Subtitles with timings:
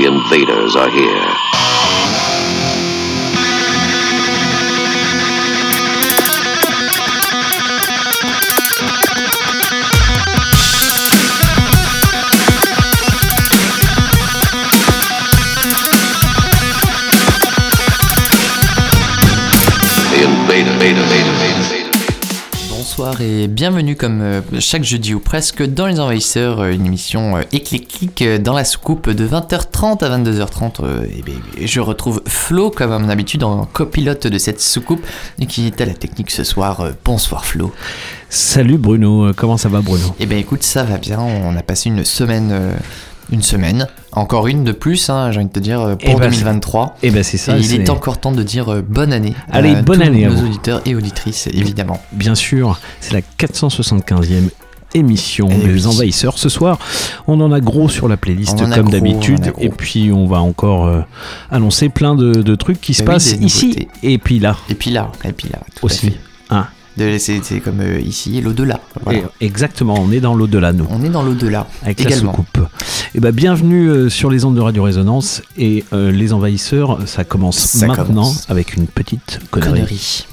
[0.00, 1.69] The invaders are here.
[23.20, 27.36] Bonsoir et bienvenue comme euh, chaque jeudi ou presque dans Les Envahisseurs, euh, une émission
[27.36, 30.82] euh, éclectique dans la soucoupe de 20h30 à 22h30.
[30.82, 35.04] euh, et bien, je retrouve Flo comme à mon habitude en copilote de cette soucoupe
[35.38, 36.82] et qui est à la technique ce soir.
[37.04, 37.72] Bonsoir Flo.
[38.32, 40.14] Salut Bruno, comment ça va Bruno?
[40.20, 42.72] Et bien écoute, ça va bien, on a passé une semaine, euh,
[43.32, 46.18] une semaine, encore une de plus, hein, j'ai envie de te dire, euh, Eh pour
[46.20, 46.96] ben, 2023.
[47.02, 49.34] Eh ben c'est ça, et il est encore temps de dire euh, bonne année.
[49.50, 50.46] Allez, à bonne tous année à nos vous.
[50.46, 52.00] auditeurs et auditrices, évidemment.
[52.12, 54.50] bien sûr, c'est la 475e
[54.94, 55.94] émission Eh des oui.
[55.94, 56.36] Envahisseurs.
[56.36, 56.76] Ce soir,
[57.28, 61.00] on en a gros sur la playlist comme d'habitude, et puis on va encore euh,
[61.52, 63.88] annoncer plein de, de trucs qui se Eh oui, passent ici nouveautés.
[64.02, 66.10] et puis là Et puis là, et puis là, à aussi.
[66.10, 66.18] fait.
[66.96, 68.80] De- C'est comme euh, ici l'au-delà.
[69.04, 69.20] Voilà.
[69.40, 70.86] Exactement, on est dans l'au-delà nous.
[70.90, 71.66] On est dans l'au-delà.
[71.82, 72.32] Avec également.
[72.32, 72.68] la soucoupe.
[73.14, 77.24] Et ben bienvenue euh, sur les ondes de Radio Résonance et euh, les envahisseurs, ça
[77.24, 78.46] commence Ça maintenant commence.
[78.50, 79.70] avec une petite connerie.
[79.70, 80.26] Connerie.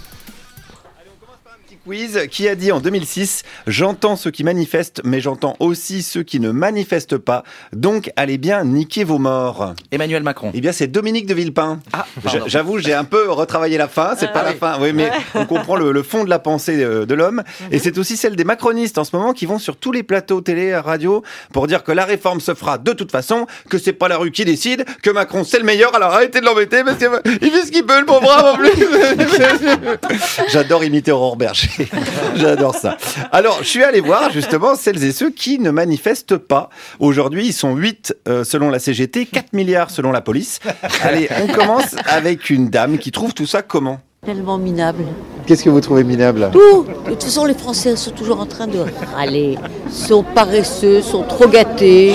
[1.88, 6.42] Quiz qui a dit en 2006 J'entends ceux qui manifestent, mais j'entends aussi ceux qui
[6.42, 7.44] ne manifestent pas.
[7.72, 9.74] Donc allez bien niquer vos morts.
[9.92, 10.52] Emmanuel Macron.
[10.54, 11.80] Eh bien, c'est Dominique de Villepin.
[11.94, 14.16] Ah, J'a- J'avoue, j'ai un peu retravaillé la fin.
[14.18, 17.14] C'est pas la fin, oui, mais on comprend le, le fond de la pensée de
[17.14, 17.42] l'homme.
[17.72, 20.42] Et c'est aussi celle des macronistes en ce moment qui vont sur tous les plateaux
[20.42, 24.10] télé, radio, pour dire que la réforme se fera de toute façon, que c'est pas
[24.10, 25.96] la rue qui décide, que Macron c'est le meilleur.
[25.96, 28.72] Alors arrêtez de l'embêter parce qu'il fait ce qu'il peut, le bon brave en plus.
[30.52, 31.70] J'adore imiter Aurore Berger.
[32.36, 32.97] J'adore ça.
[33.31, 36.69] Alors, je suis allé voir justement celles et ceux qui ne manifestent pas.
[37.00, 40.59] Aujourd'hui, ils sont 8 euh, selon la CGT, 4 milliards selon la police.
[41.03, 45.06] Allez, on commence avec une dame qui trouve tout ça comment Tellement minable.
[45.45, 46.50] Qu'est-ce que vous trouvez minable?
[46.52, 48.79] Tout De toute façon, les Français sont toujours en train de
[49.16, 49.57] râler.
[49.90, 52.13] sont paresseux, sont trop gâtés.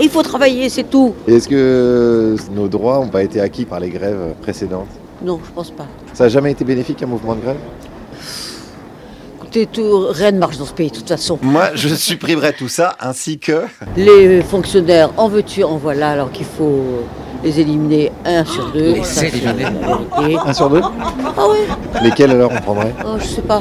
[0.00, 1.14] Il faut travailler, c'est tout.
[1.28, 4.88] Est-ce que nos droits n'ont pas été acquis par les grèves précédentes?
[5.22, 5.86] Non, je pense pas.
[6.14, 7.58] Ça n'a jamais été bénéfique un mouvement de grève?
[9.54, 11.38] Écoutez, tout, rien ne marche dans ce pays, de toute façon.
[11.42, 13.64] Moi, je supprimerai tout ça ainsi que.
[13.98, 17.04] Les fonctionnaires, en veux-tu, en voilà, alors qu'il faut
[17.44, 18.94] les éliminer un sur deux.
[18.94, 19.66] Les Ça, c'est éliminer.
[20.42, 20.80] Un sur deux
[21.36, 21.58] Ah oui
[22.02, 22.94] Lesquels alors on prendrait?
[23.04, 23.60] Oh, je sais pas.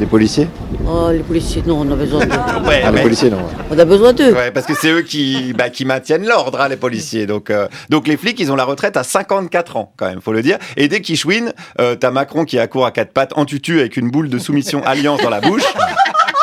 [0.00, 0.48] Les policiers?
[0.86, 2.30] Oh, les policiers, non, on a besoin d'eux.
[2.68, 3.38] Ouais, Ah, les policiers non.
[3.38, 3.42] ouais.
[3.70, 4.32] On a besoin d'eux.
[4.32, 7.26] Ouais, parce que c'est eux qui, bah, qui maintiennent l'ordre, hein, les policiers.
[7.26, 10.32] Donc, euh, donc les flics, ils ont la retraite à 54 ans, quand même, faut
[10.32, 10.58] le dire.
[10.76, 13.96] Et dès qu'ils chouinent, euh, t'as Macron qui accourt à quatre pattes en tutu avec
[13.96, 15.64] une boule de soumission alliance la bouche.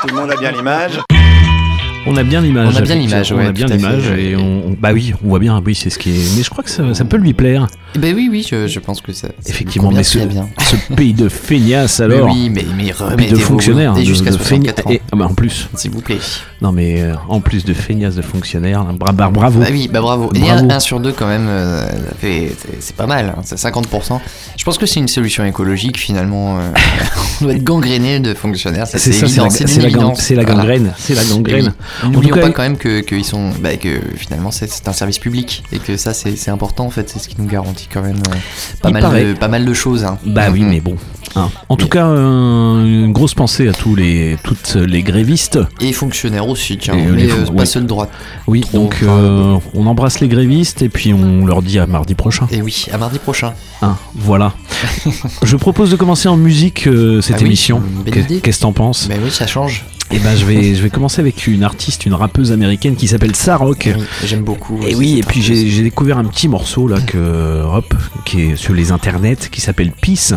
[0.01, 0.99] Tout le monde a bien l'image.
[2.07, 2.73] On a bien l'image.
[2.73, 5.39] On a bien l'image, ouais, On a bien l'image et on, bah oui, on voit
[5.39, 5.61] bien.
[5.65, 6.37] Oui, c'est ce qui est.
[6.37, 7.67] Mais je crois que ça, ça peut lui plaire.
[7.95, 9.29] Eh Ben oui, oui, je, je pense que ça.
[9.47, 10.47] Effectivement, mais ce, bien.
[10.61, 12.29] ce pays de feignasses Mais alors.
[12.31, 13.95] oui, mais, mais Pays de fonctionnaires.
[13.97, 15.67] Et de- jusqu'à de feigna- 64 ans, et- ah bah, en plus.
[15.75, 16.19] s'il vous plaît.
[16.61, 19.59] Non mais euh, en plus de feignasses de fonctionnaires, là, bra- bra- bravo.
[19.59, 20.31] Bah oui, bah bravo.
[20.35, 21.85] Et un, un sur deux quand même, euh,
[22.21, 24.19] c'est- pas mal, hein, c'est 50%.
[24.57, 26.59] Je pense que c'est une solution écologique finalement.
[26.59, 26.61] euh,
[27.41, 30.43] on doit être gangréné de fonctionnaires, C'est ça, c'est la, la Voilà.
[30.43, 30.93] gangrène.
[30.97, 31.73] C'est la gangrène.
[32.03, 32.09] Oui.
[32.11, 35.79] N'oublions pas quand même que, qu'ils sont, bah, que finalement c'est, un service public et
[35.79, 38.35] que ça c'est, important en fait, c'est ce qui nous garantit quand même euh,
[38.81, 40.03] pas, mal de, pas mal de choses.
[40.05, 40.17] hein.
[40.25, 40.95] Bah oui, mais bon.
[41.35, 41.49] hein.
[41.69, 45.59] En tout cas, euh, une grosse pensée à tous les, toutes les grévistes.
[45.81, 47.67] Et fonctionnaires aussi, tiens, Et, euh, mais euh, pas oui.
[47.67, 48.09] ceux de droite.
[48.47, 51.87] Oui, Trop, donc enfin, euh, on embrasse les grévistes et puis on leur dit à
[51.87, 52.47] mardi prochain.
[52.51, 53.53] Et oui, à mardi prochain.
[53.81, 54.53] Hein, voilà.
[55.43, 56.87] Je propose de commencer en musique
[57.21, 57.81] cette Ah oui, émission.
[58.07, 58.39] idée.
[58.41, 59.07] Qu'est-ce que t'en penses?
[59.09, 59.85] Mais oui, ça change.
[60.17, 63.35] Eh ben, je vais, je vais commencer avec une artiste, une rappeuse américaine qui s'appelle
[63.35, 63.89] Sarok.
[63.93, 64.79] Oui, j'aime beaucoup.
[64.87, 67.93] Et oui, et puis j'ai découvert un petit morceau là que hop,
[68.23, 70.33] qui est sur les internets, qui s'appelle Peace,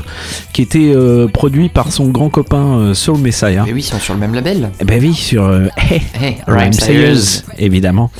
[0.52, 3.62] qui était euh, produit par son grand copain euh, Soul Messiah.
[3.66, 4.72] Mais oui, ils sont sur le même label.
[4.80, 8.10] Eh ben oui, sur euh, Hey, Hey, Rhyme Sayers, évidemment.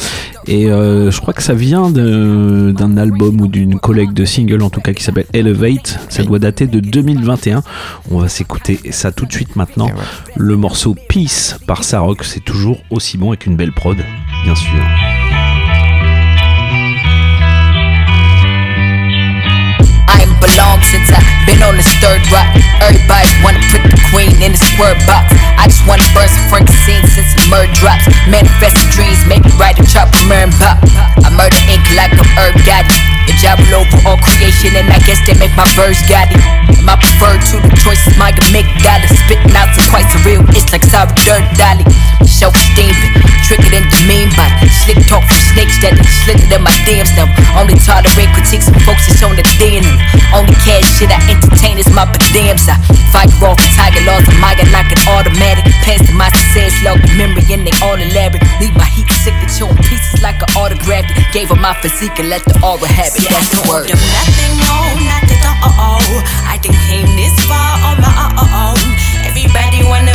[0.48, 4.70] Et euh, je crois que ça vient d'un album ou d'une collecte de singles en
[4.70, 6.00] tout cas qui s'appelle Elevate.
[6.08, 7.62] Ça doit dater de 2021.
[8.10, 9.88] On va s'écouter ça tout de suite maintenant.
[9.88, 9.92] Ouais.
[10.36, 13.98] Le morceau Peace par Sarok, c'est toujours aussi bon avec une belle prod,
[14.44, 14.80] bien sûr.
[20.40, 22.46] Belong since I been on this third rock.
[22.82, 25.34] Everybody wanna put the queen in the square box.
[25.58, 28.06] I just wanna burst Frank scene since the murder drops.
[28.26, 30.78] Manifesting dreams, make me write a chopper, and pop.
[31.22, 33.18] I murder ink like I'm Herb Gotti.
[33.28, 36.40] It Jabble over all creation, and I guess they make my verse got it.
[36.80, 39.12] My preferred to the choices, my make got it.
[39.12, 41.84] Spitting out some quite surreal, it's like sour dirt dolly.
[42.24, 42.96] Self esteem,
[43.44, 44.48] triggered and demeaned by
[44.84, 45.92] slick talk from snakes that
[46.24, 47.12] slithered in my DMs.
[47.20, 47.28] Now,
[47.60, 49.92] only tolerate critiques from folks that's on the DNA.
[50.34, 52.68] Only cash shit I entertain is my damns.
[52.68, 52.76] I
[53.12, 54.60] fight raw tiger laws, I'm like
[54.92, 55.64] an automatic.
[55.84, 58.44] Pass to my success, log the memory, and they all elaborate.
[58.60, 61.06] Leave my heat signature in pieces like an autograph.
[61.32, 63.24] Gave her my physique and let the aura have it.
[63.28, 63.88] That's the word.
[63.88, 66.04] Them nothing, no, not at all.
[66.44, 68.80] I done came this far on my own.
[69.24, 70.07] Everybody want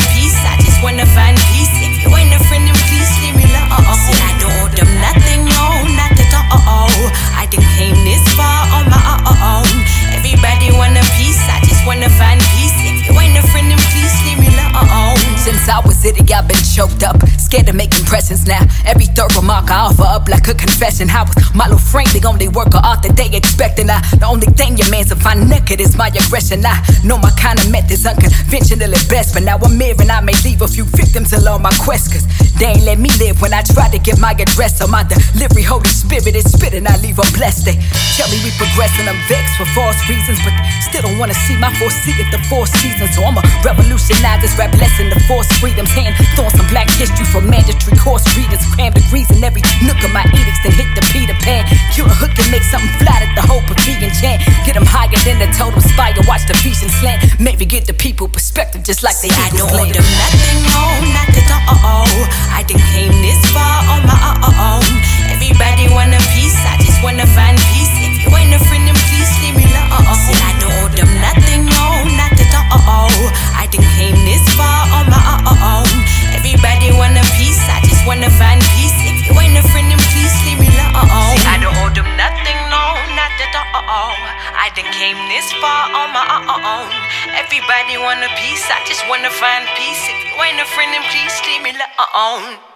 [15.43, 17.19] Since I was itty, I've been choked up.
[17.35, 18.63] Scared to make impressions now.
[18.87, 21.11] Every third remark I offer up like a confession.
[21.11, 23.91] I was Milo Frank, the only worker art that they expecting.
[23.91, 26.63] I, the only thing your man's to find naked is my aggression.
[26.63, 29.35] I know my kind of methods unconventional at best.
[29.35, 32.15] But now I'm here and I may leave a few victims along my quest.
[32.15, 32.23] Cause
[32.55, 34.79] they ain't let me live when I try to get my address.
[34.79, 36.87] So my delivery, Holy Spirit is spitting.
[36.87, 37.67] I leave them blessed.
[37.67, 37.75] They
[38.15, 39.11] tell me we progressing.
[39.11, 40.39] I'm vexed for false reasons.
[40.39, 40.55] But
[40.87, 43.11] still don't wanna see my foresee at the four seasons.
[43.11, 45.89] So I'ma revolutionize this rap lesson to force freedoms.
[45.97, 48.61] Hand throwing some black history for mandatory course readings.
[48.77, 50.61] Cram degrees in every nook of my edicts.
[50.61, 51.65] Then hit the Peter Pan.
[51.89, 54.45] Cue a hook and make something flat at the hope of being chant.
[54.61, 56.13] Get them higher than the totem spire.
[56.29, 57.25] Watch the vision slant.
[57.41, 60.85] Maybe get the people perspective just like they I don't owe them nothing, no,
[61.17, 61.49] not at
[61.81, 62.13] all.
[62.53, 64.17] I done came this far on my
[64.53, 64.85] own.
[65.33, 67.89] Everybody want a piece, I just wanna find peace.
[68.05, 70.13] If you ain't a friend, then please leave me alone.
[70.13, 72.31] See, I don't owe them nothing, no, not
[72.73, 73.13] at all.
[73.53, 75.21] I done came this far on my
[75.61, 75.89] own.
[76.33, 78.97] Everybody want a piece, I just wanna find peace.
[79.05, 81.37] If you ain't a friend, then please leave me alone.
[81.37, 82.83] See, I don't owe them nothing, no,
[83.13, 84.17] not at all.
[84.57, 86.89] I done came this far on my own.
[87.37, 90.01] Everybody want a piece, I just wanna find peace.
[90.09, 92.72] If you ain't a friend, then please leave me alone.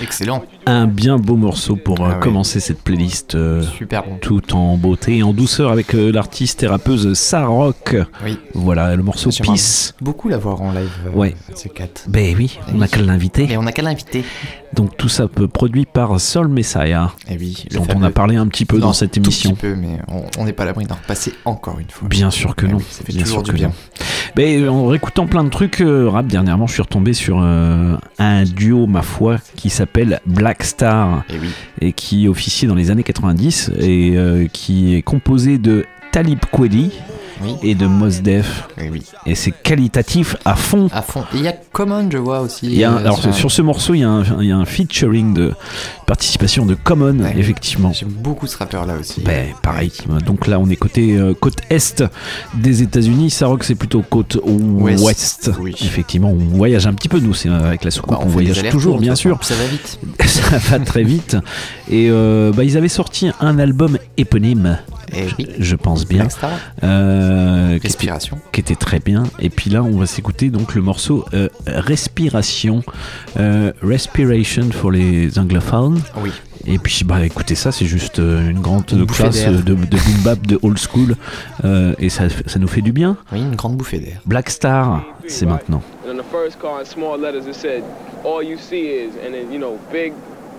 [0.00, 0.44] Excellent.
[0.66, 2.20] Un bien beau morceau pour euh, Ah ouais.
[2.20, 4.16] commencer cette playlist euh, Super bon.
[4.20, 7.96] tout en beauté et en douceur avec euh, l'artiste et rappeuse Sarok.
[8.24, 8.38] Oui.
[8.54, 9.94] Voilà le morceau Peace.
[10.00, 10.90] beaucoup la voir en live.
[11.06, 11.34] euh, Ouais.
[11.54, 12.04] C'est 4.
[12.08, 13.56] Ben oui, on n'a qu'à l'inviter.
[13.58, 14.24] On a qu'à l'inviter.
[14.74, 17.64] Donc tout ça peut produit par Soul Messiah, Et oui.
[17.70, 19.50] le dont on a parlé un petit peu Non, dans cette émission.
[19.50, 19.98] petit peu, mais
[20.38, 22.08] on- n'est pas à l'abri d'en repasser encore une fois.
[22.08, 22.78] Bien sûr que Ah non.
[22.78, 23.68] oui, ça fait Bien toujours sûr du que bien.
[23.68, 23.74] non.
[24.34, 28.44] Ben, en réécoutant plein de trucs euh, rap dernièrement, je suis retombé sur euh, un
[28.44, 31.48] duo, ma foi, qui s'appelle Black Star Et oui.
[31.82, 36.92] et qui officiait dans les années 90 et euh, qui est composé de Talib Kweli
[37.42, 37.56] Oui.
[37.62, 38.68] et de Mos Def.
[38.78, 39.02] Et oui.
[39.26, 40.88] Et c'est qualitatif à fond.
[40.92, 41.22] À fond.
[41.34, 42.66] Et il y a Common, je vois aussi.
[42.66, 44.48] Il y a un- euh, alors sur- sur ce morceau, il y, a un, il
[44.48, 45.52] y a un featuring de
[46.06, 47.34] participation de Common, Ouais.
[47.36, 47.92] effectivement.
[47.92, 49.20] J'aime beaucoup ce rappeur là aussi.
[49.22, 49.92] Ben, pareil.
[50.26, 52.04] Donc là, on est côté euh, côte est
[52.54, 53.30] des États-Unis.
[53.30, 55.02] Saroc, c'est plutôt côte ouest.
[55.02, 55.74] Ouest, oui.
[55.80, 58.62] Effectivement, on voyage un petit peu, nous, c'est euh, avec la soucoupe, Bah, on, voyage
[58.70, 59.38] toujours, bien sûr.
[59.42, 59.98] Ça va vite.
[60.26, 61.36] Ça va très vite.
[61.90, 64.78] Et euh, bah, ils avaient sorti un album éponyme,
[65.14, 65.48] Et oui.
[65.58, 66.32] je pense bien, Black
[67.32, 68.38] Euh, qui, était, Respiration.
[68.52, 69.24] qui était très bien.
[69.38, 72.82] Et puis là, on va s'écouter donc le morceau euh, Respiration,
[73.38, 76.00] euh, Respiration pour les anglophones.
[76.18, 76.30] Oui.
[76.66, 79.52] Et puis, bah, écoutez ça, c'est juste euh, une grande Une bouffée classe d'air.
[79.52, 81.16] de, de boom bap, de old school.
[81.64, 83.16] Euh, et ça, ça nous fait du bien.
[83.32, 84.20] Oui, une grande bouffée d'air.
[84.26, 85.82] Black Star, c'est maintenant.
[86.06, 87.82] And on the first car in small letters it said,
[88.24, 90.12] all you see is, and then, you know, big,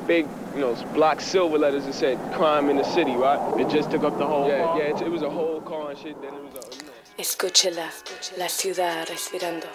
[0.07, 3.59] big, you know, block silver letters it said, crime in the city, right?
[3.59, 5.99] It just took up the whole Yeah, yeah, it, it was a whole car and
[5.99, 6.91] shit, then it was a, you know.
[7.17, 7.89] Escúchela,
[8.37, 9.67] la ciudad respirando.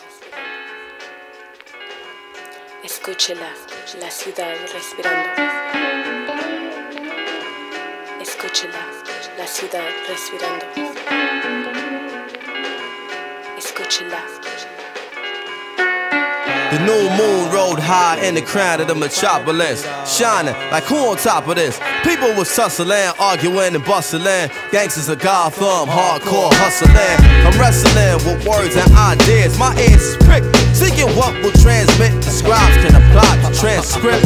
[2.84, 3.50] Escúchela,
[4.00, 5.28] la ciudad respirando.
[8.20, 8.84] Escúchela,
[9.38, 10.66] la ciudad respirando.
[13.56, 14.77] Escúchela.
[16.70, 21.16] The new moon rode high in the crown of the metropolis, shining like who on
[21.16, 21.80] top of this?
[22.04, 24.50] People was tussling, arguing and bustling.
[24.70, 26.92] Gangsters of Gotham, hardcore hustling.
[26.92, 29.58] I'm wrestling with words and ideas.
[29.58, 32.14] My ears pricked, seeking what will transmit.
[32.22, 34.22] The scribes can apply the transcript.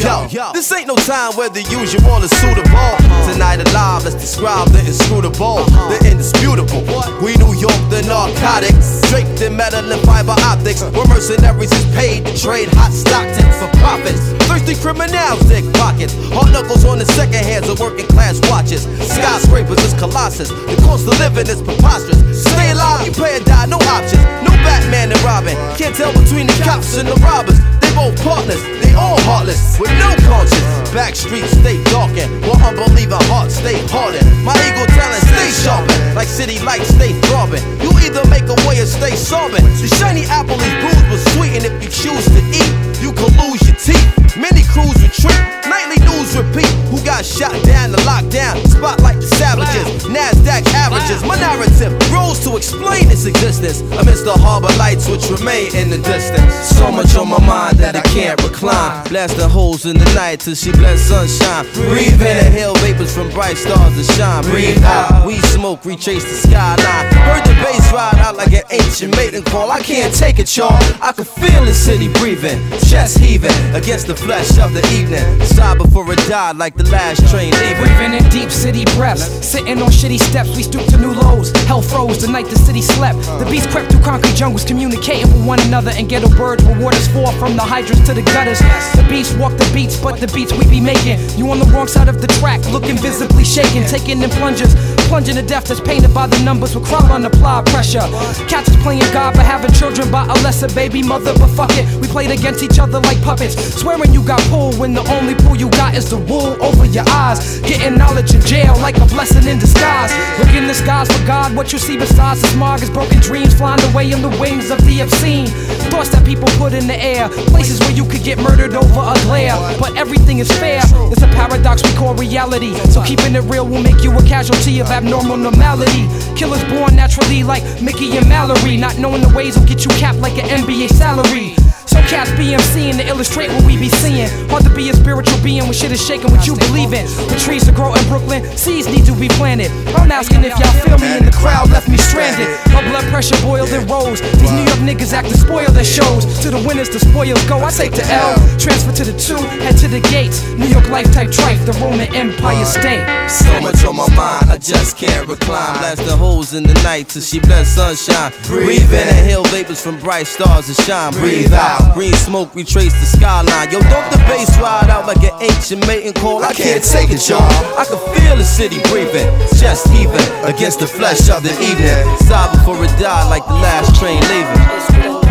[0.00, 2.90] Yo, this ain't no time where the usual is suitable.
[3.28, 6.80] Tonight alive, let's describe the inscrutable, the indisputable.
[7.20, 10.80] We New York, the narcotics, draped in metal and fiber optics.
[10.80, 14.32] We're mercenaries is paid to trade hot Stockton for profits.
[14.48, 16.16] Thirsty criminals dig pockets.
[16.32, 18.88] Hard knuckles on the second hands of working class watches.
[19.04, 20.48] Skyscrapers is colossus.
[20.48, 22.24] The cost of living is preposterous.
[22.32, 24.24] Stay alive, you pay or die, no options.
[24.40, 25.56] No Batman and Robin.
[25.74, 27.58] Can't tell between the cops and the robbers.
[27.82, 30.90] They both partners, they all heartless, with no conscience.
[30.94, 34.22] Back streets stay darkened, while unbeliever hearts stay hardened.
[34.46, 37.62] My ego talent stay sharpened, like city lights stay throbbing.
[37.82, 39.66] You either make a way or stay sobbing.
[39.82, 42.70] The shiny apple is bruised but sweet, and if you choose to eat,
[43.02, 44.23] you can lose your teeth.
[44.36, 45.38] Many crews retreat,
[45.70, 46.66] nightly news repeat.
[46.90, 48.58] Who got shot down the lockdown?
[48.66, 51.22] Spotlight the savages, NASDAQ averages.
[51.22, 55.98] My narrative grows to explain its existence amidst the harbor lights which remain in the
[55.98, 56.52] distance.
[56.74, 59.06] So much on my mind that I can't recline.
[59.06, 61.70] Blasting holes in the night till she blends sunshine.
[61.86, 64.42] Breathe in, inhale vapors from bright stars that shine.
[64.50, 67.06] Breathe out, we smoke, retrace the skyline.
[67.22, 69.70] Heard the bass ride out like an ancient maiden call.
[69.70, 70.74] I can't take it, y'all.
[71.00, 72.58] I can feel the city breathing,
[72.90, 75.20] chest heaving against the flesh of the evening.
[75.44, 77.84] Sigh before it died like the last train leaving.
[77.84, 79.28] Breathing in deep city breaths.
[79.44, 81.52] Sitting on shitty steps, we stoop to new lows.
[81.68, 83.20] Hell froze the night the city slept.
[83.38, 85.92] The beast crept through concrete jungles, communicating with one another.
[85.94, 88.60] And ghetto birds where waters fall from the hydrants to the gutters.
[88.96, 91.20] The beast walk the beats, but the beats we be making.
[91.36, 93.84] You on the wrong side of the track, looking visibly shaken.
[93.84, 94.74] Taking in plungers,
[95.12, 98.08] plunging to death that's painted by the numbers with crowd on apply pressure.
[98.48, 101.84] Cats is playing God for having children by a lesser baby mother, but fuck it.
[102.00, 103.54] We played against each other like puppets.
[103.76, 107.04] Swearing you got pulled when the only pull you got is the wool over your
[107.10, 107.58] eyes.
[107.60, 110.12] Getting knowledge in jail like a blessing in disguise.
[110.38, 113.54] Look in the skies for God, what you see besides the smog is broken dreams
[113.54, 115.48] flying away on the wings of the obscene.
[115.90, 119.14] Thoughts that people put in the air, places where you could get murdered over a
[119.26, 119.58] glare.
[119.80, 120.80] But everything is fair,
[121.10, 122.74] it's a paradox we call reality.
[122.94, 126.06] So keeping it real will make you a casualty of abnormal normality.
[126.38, 130.20] Killers born naturally like Mickey and Mallory, not knowing the ways will get you capped
[130.20, 131.56] like an NBA salary.
[131.86, 134.03] So cats BMCing to illustrate what we be seeing.
[134.04, 137.08] Hard to be a spiritual being when shit is shaking what you believe in.
[137.40, 139.72] Trees to grow in Brooklyn, seeds need to be planted.
[139.96, 142.46] I'm asking if y'all feel me and the crowd left me stranded.
[142.68, 144.20] My blood pressure boiled and rose.
[144.20, 146.28] These New York niggas act to spoil their shows.
[146.42, 147.64] To the winners, the spoils go.
[147.64, 150.44] I take the L, transfer to the two, head to the gates.
[150.52, 153.00] New York life type trife, the Roman Empire state.
[153.32, 155.80] So much on my mind, I just can't recline.
[155.80, 158.32] Blast the holes in the night till she bless sunshine.
[158.44, 161.12] Breathe in, inhale vapors from bright stars that shine.
[161.14, 163.72] Breathe out, green smoke retrace the skyline.
[163.72, 166.42] Yo, don't the bass ride out like an ancient mating call.
[166.42, 167.40] I can't take it, y'all.
[167.78, 172.02] I can feel the city breathing, chest heaving against the flesh of the evening.
[172.26, 174.62] Sigh before it died like the last train leaving.
[174.98, 175.22] Yo,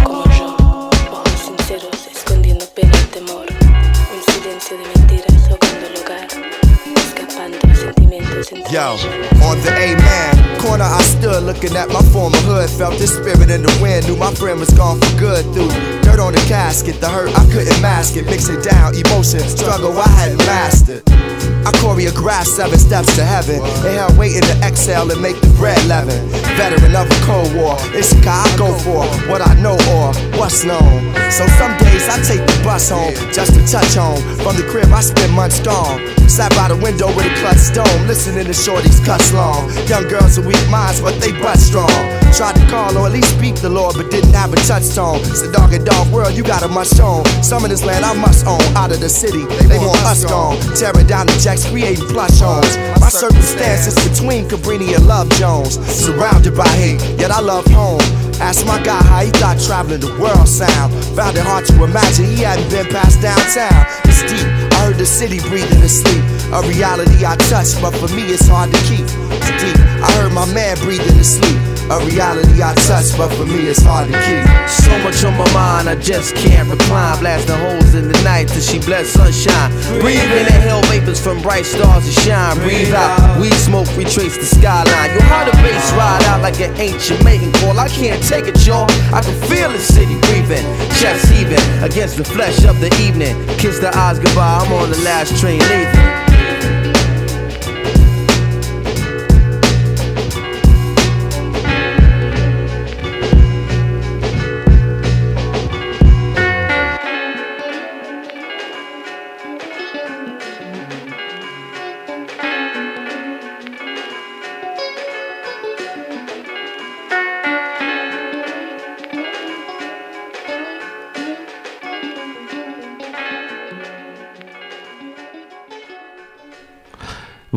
[1.12, 3.48] ojos sinceros, escondiendo pena y temor.
[3.52, 6.28] Un silencio de mentiras ahogando el hogar,
[6.96, 8.48] escapando a sentimientos
[10.64, 12.70] corner, I stood looking at my former hood.
[12.70, 15.44] Felt the spirit in the wind, knew my friend was gone for good.
[15.54, 15.70] Through
[16.02, 18.26] dirt on the casket, the hurt I couldn't mask it.
[18.26, 21.04] Mixing down emotion, struggle I hadn't mastered.
[21.66, 23.64] I choreographed seven steps to heaven.
[23.88, 26.20] Inhale, waiting to exhale and make the bread leaven.
[26.60, 30.64] Veteran of a cold war, it's car I go for what I know or what's
[30.64, 31.14] known.
[31.32, 34.22] So some days I take the bus home just to touch home.
[34.44, 35.98] From the crib, I spend months gone.
[36.30, 39.72] Sat by the window with a clutch stone, listening to shorties cuss long.
[39.88, 41.90] Young girls with weak minds, but they butt strong.
[42.34, 45.22] Tried to call or at least speak the Lord, but didn't have a touchstone.
[45.30, 47.26] It's a dog and dog world, you got a must own.
[47.42, 48.62] Some of this land I must own.
[48.76, 50.58] Out of the city, they want us gone.
[50.76, 52.78] Tearing down the jacks, creating plush homes.
[53.00, 55.76] My circumstances between Cabrini and Love Jones.
[55.88, 58.02] Surrounded by hate, yet I love home.
[58.42, 60.94] Asked my guy how he thought traveling the world sound.
[61.16, 63.86] Found it hard to imagine he hadn't been past downtown.
[64.06, 64.48] It's deep.
[64.74, 66.24] I heard the city breathing in sleep.
[66.52, 69.06] A reality I touch, but for me it's hard to keep.
[69.32, 69.78] It's deep.
[70.02, 71.73] I heard my man breathing in sleep.
[71.92, 74.44] A reality I touch, but for me it's hard to keep.
[74.70, 77.20] So much on my mind, I just can't recline.
[77.20, 79.72] Blasting holes in the night till she bless sunshine.
[80.00, 82.58] Breathe in the hell vapors from bright stars that shine.
[82.64, 85.12] Breathe out, weed smoke retrace the skyline.
[85.14, 87.78] Yo, how the bass ride out like an ancient mating call.
[87.78, 88.90] I can't take it, y'all.
[89.14, 90.64] I can feel the city breathing,
[90.98, 93.36] chest heaving against the flesh of the evening.
[93.58, 96.13] Kiss the eyes goodbye, I'm on the last train leaving.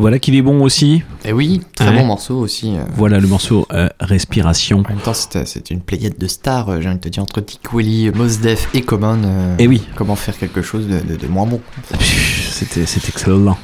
[0.07, 1.03] Voilà qu'il est bon aussi.
[1.25, 1.97] Et oui, très Ouais.
[1.97, 2.77] bon morceau aussi.
[2.77, 2.83] euh.
[2.95, 4.81] Voilà le morceau euh, Respiration.
[4.85, 7.21] En même temps, c'était c'était une pléiade de stars, euh, j'ai envie de te dire,
[7.23, 9.19] entre Dick Willy, Mos Def et Common.
[9.25, 9.81] euh, Eh oui.
[9.97, 11.59] Comment faire quelque chose de, de- de moins bon
[11.99, 13.57] C'était c'est excellent.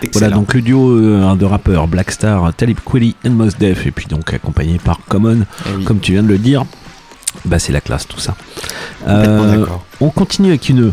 [0.00, 0.08] excellent.
[0.12, 3.90] Voilà donc le duo euh, de rappeurs Black Star, Talib Kweli et Mos Def et
[3.90, 5.84] puis donc accompagné par Common, Eh oui.
[5.84, 6.64] comme tu viens de le dire.
[7.44, 8.36] Bah c'est la classe tout ça.
[9.06, 9.66] Euh,
[10.00, 10.92] on continue avec une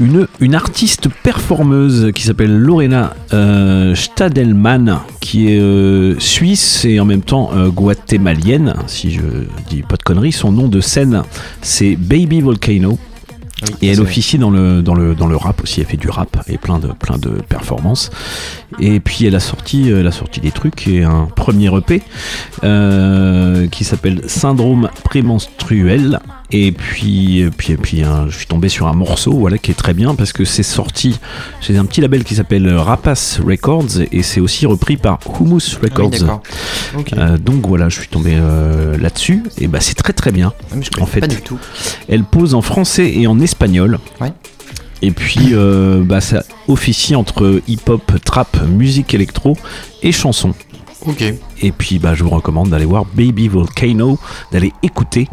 [0.00, 7.04] une, une artiste performeuse qui s'appelle Lorena euh, Stadelman, qui est euh, suisse et en
[7.04, 9.22] même temps euh, guatémalienne, si je
[9.68, 10.32] dis pas de conneries.
[10.32, 11.22] Son nom de scène,
[11.62, 12.98] c'est Baby Volcano.
[13.82, 16.36] Et elle officie dans le, dans, le, dans le rap aussi, elle fait du rap
[16.46, 18.10] et plein de, plein de performances.
[18.78, 22.02] Et puis elle a sorti, elle a sorti des trucs et un premier EP
[22.62, 26.20] euh, qui s'appelle Syndrome prémenstruel.
[26.50, 29.70] Et puis, et puis, et puis hein, je suis tombé sur un morceau voilà, qui
[29.70, 31.20] est très bien parce que c'est sorti
[31.60, 36.10] chez un petit label qui s'appelle Rapace Records et c'est aussi repris par Hummus Records.
[36.26, 36.40] Ah.
[36.98, 37.12] Ok.
[37.12, 40.54] Euh, donc voilà, je suis tombé euh, là-dessus et bah c'est très très bien.
[40.70, 41.58] Ah, mais je en fait, pas du tout.
[42.08, 43.98] elle pose en français et en espagnol.
[44.20, 44.32] Ouais.
[45.02, 49.56] Et puis euh, bah, ça officie entre hip-hop, trap, musique électro
[50.02, 50.54] et chanson.
[51.06, 51.22] Ok.
[51.62, 54.18] Et puis bah, je vous recommande d'aller voir Baby Volcano,
[54.52, 55.28] d'aller écouter.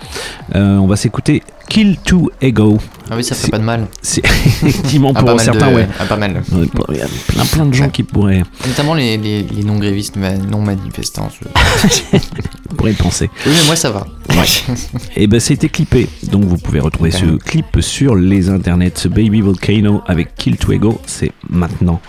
[0.55, 2.77] Euh, on va s'écouter Kill to Ego.
[3.09, 3.87] Ah oui, ça C'est- ferait pas de mal.
[4.01, 5.87] C'est effectivement Ah, pour pas mal certains, de- ouais.
[5.99, 6.43] ah, pas mal.
[6.51, 10.15] Ouais, Il y a plein plein de gens qui pourraient, Notamment les, les, les non-grévistes,
[10.17, 11.29] mais non manifestants.
[11.29, 12.17] je-
[12.77, 13.29] pourraient y penser.
[13.45, 14.05] Oui, mais moi ça va.
[15.15, 18.91] Et ben c'était clippé, donc vous pouvez retrouver ce clip sur les internets.
[18.95, 22.01] Ce Baby Volcano avec Kill to Ego, c'est maintenant.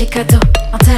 [0.00, 0.40] Papier cadeau.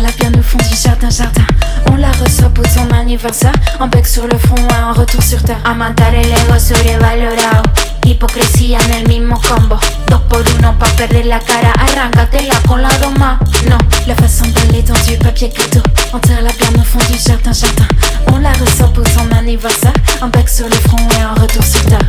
[0.02, 1.44] La bien au fond du jardin jardin.
[1.90, 3.52] On la reçoit pour son anniversaire.
[3.78, 5.60] Un bec sur le front et un retour sur terre.
[5.64, 7.62] A matar el ego sobrevalorado.
[8.04, 9.78] Hipocresía en el mismo combo.
[10.08, 11.72] Dos por uno pa' perder la cara.
[11.78, 13.38] Arráncatela con la doma.
[13.68, 15.82] Non, la façon d'aller dans du papier cadeau.
[16.12, 17.88] Enterre la bien au fond du jardin jardin.
[18.32, 19.94] On la reçoit pour son anniversaire.
[20.20, 22.08] Un bec sur le front et un retour sur terre.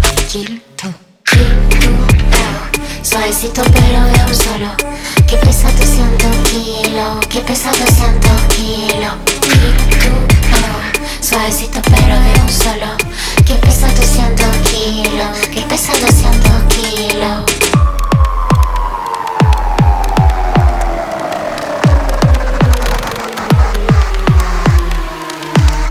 [0.78, 0.88] To,
[3.04, 4.72] Suavecito pero de un solo.
[5.28, 9.14] Que pesa 200 kilos Que pesa 200 kilos
[11.22, 12.96] Suavecito pero de un solo.
[13.46, 17.44] Que pesa 200 kilos Que pesa 200 kilos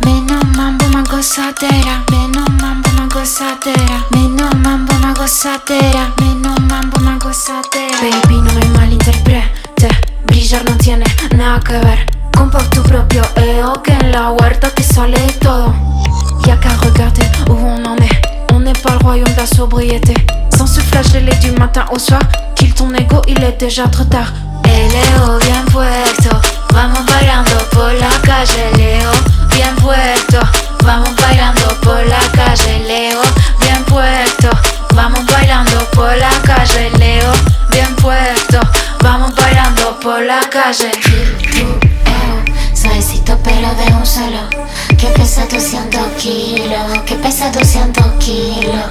[0.05, 2.05] Menos mambo, más gozadera.
[2.11, 2.51] Menos
[3.23, 4.05] gozadera.
[4.11, 6.13] Menos mambo, más gozadera.
[6.21, 7.97] Menos mambo, más gozadera.
[8.03, 9.89] Baby, no me malinterprete.
[10.27, 11.05] Brillar no tiene
[11.37, 12.05] nada que ver.
[12.37, 15.73] Compare tu propio ego que en la huerta te sale de todo.
[16.47, 18.23] Y'a qu'à regarder où on en est.
[18.53, 20.15] On n'est pas le royaume de la sobriété.
[20.51, 22.23] Sans se flageller du matin au soir.
[22.57, 24.33] Kill ton ego, il est déjà trop tard.
[24.65, 26.35] El ego bien puesto.
[26.73, 29.13] Vamos bailando por la calle, Leo.
[29.49, 30.41] Bien puesto.
[30.85, 33.21] Vamos bailando por la calle, Leo.
[33.61, 34.51] Bien puesto.
[34.95, 37.33] Vamos bailando por la calle, Leo.
[37.71, 38.61] Bien puesto.
[39.03, 40.91] Vamos bailando por la calle.
[42.75, 44.49] Suavecito pero de un solo
[44.99, 48.87] Que pesa 200 kilos Que pesa 200 kilos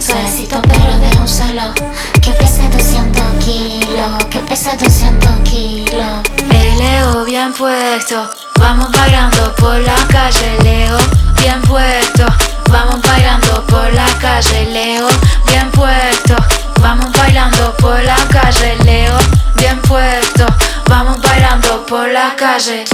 [0.00, 1.72] Suavecito pero de un solo
[2.20, 9.78] Que pesa 200 kilos Que pesa 200 kilos El Leo bien puesto, vamos bailando por
[9.80, 10.96] la calle, Leo
[11.40, 12.26] bien puesto,
[12.70, 15.08] vamos bailando por la calle, Leo
[15.46, 16.36] bien puesto,
[16.80, 19.16] vamos bailando por la calle, Leo
[19.56, 20.46] bien puesto,
[20.88, 22.84] vamos bailando por la calle.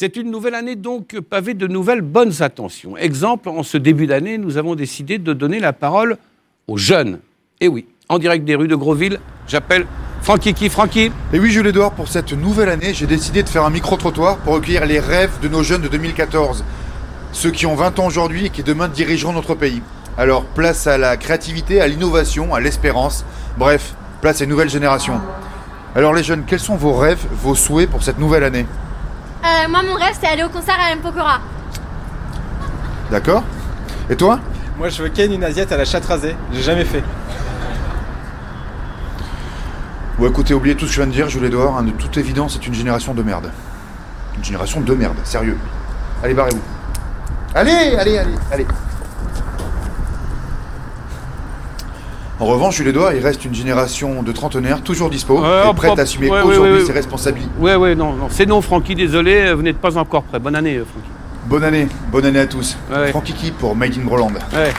[0.00, 2.96] C'est une nouvelle année donc pavée de nouvelles bonnes intentions.
[2.96, 6.18] Exemple, en ce début d'année, nous avons décidé de donner la parole
[6.68, 7.18] aux jeunes.
[7.60, 9.86] Et oui, en direct des rues de Grosville, j'appelle
[10.22, 11.10] Francky qui Francky.
[11.32, 14.86] Et oui, Jules-Édouard, pour cette nouvelle année, j'ai décidé de faire un micro-trottoir pour recueillir
[14.86, 16.64] les rêves de nos jeunes de 2014.
[17.32, 19.82] Ceux qui ont 20 ans aujourd'hui et qui demain dirigeront notre pays.
[20.16, 23.24] Alors, place à la créativité, à l'innovation, à l'espérance.
[23.56, 25.14] Bref, place à une nouvelle génération.
[25.96, 28.64] Alors les jeunes, quels sont vos rêves, vos souhaits pour cette nouvelle année?
[29.44, 30.98] Euh, moi, mon rêve, c'est aller au concert à M.
[31.00, 31.40] Pokora.
[33.10, 33.42] D'accord
[34.10, 34.40] Et toi?
[34.76, 36.36] Moi, je veux ken une assiette à la chatte rasée.
[36.52, 37.02] J'ai jamais fait.
[40.18, 41.78] Bon écoutez, oubliez tout ce que je viens de dire, Jules-Édouard.
[41.78, 43.52] hein, de toute évidence, c'est une génération de merde.
[44.36, 45.56] Une génération de merde, sérieux.
[46.24, 46.60] Allez, barrez-vous.
[47.54, 48.66] Allez, allez, allez, allez.
[52.40, 56.02] En revanche, Jules Edouard, il reste une génération de trentenaires toujours dispo et prête à
[56.02, 57.50] assumer Ouais, aujourd'hui ouais, ses responsabilités.
[57.58, 58.28] Ouais, ouais, non, non.
[58.30, 60.38] C'est non, Francky, désolé, vous n'êtes pas encore prêt.
[60.38, 61.08] Bonne année, euh, Francky.
[61.46, 62.76] Bonne année, bonne année à tous.
[62.92, 63.08] Ouais.
[63.10, 64.32] Franck Kiki pour Made in Groland.
[64.52, 64.72] Ouais.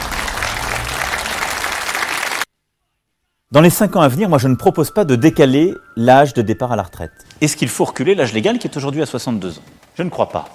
[3.52, 6.42] Dans les 5 ans à venir, moi je ne propose pas de décaler l'âge de
[6.42, 7.12] départ à la retraite.
[7.42, 9.62] Est-ce qu'il faut reculer l'âge légal qui est aujourd'hui à 62 ans?
[9.96, 10.48] Je ne crois pas.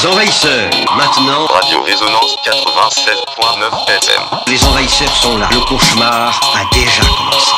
[0.00, 1.46] Les envahisseurs, maintenant.
[1.46, 4.22] Radio Résonance 87.9 FM.
[4.46, 5.48] Les envahisseurs sont là.
[5.50, 7.52] Le cauchemar a déjà commencé.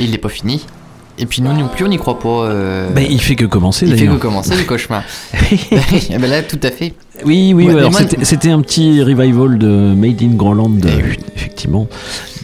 [0.00, 0.66] Et il n'est pas fini.
[1.16, 2.28] Et puis nous non plus, on n'y croit pas.
[2.28, 5.02] euh, Ben, il fait que commencer il fait que commencer le cauchemar.
[5.32, 6.94] Eh ben là, tout à fait.
[7.24, 7.88] Oui, oui, Ouais,
[8.24, 11.86] c'était- un petit revival de Made in Groland, euh, effectivement,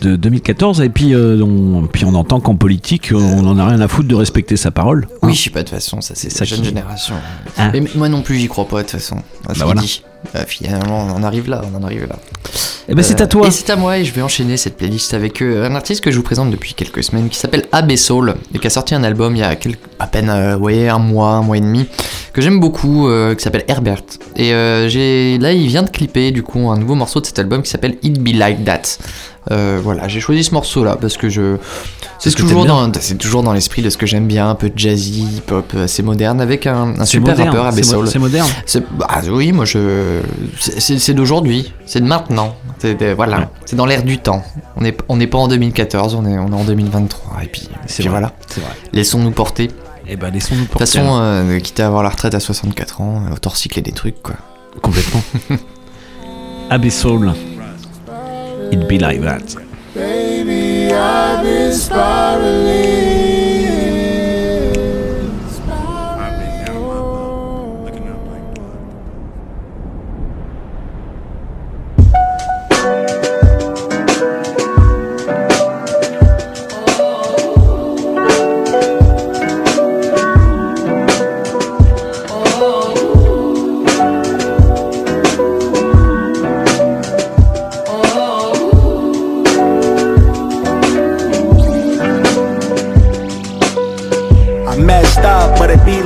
[0.00, 0.80] de 2014.
[0.82, 4.08] Et puis, euh, on, puis on entend qu'en politique, on n'en a rien à foutre
[4.08, 5.06] de respecter sa parole.
[5.22, 7.14] Oui, je sais pas, de toute façon, ça c'est ça la jeune qui- génération.
[7.58, 9.16] Hein Mais moi non plus, j'y crois pas, de toute façon.
[9.46, 9.80] Bah voilà.
[9.80, 10.02] dit.
[10.34, 12.16] Euh, finalement, on en arrive là, on en arrive là.
[12.88, 13.46] Eh ben, c'est à toi.
[13.46, 16.10] Et c'est à moi, et je vais enchaîner cette playlist avec euh, un artiste que
[16.10, 19.04] je vous présente depuis quelques semaines qui s'appelle Abbey Soul et qui a sorti un
[19.04, 21.86] album il y a quelques- à peine euh, ouais, un mois, un mois et demi,
[22.32, 24.02] que j'aime beaucoup, euh, qui s'appelle Herbert.
[24.36, 27.38] Et euh, j'ai là, il vient de clipper du coup un nouveau morceau de cet
[27.38, 28.82] album qui s'appelle It Be Like That.
[29.52, 31.56] Euh, voilà, j'ai choisi ce morceau là parce que je.
[32.18, 34.70] C'est ce toujours, dans, c'est toujours dans l'esprit de ce que j'aime bien, un peu
[34.70, 38.08] de jazzy, pop, assez moderne, avec un, super moderne, rappeur Abbey c'est mo- Soul.
[38.08, 38.48] c'est moderne.
[38.64, 40.20] C'est- bah, oui, moi je.
[40.58, 42.56] C'est d'aujourd'hui, c'est de maintenant.
[42.82, 44.42] De- voilà, c'est dans l'air du temps.
[44.76, 47.42] On n'est on pas en 2014, on est, on est en 2023.
[47.44, 48.32] Et puis, C'est voilà.
[48.92, 49.70] Laissons-nous porter.
[50.08, 50.86] Eh ben, laissons-nous De toute porter.
[50.86, 54.36] façon, euh, quitte à avoir la retraite à 64 ans, autant recycler des trucs quoi.
[54.82, 55.24] Complètement.
[56.70, 57.32] Abbey Soul.
[58.72, 59.54] It be like that.
[59.94, 60.92] Baby,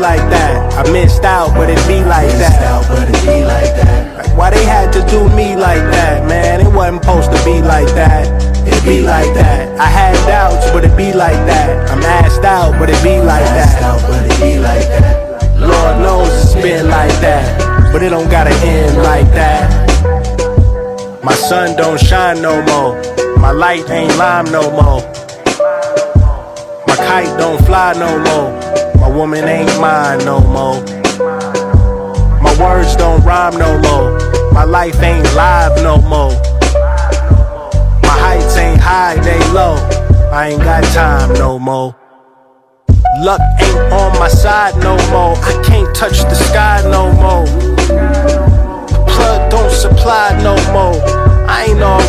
[0.00, 0.72] like that.
[0.74, 2.88] I missed out, but it be like that.
[2.88, 4.16] but it be like that.
[4.16, 6.60] Like, why they had to do me like that, man?
[6.60, 8.24] It wasn't supposed to be like that.
[8.66, 9.78] It be like that.
[9.78, 11.90] I had doubts, but it be like that.
[11.90, 14.00] I'm asked out, but it be like that.
[14.08, 15.30] but it be like that.
[15.60, 19.68] Lord knows it's been like that, but it don't gotta end like that.
[21.22, 22.96] My sun don't shine no more.
[23.36, 25.02] My light ain't lime no more.
[26.88, 28.69] My kite don't fly no more.
[29.00, 30.80] My woman ain't mine no more.
[32.42, 34.18] My words don't rhyme no more.
[34.52, 36.32] My life ain't live no more.
[38.02, 39.76] My heights ain't high, they low.
[40.30, 41.96] I ain't got time no more.
[43.20, 45.34] Luck ain't on my side no more.
[45.44, 47.46] I can't touch the sky no more.
[49.08, 50.94] Plug don't supply no more.
[51.48, 51.99] I ain't alright,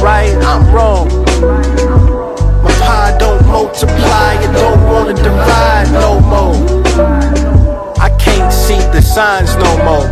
[9.12, 10.08] signs no more.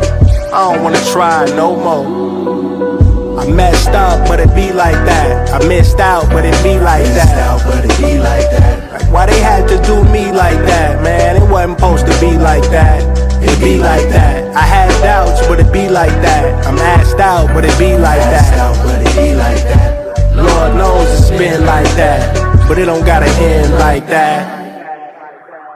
[0.52, 3.40] I don't wanna try no more.
[3.40, 5.54] I messed up, but it be like that.
[5.54, 7.64] I missed out, but it be like that.
[7.64, 9.08] but it be like that.
[9.10, 11.42] Why they had to do me like that, man?
[11.42, 13.00] It wasn't supposed to be like that.
[13.42, 14.54] It be like that.
[14.54, 16.68] I had doubts, but it be like that.
[16.68, 18.52] I'm asked out, but it be like that.
[18.84, 20.36] but it be like that.
[20.36, 22.36] Lord knows it's been like that,
[22.68, 24.59] but it don't gotta end like that.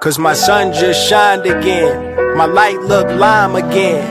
[0.03, 2.35] Cause my sun just shined again.
[2.35, 4.03] My light look lime again.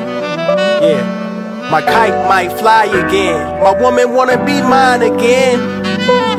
[0.83, 1.68] Yeah.
[1.70, 3.62] My kite might fly again.
[3.62, 5.59] My woman wanna be mine again.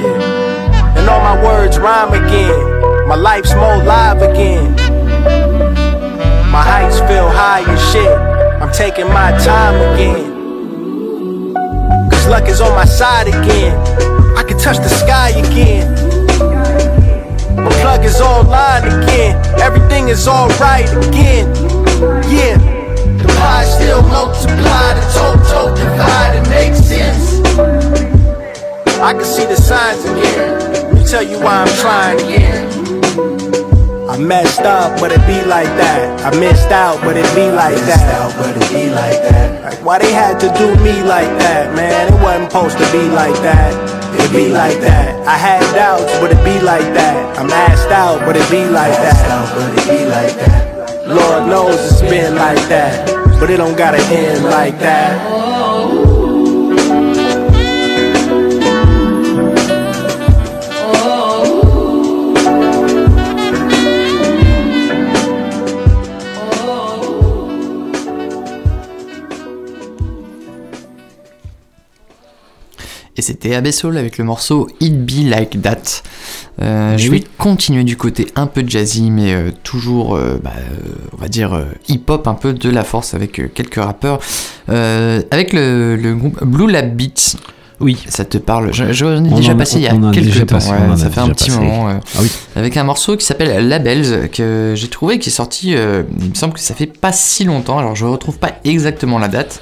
[0.02, 0.98] Yeah.
[0.98, 3.08] And all my words rhyme again.
[3.08, 4.74] My life's more live again.
[6.52, 8.18] My heights feel high as shit.
[8.60, 11.54] I'm taking my time again.
[12.10, 13.78] Cause luck is on my side again.
[14.36, 16.13] I can touch the sky again.
[17.56, 19.36] My plug is online again.
[19.60, 21.48] Everything is alright again.
[22.30, 22.58] Yeah.
[23.18, 27.42] The pie still multiply, the total divide, it makes sense.
[29.00, 30.60] I can see the signs again.
[30.74, 32.84] Let me tell you why I'm trying again.
[34.10, 36.22] I messed up, but it be like that.
[36.26, 38.34] I missed out, but it be like that.
[38.38, 39.64] but it be like that.
[39.64, 42.14] Like why they had to do me like that, man?
[42.14, 44.03] It wasn't supposed to be like that.
[44.22, 45.28] It be like that.
[45.28, 47.38] I had doubts, but it be like that.
[47.40, 49.18] I'm asked out, but it be like that.
[49.56, 50.64] but it be like that.
[51.08, 53.08] Lord knows it's been like that,
[53.40, 55.63] but it don't gotta end like that.
[73.22, 76.02] C'était Abyssal avec le morceau It Be Like That.
[76.62, 77.20] Euh, je oui.
[77.20, 80.54] vais continuer du côté un peu jazzy, mais euh, toujours, euh, bah,
[81.14, 84.20] on va dire, hip-hop, un peu de la force avec quelques rappeurs.
[84.68, 87.38] Avec le, le groupe Blue Lab Beats.
[87.80, 88.04] Oui.
[88.08, 90.56] Ça te parle Je, je On déjà en a- passé il y a quelques temps.
[90.56, 91.60] passé, ouais, on en a ça fait un petit passé.
[91.60, 91.90] moment.
[91.90, 92.32] euh, Ah oui.
[92.56, 96.36] Avec un morceau qui s'appelle Labels, que j'ai trouvé qui est sorti, euh, il me
[96.36, 99.60] semble que ça fait pas si longtemps, alors je retrouve pas exactement la date,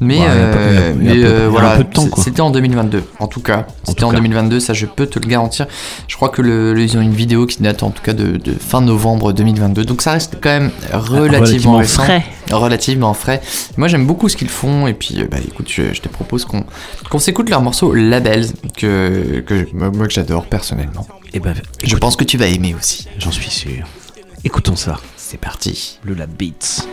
[0.00, 1.78] mais, Ouais, euh, mais, euh, voilà,
[2.16, 3.66] c'était en 2022, en tout cas.
[3.84, 4.20] C'était en, tout cas.
[4.20, 5.66] 2022, ça je peux te le garantir.
[6.08, 8.36] Je crois que le, le- ils ont une vidéo qui date en tout cas de,
[8.38, 12.02] de fin novembre 2022, donc ça reste quand même relativement, relativement récent.
[12.04, 12.24] frais.
[12.50, 13.40] Relativement frais.
[13.76, 16.64] Moi j'aime beaucoup ce qu'ils font, et puis bah écoute, je, je te propose qu'on
[17.10, 21.06] qu'on s'écoute leur morceau Labels, que, que moi moi, que j'adore personnellement.
[21.32, 23.06] Et ben, Je pense que tu vas aimer aussi.
[23.18, 23.86] J'en suis sûr.
[24.44, 24.98] Écoutons ça.
[25.16, 25.98] C'est parti.
[26.04, 26.86] Le Lab Beats.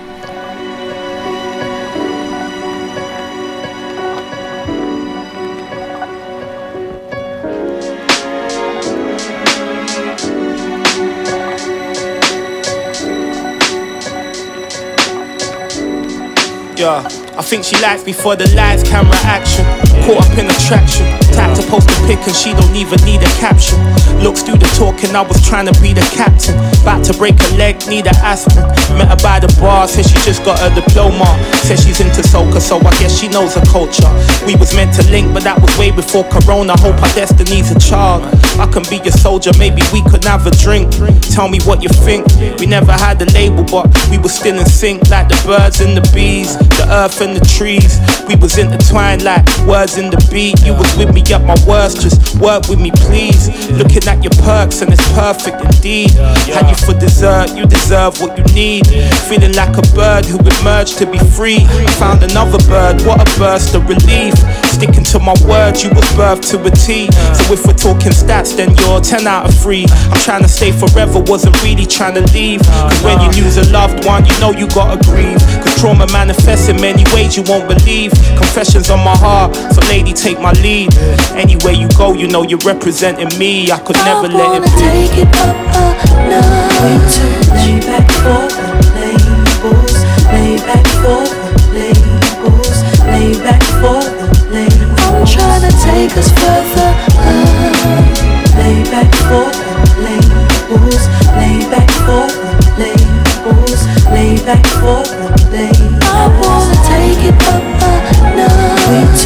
[16.78, 19.62] Yeah, I think she likes me for the lights, camera action.
[20.10, 21.06] Caught up in attraction.
[21.38, 23.78] Type to post a pic and she don't even need a caption.
[24.26, 26.58] Looks through the talking, I was trying to be the captain.
[26.82, 28.65] About to break a leg, need a aspirin.
[28.97, 31.30] Met her by the bar, said she just got her diploma.
[31.62, 34.10] Said she's into soca, so I guess she knows her culture.
[34.50, 36.73] We was meant to link, but that was way before Corona.
[36.82, 38.26] Hope our destiny's a child.
[38.58, 40.89] I can be your soldier, maybe we could have a drink.
[41.38, 42.26] Tell me what you think.
[42.58, 45.93] We never had a label, but we were still in sync, like the birds and
[45.93, 48.00] the bees, the earth and the trees.
[48.28, 50.63] We was intertwined like words in the beat.
[50.63, 53.52] You was with me at my worst, just work with me, please.
[53.72, 56.12] Looking at your perks, and it's perfect indeed.
[56.56, 58.88] Had you for dessert, you deserve what you need.
[59.28, 61.68] Feeling like a bird who emerged to be free.
[62.00, 64.34] Found another bird, what a burst of relief.
[64.72, 67.12] Sticking to my words, you was birthed to a T.
[67.36, 69.86] So if we're talking stats, then you're 10 out of 3.
[69.90, 72.62] I'm trying to stay forever, wasn't really trying to leave.
[72.62, 75.40] Cause when you lose a loved one, you know you gotta grieve.
[75.63, 78.12] Cause trauma manifests in many ways you won't believe.
[78.38, 80.93] Confessions on my heart, so lady, take my lead.
[81.34, 83.71] Anywhere you go, you know you're representing me.
[83.71, 84.69] I could never let it be.
[84.77, 85.86] take it up a
[86.30, 87.15] notch.
[87.58, 89.95] Lay back for the labels.
[90.30, 92.77] Lay back for the labels.
[93.10, 95.01] Lay back for the labels.
[95.01, 96.91] I'm trying to take us further
[97.25, 98.13] up.
[98.62, 101.03] Lay back for the labels.
[101.34, 103.82] Lay back for the labels.
[104.13, 106.03] Lay back for the labels.
[106.08, 106.77] I wanna
[107.08, 109.24] take it up a notch.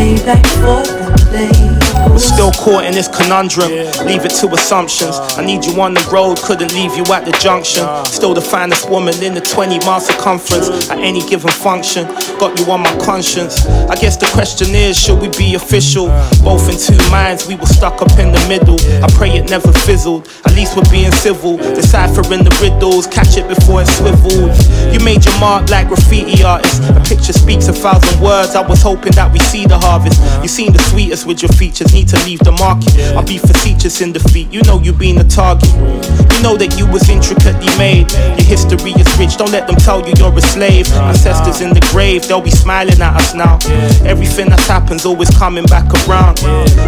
[0.00, 0.82] Lay back for
[1.20, 1.79] the labels.
[2.20, 3.70] Still caught in this conundrum.
[4.04, 5.16] Leave it to assumptions.
[5.40, 7.82] I need you on the road, couldn't leave you at the junction.
[8.04, 12.06] Still the finest woman in the 20 mile circumference at any given function.
[12.38, 13.64] Got you on my conscience.
[13.88, 16.08] I guess the question is, should we be official?
[16.44, 18.76] Both in two minds, we were stuck up in the middle.
[19.02, 20.28] I pray it never fizzled.
[20.44, 21.56] At least we're being civil.
[21.56, 24.60] Deciphering the riddles, catch it before it swivels.
[24.92, 26.84] You made your mark like graffiti artists.
[26.84, 28.54] A picture speaks a thousand words.
[28.54, 30.20] I was hoping that we see the harvest.
[30.42, 31.92] You seem the sweetest with your features.
[31.94, 32.90] Need to leave the market.
[33.14, 34.50] I'll be facetious in defeat.
[34.52, 35.70] You know you been a target.
[35.70, 38.10] You know that you was intricately made.
[38.34, 39.36] Your history is rich.
[39.36, 40.90] Don't let them tell you you're a slave.
[41.06, 43.58] Ancestors in the grave, they'll be smiling at us now.
[44.02, 46.38] Everything that happens always coming back around.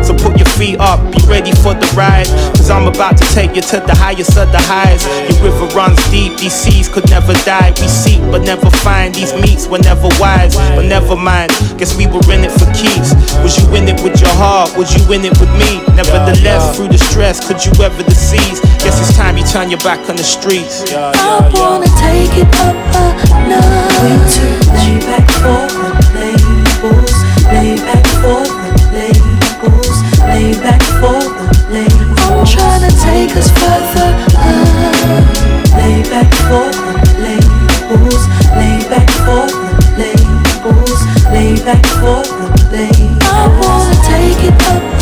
[0.02, 2.26] So put your feet up, be ready for the ride.
[2.58, 5.06] Cause I'm about to take you to the highest of the highs.
[5.30, 7.70] Your river runs deep, these seas could never die.
[7.78, 9.14] We seek but never find.
[9.14, 11.52] These meets were never wise, but never mind.
[11.78, 13.14] Guess we were in it for keeps.
[13.44, 14.74] Was you in it with your heart?
[14.76, 15.84] Was you in it with me?
[15.94, 18.56] Nevertheless, through the stress, could you ever deceive?
[18.80, 20.82] Guess it's time you turn your back on the streets.
[20.92, 23.04] I wanna take it up a
[23.48, 24.40] notch.
[24.72, 27.12] Lay back for the labels.
[27.52, 29.96] Lay back for the labels.
[30.32, 32.18] Lay back for the labels.
[32.32, 35.28] I'm trying to take us further up.
[35.76, 38.22] Lay back for the labels.
[38.56, 41.00] Lay back for the labels.
[41.28, 43.22] Lay back for the labels.
[43.22, 45.01] I wanna take it up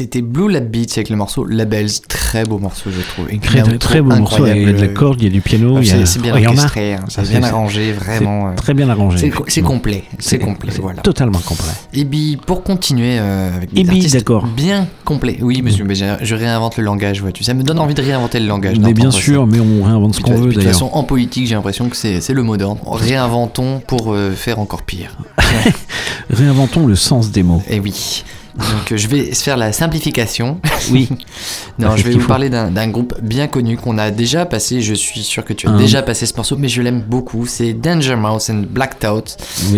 [0.00, 1.90] c'était Blue Lab Beats avec le morceau Labels.
[2.08, 3.26] Très beau morceau, je trouve.
[3.42, 5.42] Très, intro très beau morceau, il y a de la corde, il y a du
[5.42, 5.74] piano.
[5.76, 8.48] Ah, a- C'est c'est bien Oh, orchestré, hein, c'est bien arrangé, vraiment.
[8.48, 9.30] euh, Très bien arrangé.
[9.48, 11.02] C'est complet, c'est complet, voilà.
[11.02, 11.68] Totalement complet.
[11.92, 14.46] Et puis pour continuer euh, avec des d'accord.
[14.46, 15.36] bien complets.
[15.42, 17.44] Oui, monsieur, mais je, réinvente le langage, vois-tu.
[17.44, 18.78] Ça me donne envie de réinventer le langage.
[18.78, 21.54] Mais bien sûr, mais on réinvente ce qu'on veut De toute façon, en politique, j'ai
[21.54, 22.80] l'impression que c'est le mot d'ordre.
[22.90, 25.18] Réinventons pour euh, faire encore pire.
[26.30, 27.62] Réinventons le sens des mots.
[27.68, 28.24] Et oui.
[28.56, 30.60] Donc euh, je vais faire la simplification.
[30.90, 31.08] Oui.
[31.78, 32.28] non, je vais vous faut.
[32.28, 34.80] parler d'un groupe bien connu qu'on a déjà passé.
[34.80, 37.46] Je suis sûr que tu as déjà passé ce morceau, mais je l'aime beaucoup.
[37.46, 39.22] C'est Danger Mouse and Black Tout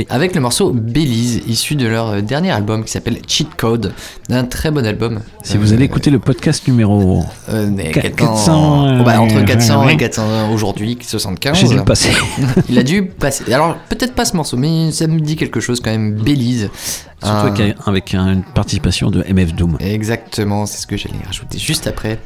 [0.08, 3.92] avec le morceau Belize, issu de leur euh, dernier album qui s'appelle Cheat Code,
[4.30, 5.20] un très bon album.
[5.42, 9.18] Si vous allez écouter le podcast numéro Euh, des Qu- 400, 400, oh, bah, euh,
[9.18, 9.94] entre 400 ouais.
[9.94, 11.56] et 400 aujourd'hui, 75.
[11.58, 12.10] J'ai dû le passer.
[12.68, 13.52] Il a dû passer.
[13.52, 16.12] Alors, peut-être pas ce morceau, mais ça me dit quelque chose quand même.
[16.14, 16.70] Belize.
[17.22, 19.76] Surtout Un- avec, avec une participation de MF Doom.
[19.80, 22.18] Exactement, c'est ce que j'allais rajouter juste après.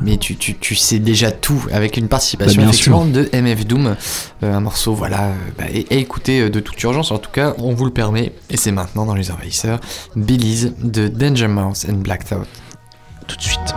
[0.00, 3.96] Mais tu, tu, tu sais déjà tout avec une participation Bah, effectivement de MF Doom.
[4.42, 7.30] Euh, un morceau, voilà, euh, bah, et, et écoutez euh, de toute urgence, en tout
[7.30, 8.32] cas, on vous le permet.
[8.50, 9.80] Et c'est maintenant dans Les Envahisseurs,
[10.16, 12.46] Belize de Danger Mouse and Black Thought.
[13.26, 13.74] Tout de suite.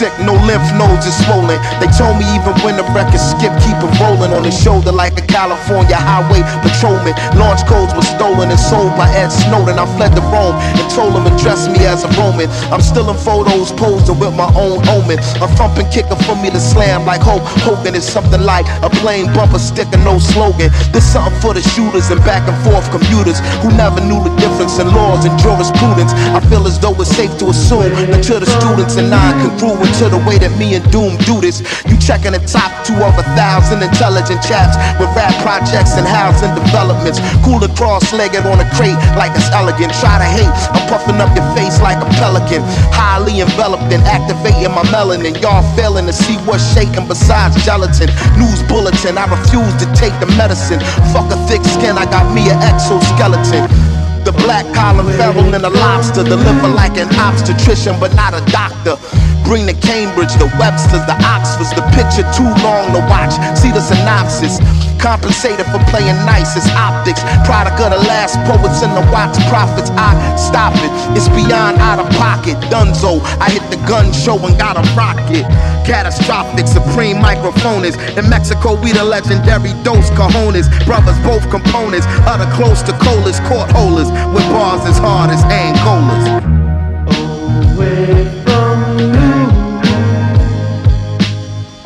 [0.00, 1.60] Sick, no lymph nodes is swollen.
[1.76, 5.12] They told me even when the record skip, keep it rolling on his shoulder like
[5.20, 7.12] a California highway patrolman.
[7.36, 9.76] Launch codes were stolen and sold by Ed Snowden.
[9.76, 12.48] I fled to Rome and told him address me as a Roman.
[12.72, 15.20] I'm still in photos posing with my own omen.
[15.44, 19.28] A thumping kicker for me to slam like Hope Hogan is something like a plain
[19.36, 20.72] bumper sticker, no slogan.
[20.96, 24.80] This something for the shooters and back and forth commuters who never knew the difference
[24.80, 26.16] in laws and jurisprudence.
[26.32, 29.89] I feel as though it's safe to assume that to the students and I non-congruent
[29.98, 31.60] to the way that me and Doom do this.
[31.88, 36.52] You checking the top two of a thousand intelligent chaps with rap projects and housing
[36.54, 37.18] developments.
[37.42, 39.92] Cooler cross-legged on a crate like it's elegant.
[39.98, 42.62] Try to hate, I'm puffing up your face like a pelican.
[42.94, 45.34] Highly enveloped and activating my melanin.
[45.42, 48.08] Y'all failing to see what's shaking besides gelatin.
[48.38, 50.80] News bulletin, I refuse to take the medicine.
[51.10, 53.89] Fuck a thick skin, I got me an exoskeleton.
[54.30, 58.94] The black collar feral and a lobster deliver like an obstetrician, but not a doctor.
[59.42, 63.34] Bring the Cambridge, the Websters, the Oxfords, the picture too long to watch.
[63.58, 64.62] See the synopsis.
[65.02, 67.24] Compensated for playing nice, it's optics.
[67.48, 69.90] Product of the last poets and the wax prophets.
[69.96, 72.54] I stop it, it's beyond out of pocket.
[72.68, 75.42] Dunzo, I hit the gun show and got a rocket.
[75.88, 77.96] Catastrophic, supreme microphonist.
[78.14, 80.68] In Mexico, we the legendary Dos Cajones.
[80.84, 82.06] Brothers, both components.
[82.28, 84.12] Other close to colas, court holders.
[84.34, 86.24] With bars as hard as Angolas.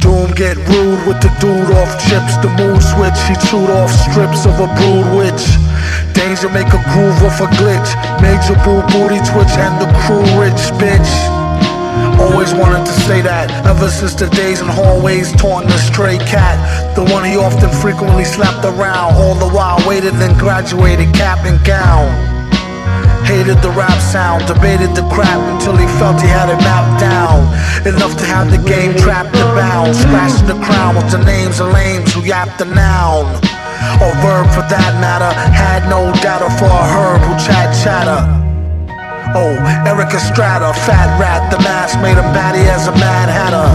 [0.01, 2.37] Doom get rude with the dude off chips.
[2.43, 5.45] The mood switch, he chewed off strips of a brood witch.
[6.15, 7.91] Danger make a groove off a glitch.
[8.21, 11.34] Major boo booty twitch and the crew rich bitch.
[12.21, 16.57] Always wanted to say that ever since the days in hallways taunting the stray cat.
[16.95, 19.15] The one he often frequently slapped around.
[19.15, 22.07] All the while waited and graduated cap and gown.
[23.25, 27.49] Hated the rap sound, debated the crap until he felt he had it mapped down.
[27.87, 29.97] Enough to have the game trapped and bound.
[29.97, 33.25] Scratching the crown with the names of lames who yapped the noun.
[34.05, 35.33] Or verb for that matter.
[35.33, 38.44] Had no data for a herb who chat chatter.
[39.37, 43.67] Oh, Eric Estrada, fat rat, the mask made him batty as a mad hatter.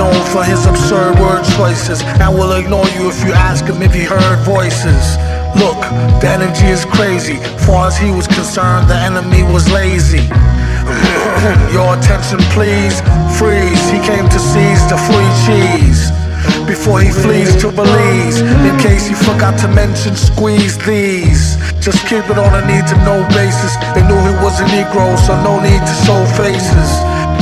[0.00, 3.92] Known for his absurd word choices, and will ignore you if you ask him if
[3.92, 5.20] he heard voices.
[5.52, 5.76] Look,
[6.24, 7.36] the energy is crazy.
[7.68, 10.24] Far as he was concerned, the enemy was lazy.
[11.76, 13.04] Your attention, please.
[13.36, 13.84] Freeze.
[13.92, 16.21] He came to seize the free cheese.
[16.66, 21.56] Before he flees to Belize, in case he forgot to mention, squeeze these.
[21.80, 23.74] Just keep it on a need to know basis.
[23.94, 26.90] They knew he was a Negro, so no need to show faces.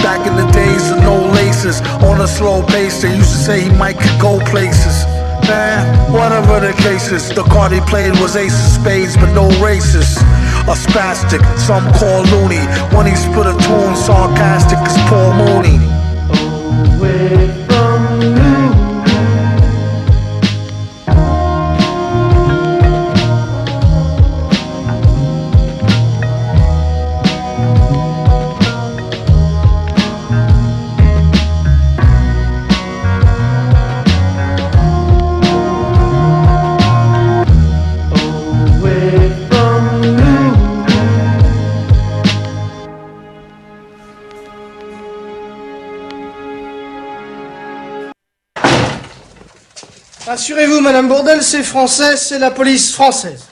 [0.02, 3.60] Back in the days of no laces, on a slow pace, they used to say
[3.62, 5.04] he might could go places.
[5.48, 10.16] Man, whatever the cases, the card he played was ace of spades, but no races.
[10.68, 12.62] A spastic, some call loony.
[12.94, 15.80] When he split a tune, sarcastic as Paul Mooney.
[50.50, 53.46] Rassurez-vous, Madame Bourdel, c'est français, c'est la police française.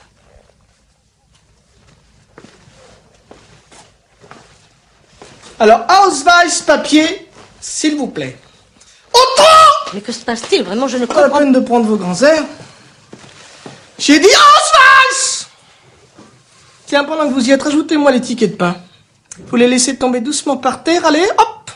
[5.61, 7.29] Alors, Ausweis, papier,
[7.61, 8.37] s'il vous plaît.
[9.13, 11.95] Autant Mais que se passe-t-il Vraiment, je ne Pas la comprends peine de prendre vos
[11.95, 12.43] grands airs.
[13.97, 15.47] J'ai dit Ausweis
[16.85, 18.75] Tiens, pendant que vous y êtes, rajoutez-moi les tickets de pain.
[19.47, 21.71] Vous les laissez tomber doucement par terre, allez, hop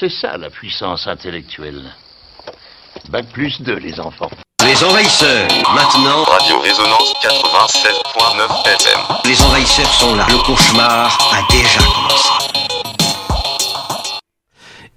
[0.00, 1.92] C'est ça la puissance intellectuelle.
[3.08, 4.30] Bac plus 2, les enfants.
[4.64, 6.24] Les envahisseurs, maintenant.
[6.24, 9.00] Radio Résonance 87.9 FM.
[9.24, 10.26] Les envahisseurs sont là.
[10.28, 12.51] Le cauchemar a déjà commencé.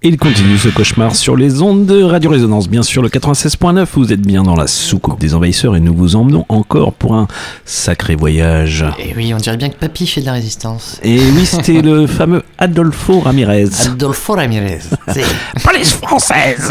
[0.02, 3.86] Il continue ce cauchemar sur les ondes de Radio Résonance, bien sûr le 96.9.
[3.94, 7.26] Vous êtes bien dans la soucoupe des envahisseurs et nous vous emmenons encore pour un
[7.64, 8.84] sacré voyage.
[9.00, 11.00] Et oui, on dirait bien que Papy fait de la résistance.
[11.02, 13.68] Et oui, c'était le fameux Adolfo Ramirez.
[13.86, 14.80] Adolfo Ramirez.
[15.08, 15.24] C'est-
[15.64, 16.70] Police française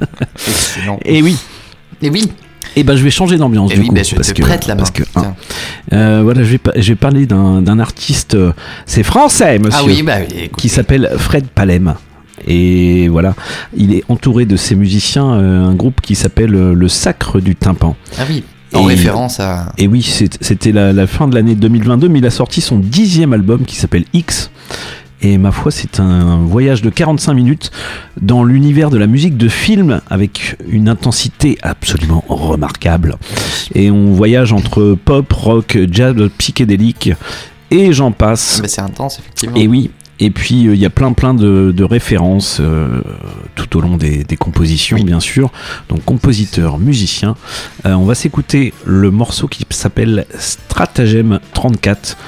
[0.46, 1.00] Excellent.
[1.04, 1.36] Et oui.
[2.02, 2.30] Et oui.
[2.76, 4.42] Et ben je vais changer d'ambiance Eh du oui, coup ben, je parce te que
[4.42, 5.34] prête parce que hein,
[5.92, 8.52] euh, voilà je vais je vais parler d'un d'un artiste euh,
[8.86, 10.50] c'est français monsieur Ah oui, bah oui, écoutez.
[10.56, 11.94] qui s'appelle Fred Palem
[12.46, 13.34] et voilà
[13.76, 17.54] il est entouré de ses musiciens euh, un groupe qui s'appelle euh, le Sacre du
[17.54, 19.72] Tympan Ah oui, en Et- référence à.
[19.78, 20.02] et oui,
[20.40, 23.76] c'était la, la fin de l'année 2022, mais il a sorti son dixième album qui
[23.76, 24.50] s'appelle X.
[25.24, 27.70] Et ma foi, c'est un voyage de 45 minutes
[28.20, 33.16] dans l'univers de la musique de film avec une intensité absolument remarquable.
[33.74, 37.10] Et on voyage entre pop, rock, jazz, psychédélique
[37.70, 38.60] et j'en passe.
[38.60, 39.56] Bah, c'est intense, effectivement.
[39.56, 39.90] Et oui.
[40.20, 43.00] Et puis euh, il y a plein plein de, de références euh,
[43.54, 45.50] tout au long des, des compositions, bien sûr.
[45.88, 47.34] Donc compositeur, musicien.
[47.86, 52.18] Euh, on va s'écouter le morceau qui s'appelle Stratagème 34.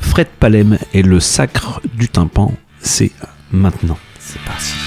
[0.00, 2.52] Fred Palem et le sacre du tympan.
[2.80, 3.12] C'est
[3.50, 3.98] maintenant.
[4.18, 4.85] C'est parti.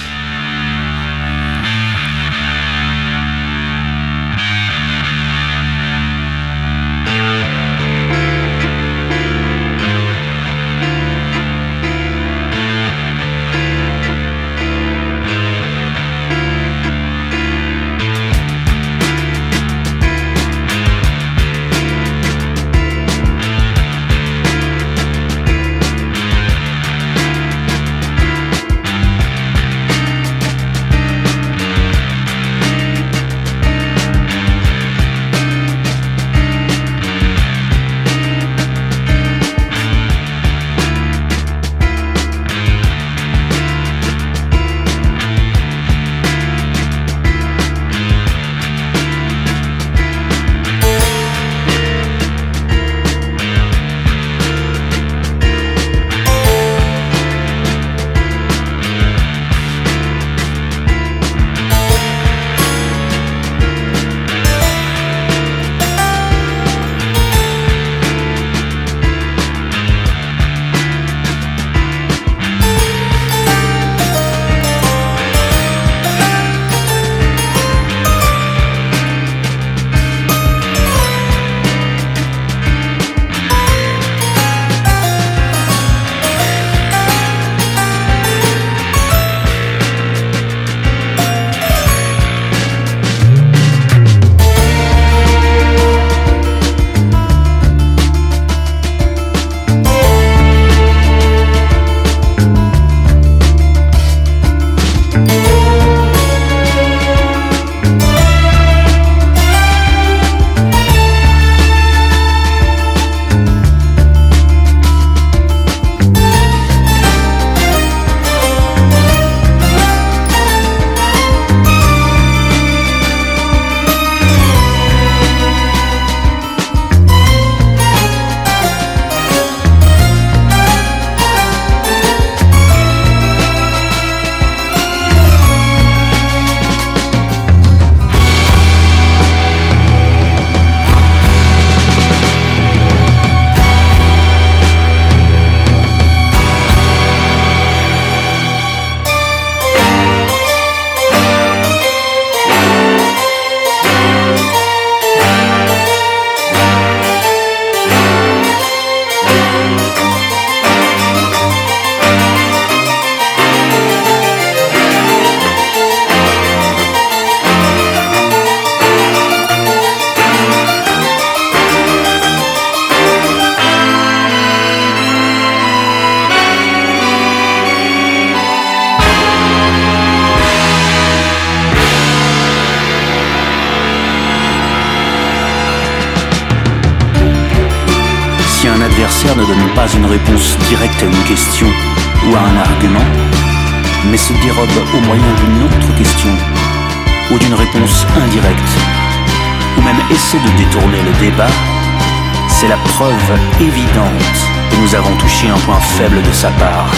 [206.40, 206.90] Sa part,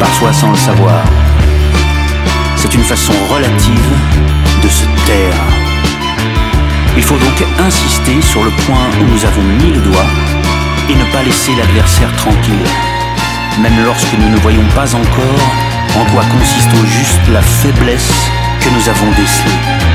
[0.00, 1.04] parfois sans le savoir.
[2.56, 3.90] C'est une façon relative
[4.62, 5.42] de se taire.
[6.96, 10.10] Il faut donc insister sur le point où nous avons mis le doigt
[10.88, 12.68] et ne pas laisser l'adversaire tranquille,
[13.60, 15.44] même lorsque nous ne voyons pas encore
[16.00, 18.30] en quoi consiste au juste la faiblesse
[18.62, 19.87] que nous avons décelée.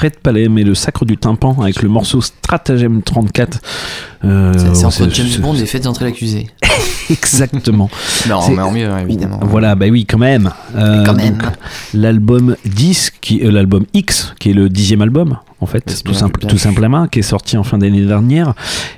[0.00, 3.60] Fred Palem et le sacre du tympan avec le morceau Stratagème 34.
[4.24, 6.46] Euh, C'est entre James Bond et Faites entrer l'accusé.
[7.10, 7.90] Exactement.
[8.28, 9.40] Non, mais en mieux, hein, évidemment.
[9.42, 10.50] Voilà, bah oui, quand même.
[10.74, 11.34] Euh, Quand même.
[11.36, 11.42] donc,
[11.92, 16.46] L'album 10, qui, euh, l'album X, qui est le dixième album, en fait, tout, simple-
[16.46, 18.54] tout simplement, qui est sorti en fin d'année dernière.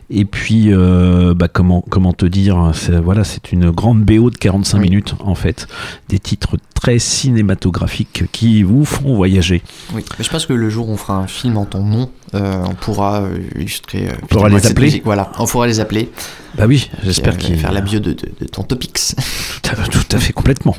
[0.08, 4.36] Et puis, euh, bah, comment, comment te dire, c'est, voilà, c'est une grande BO de
[4.36, 5.66] 45 minutes, en fait.
[6.08, 6.56] Des titres
[6.98, 9.62] cinématographiques qui vous font voyager.
[9.94, 12.64] Oui, je pense que le jour où on fera un film en ton nom, euh,
[12.68, 14.08] on pourra euh, illustrer.
[14.08, 14.86] euh, On pourra les appeler.
[14.86, 15.04] musique.
[15.04, 16.10] Voilà, on pourra les appeler.
[16.56, 19.14] Bah oui, j'espère qu'ils faire la bio de, de, de ton Topix.
[19.62, 20.76] Tout à, tout à fait, complètement.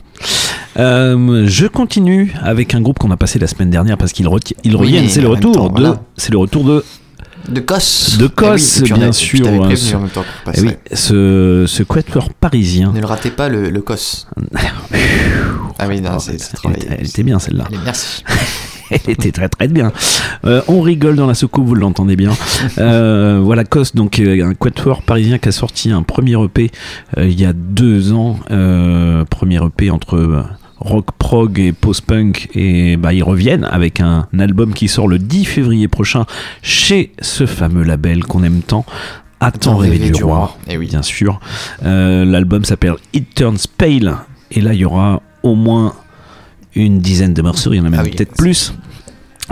[0.78, 4.12] Euh, je continue avec un groupe qu'on a passé la semaine dernière parce
[4.76, 5.04] Oui, reviennent.
[5.06, 6.02] mais C'est le retour temps, de, voilà.
[6.18, 6.84] c'est le retour de
[7.50, 8.18] De Kos.
[8.18, 9.48] de Eh oui, on a- bien sûr.
[9.48, 10.24] hein, prévenu ce- en même temps
[10.54, 12.92] eh oui, ce, ce quatuor parisien.
[12.94, 14.28] Ne le ratez pas le, le Kos.
[15.80, 16.84] ah oui, non, c'est c'est Elle, travaillé.
[16.86, 17.66] était- elle était bien celle-là.
[17.84, 18.24] Merci.
[18.92, 19.92] Elle était très très bien.
[20.46, 22.32] Euh, on rigole dans la soucoupe, vous l'entendez bien.
[22.78, 26.70] Euh, voilà, Kos, donc euh, un quatuor parisien qui a sorti un premier EP
[27.18, 28.38] euh, il y a deux ans.
[29.30, 30.46] Premier EP entre
[30.84, 32.50] rock prog et post-punk.
[32.54, 36.26] Et bah, ils reviennent avec un, album qui sort le 10 février prochain
[36.62, 38.86] chez ce fameux label qu'on aime tant.
[39.40, 40.88] Attends rêver du roi, Eh oui.
[40.88, 41.40] bien sûr.
[41.84, 44.18] Euh, L'album s'appelle It Turns Pale.
[44.52, 45.94] Et là, il y aura au moins
[46.76, 47.74] une dizaine de morceaux.
[47.74, 48.74] Il y en a même Ah oui, peut-être plus.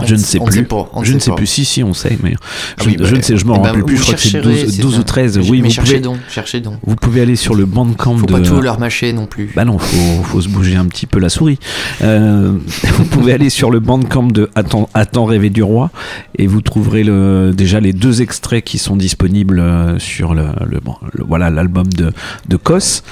[0.06, 0.52] Je ne sais plus.
[0.54, 1.46] sait pas, je ne sais plus.
[1.46, 3.58] Si, si, on sait, mais Ah je, oui, bah, je ne sais, je me eh
[3.58, 3.96] rappelle plus.
[3.96, 5.00] Je crois que c'est chercherez, 12, c'est 12 ça.
[5.00, 5.38] ou 13.
[5.38, 6.74] Mais Oui, vous cherchez pouvez, donc, cherchez donc.
[6.84, 8.32] vous pouvez aller sur le bandcamp Faut de.
[8.32, 9.50] pas tout leur mâcher non plus.
[9.54, 11.58] Bah non, faut, faut se bouger un petit peu la souris.
[12.02, 12.52] Euh,
[12.96, 15.90] vous pouvez aller sur le bandcamp de Attends, Attends rêver du roi
[16.38, 20.80] et vous trouverez le, déjà les deux extraits qui sont disponibles euh, sur le, le-
[21.14, 22.12] le- voilà l'album de,
[22.48, 23.02] de Kos.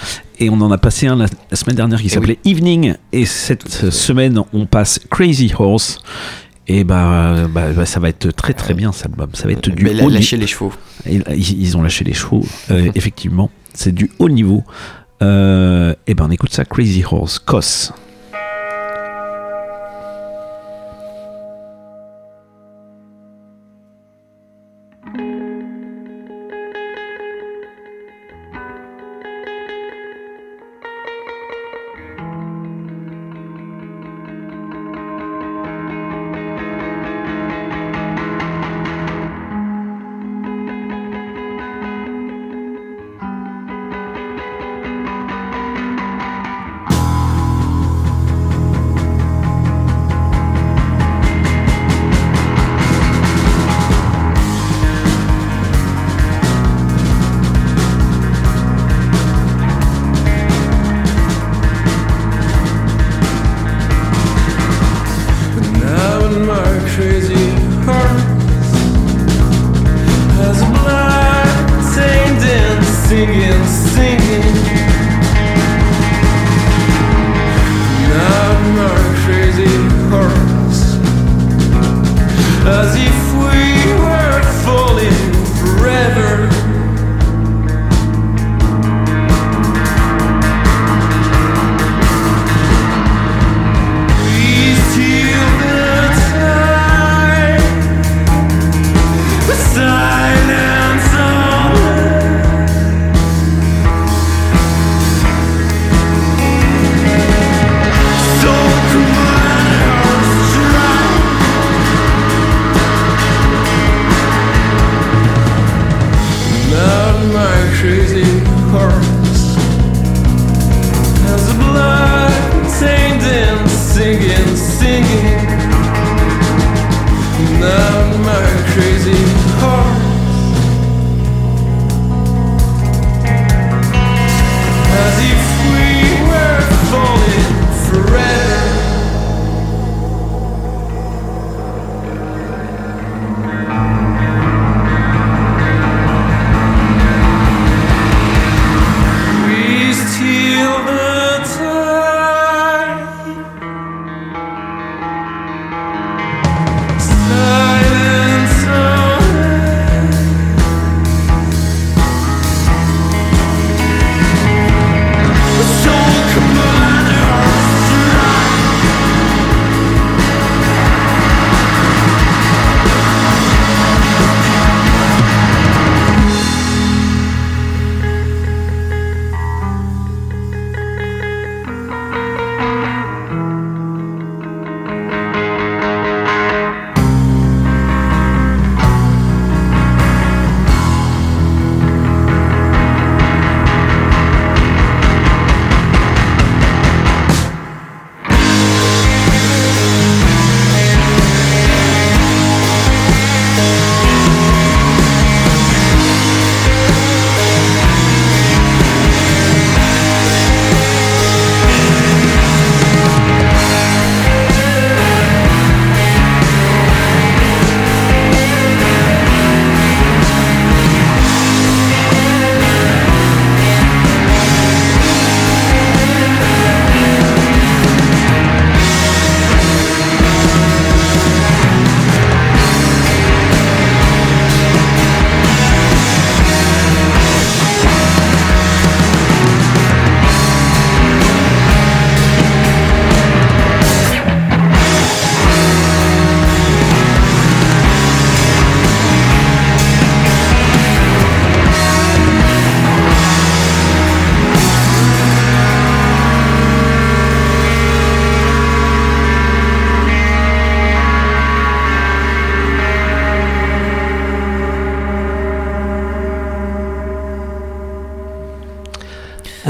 [0.42, 2.94] Et on en a passé un la, la semaine dernière qui Eh s'appelait Evening.
[3.12, 5.98] Et cette semaine, on passe Crazy Horse.
[6.72, 9.30] Et bah, bah, bah, ça va être très très bien cet album.
[9.34, 10.42] Ça va être du Mais haut lâcher niveau.
[10.42, 10.72] les chevaux.
[11.04, 13.50] Et Ils, ils ont lâché les chevaux, euh, effectivement.
[13.74, 14.62] C'est du haut niveau.
[15.20, 17.92] Euh, et ben on écoute ça, Crazy Horse, Kos.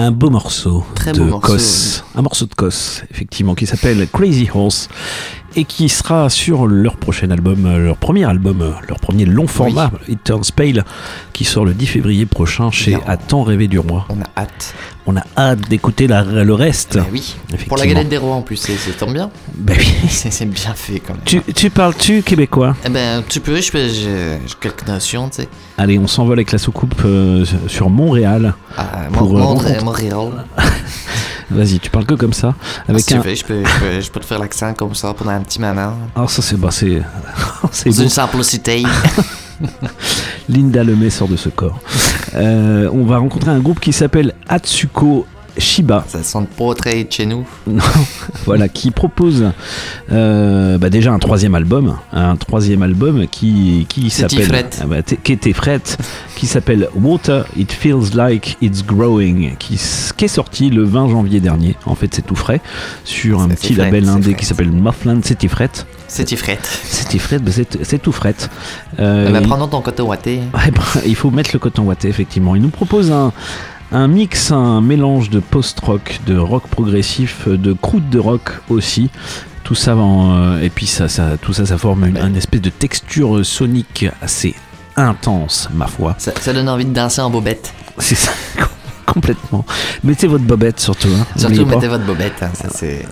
[0.03, 4.09] Un beau morceau Très de beau morceau, Kos, un morceau de Kos, effectivement, qui s'appelle
[4.11, 4.89] Crazy Horse
[5.61, 9.47] et qui sera sur leur prochain album, euh, leur premier album, euh, leur premier long
[9.47, 10.85] format, It Turns Pale,
[11.35, 14.07] qui sort le 10 février prochain chez À temps rêver du roi.
[14.09, 14.75] On a hâte.
[15.07, 16.97] On a hâte d'écouter le reste.
[16.97, 17.37] Bah oui.
[17.69, 19.31] Pour la galette des rois en plus, c'est tombe bien.
[19.55, 19.87] Bah oui.
[20.09, 21.23] c'est bien fait quand même.
[21.27, 22.75] Tu, tu parles-tu québécois?
[22.87, 23.87] Eh ben, tu peux, je peux,
[24.61, 25.49] quelques notions, tu sais.
[25.77, 28.55] Allez, on s'envole avec la soucoupe euh, sur Montréal.
[28.79, 30.45] Ah, pour, Mon- euh, Montré- rencontrer- Montréal.
[31.51, 32.55] Vas-y, tu parles que comme ça.
[32.59, 33.21] Ah, Avec si un...
[33.21, 35.41] tu veux, je peux, je, peux, je peux te faire l'accent comme ça pendant un
[35.41, 35.95] petit moment.
[36.15, 37.03] Ah, ça c'est bah, c'est
[37.87, 38.83] une simplicité.
[40.49, 41.79] Linda Lemay sort de ce corps.
[42.35, 45.27] Euh, on va rencontrer un groupe qui s'appelle Atsuko
[45.61, 46.05] Shiba.
[46.09, 47.47] Ça sonne pas très chez nous.
[47.67, 47.83] Non,
[48.47, 49.45] voilà, qui propose
[50.11, 55.53] euh, bah, déjà un troisième album, un troisième album qui, s'appelle, ah bah, qui était
[55.53, 55.81] fret,
[56.35, 61.77] qui s'appelle Water It Feels Like It's Growing, qui, est sorti le 20 janvier dernier.
[61.87, 62.61] En fait, c'est tout frais
[63.05, 65.21] sur un petit label indé qui s'appelle Muffland.
[65.23, 65.71] C'est Tifret.
[66.09, 66.59] C'est Tifret.
[66.63, 68.35] C'est Tifret, bah, c'est tout fret.
[68.99, 70.01] Euh, Eh ben, il- prenons ton coton.
[70.11, 70.19] Ouais,
[70.53, 72.57] bah, il faut mettre le coton watté, effectivement.
[72.57, 73.33] Il nous propose un,
[73.93, 79.11] un mix, un mélange de post-rock, de rock progressif, de croûte de rock aussi.
[79.65, 82.61] Tout ça, en, euh, et puis ça, ça, tout ça, ça forme une, une espèce
[82.61, 84.55] de texture sonique assez
[84.97, 86.15] intense, ma foi.
[86.19, 87.73] Ça, ça donne envie de danser en bobette.
[87.99, 88.33] C'est ça,
[89.07, 89.65] complètement.
[90.03, 91.09] Mettez votre bobette surtout.
[91.09, 91.77] Hein, Surtout, pas.
[91.77, 92.43] mettez votre bobette.
[92.43, 93.07] hein, ça, c'est...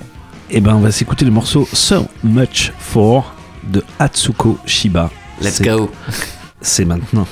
[0.51, 5.11] Et ben, on va s'écouter le morceau So Much For de Atsuko Shiba.
[5.43, 5.91] Let's go.
[6.61, 7.27] C'est maintenant.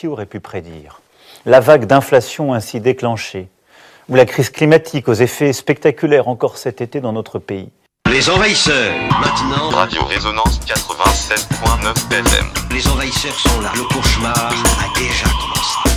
[0.00, 1.02] Qui aurait pu prédire
[1.44, 3.48] la vague d'inflation ainsi déclenchée,
[4.08, 7.68] ou la crise climatique aux effets spectaculaires encore cet été dans notre pays?
[8.10, 9.68] Les envahisseurs, maintenant.
[9.68, 12.46] Radio Résonance 87.9 FM.
[12.70, 13.72] Les envahisseurs sont là.
[13.74, 15.89] Le cauchemar a déjà commencé.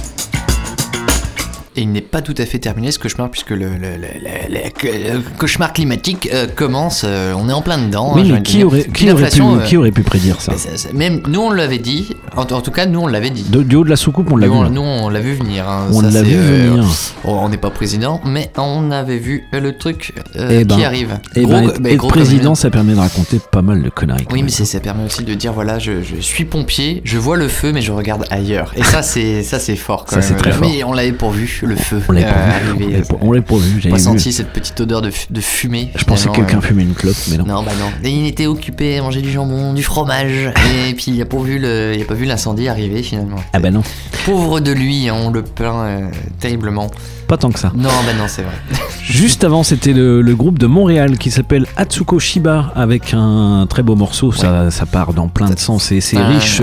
[1.76, 4.54] Et il n'est pas tout à fait terminé ce cauchemar puisque le, le- le- le-
[4.84, 8.14] le- le cauchemar climatique euh, commence, euh, on est en plein dedans.
[8.16, 10.94] Oui, hein, mais qui aurait, qui, aurait pu, euh, qui aurait pu prédire ça c'est-
[10.94, 13.44] Même nous on l'avait dit, en, en tout cas nous on l'avait dit.
[13.50, 14.54] De- Du haut de la soucoupe, on l'a vu.
[14.54, 15.68] on, nous, on l'a vu venir.
[15.68, 15.88] hein.
[15.92, 16.84] On Ça, l'a vu venir.
[17.24, 21.18] bon, on n'est pas président, mais on avait vu le truc Eh qui ben, arrive.
[21.36, 24.28] eh Gros ben, être, comme président, ça permet de raconter pas mal de conneries.
[24.32, 27.48] Oui, mais ça permet aussi de dire voilà, je, je suis pompier, je vois le
[27.48, 28.72] feu, mais je regarde ailleurs.
[28.76, 30.06] Et ça, c'est ça, c'est fort.
[30.06, 30.42] Quand Ça, c'est même.
[30.42, 30.68] très fort.
[30.70, 32.02] Mais on l'avait pourvu, le feu.
[32.08, 32.84] On l'avait euh, pas vu.
[32.84, 33.04] arriver.
[33.22, 35.92] On l'avait pas- senti cette petite odeur de, fu- de fumée.
[35.96, 36.62] Je pensais que quelqu'un euh.
[36.62, 37.46] fumait une clope, mais non.
[37.46, 37.90] Non, bah non.
[38.04, 40.52] Et il était occupé à manger du jambon, du fromage.
[40.90, 43.38] et puis il a pas vu le, il a pas vu l'incendie arriver finalement.
[43.54, 43.82] Ah bah non,
[44.26, 46.08] Pauvre de lui, hein, on le plaint euh,
[46.40, 46.90] terriblement.
[47.28, 47.72] pas tant que ça.
[47.76, 48.54] Non, bah non, c'est vrai.
[49.04, 53.84] Juste avant, c'était le, le groupe de Montréal qui s'appelle Atsuko Shiba avec un très
[53.84, 54.32] beau morceau.
[54.32, 56.62] Ça, ça part dans plein de sens et c'est riche.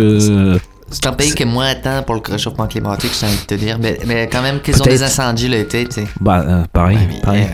[0.91, 3.43] Euh, C'est un pays qui est moins atteint pour le réchauffement climatique, j'ai envie de
[3.47, 3.79] te dire.
[3.81, 6.07] Mais, mais quand même, qu'ils ont des incendies l'été, tu sais.
[6.21, 7.47] bah, euh, pareil, pareil.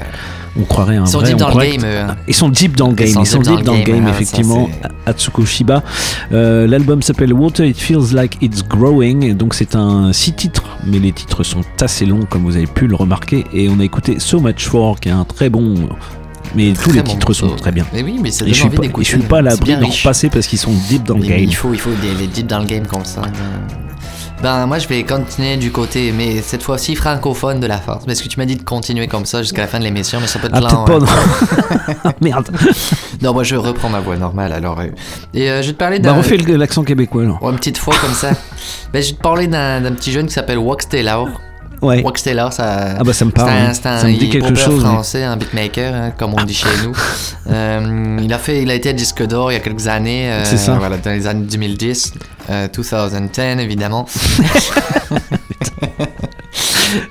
[0.59, 1.29] On croirait un Ils sont vrai.
[1.29, 2.17] deep dans le game, hein.
[2.27, 3.09] Ils sont deep dans le game.
[3.09, 4.71] Ils sont deep dans le game, hein, ça, effectivement.
[5.05, 5.83] Atsuko Shiba.
[6.33, 9.35] Euh, L'album s'appelle Water It Feels Like It's Growing.
[9.35, 12.87] Donc c'est un six titres, mais les titres sont assez longs, comme vous avez pu
[12.87, 13.45] le remarquer.
[13.53, 15.75] Et on a écouté So Much For, qui est un très bon.
[16.55, 17.85] Mais tous les bon titres sont très bien.
[17.93, 19.85] Mais oui, mais ça Et je suis pas, je suis pas à l'abri bien de
[19.85, 20.03] riche.
[20.03, 21.39] repasser parce qu'ils sont deep dans le game.
[21.41, 23.23] Il faut, il faut des, deep dans le game comme ça.
[24.43, 28.05] Ben, moi, je vais continuer du côté, mais cette fois-ci francophone de la force.
[28.05, 30.27] Parce que tu m'as dit de continuer comme ça jusqu'à la fin de l'émission, mais
[30.27, 30.85] ça peut être Ah, lent.
[30.85, 30.99] pas,
[32.05, 32.13] hein.
[32.21, 32.49] Merde.
[33.23, 34.79] Non, moi, je reprends ma voix normale, alors.
[34.81, 34.89] euh.
[35.33, 36.17] Et euh, je vais te parler Bah, d'un...
[36.19, 37.43] refais le- l'accent québécois alors.
[37.43, 38.31] Ouais, une petite fois comme ça.
[38.93, 41.29] ben, je vais te parler d'un petit jeune qui s'appelle Wax Taylor.
[41.83, 42.03] Ouais.
[42.03, 42.97] Wax Taylor, ça.
[42.99, 43.73] Ah bah, ça me parle, un- hein.
[43.75, 46.69] c'est un Ça me dit quelque chose, français, un beatmaker, hein, comme on dit chez
[46.85, 46.93] nous.
[47.49, 50.33] Euh, il a fait, il a été à disque d'or il y a quelques années.
[50.33, 50.75] euh, C'est ça.
[50.75, 52.13] Voilà, dans les années 2010,
[52.51, 54.05] euh, 2010 évidemment.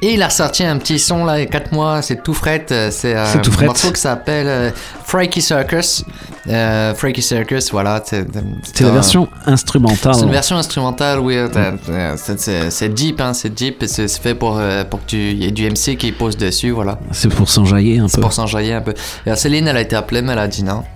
[0.01, 2.33] Et il a ressorti un petit son là, il y a 4 mois, c'est tout
[2.33, 2.65] fret.
[2.71, 3.65] euh, C'est euh, C'est tout un fret.
[3.65, 4.71] morceau qui s'appelle euh,
[5.05, 6.03] Freaky Circus.
[6.47, 8.01] Euh, Freaky Circus, voilà.
[8.05, 8.25] C'est
[8.73, 10.15] C'est la un- version instrumentale.
[10.15, 11.35] c'est une version instrumentale, oui.
[11.37, 11.47] euh,
[11.89, 13.83] euh, c'est- C'est c'est deep, hein, c'est deep.
[13.87, 16.71] C'est c'est fait pour, euh, pour que tu y ait du MC qui pose dessus,
[16.71, 16.99] voilà.
[17.11, 18.21] C'est pour s'enjailler un C'est peu.
[18.21, 18.91] pour s'enjailler un peu.
[19.25, 20.83] Et alors, Céline, elle a été appelée, mais elle a dit non?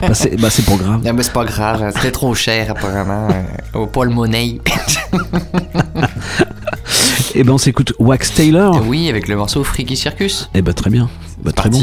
[0.00, 1.00] Bah, c'est bah, c'est pas grave.
[1.02, 3.28] Mais c'est pas grave, c'était trop cher apparemment.
[3.30, 4.58] euh, au Paul Money.
[7.34, 8.82] Et ben on s'écoute Wax Taylor.
[8.86, 10.50] oui, avec le morceau Freaky Circus.
[10.54, 11.08] Et bah très bien.
[11.42, 11.82] Bah, très bon.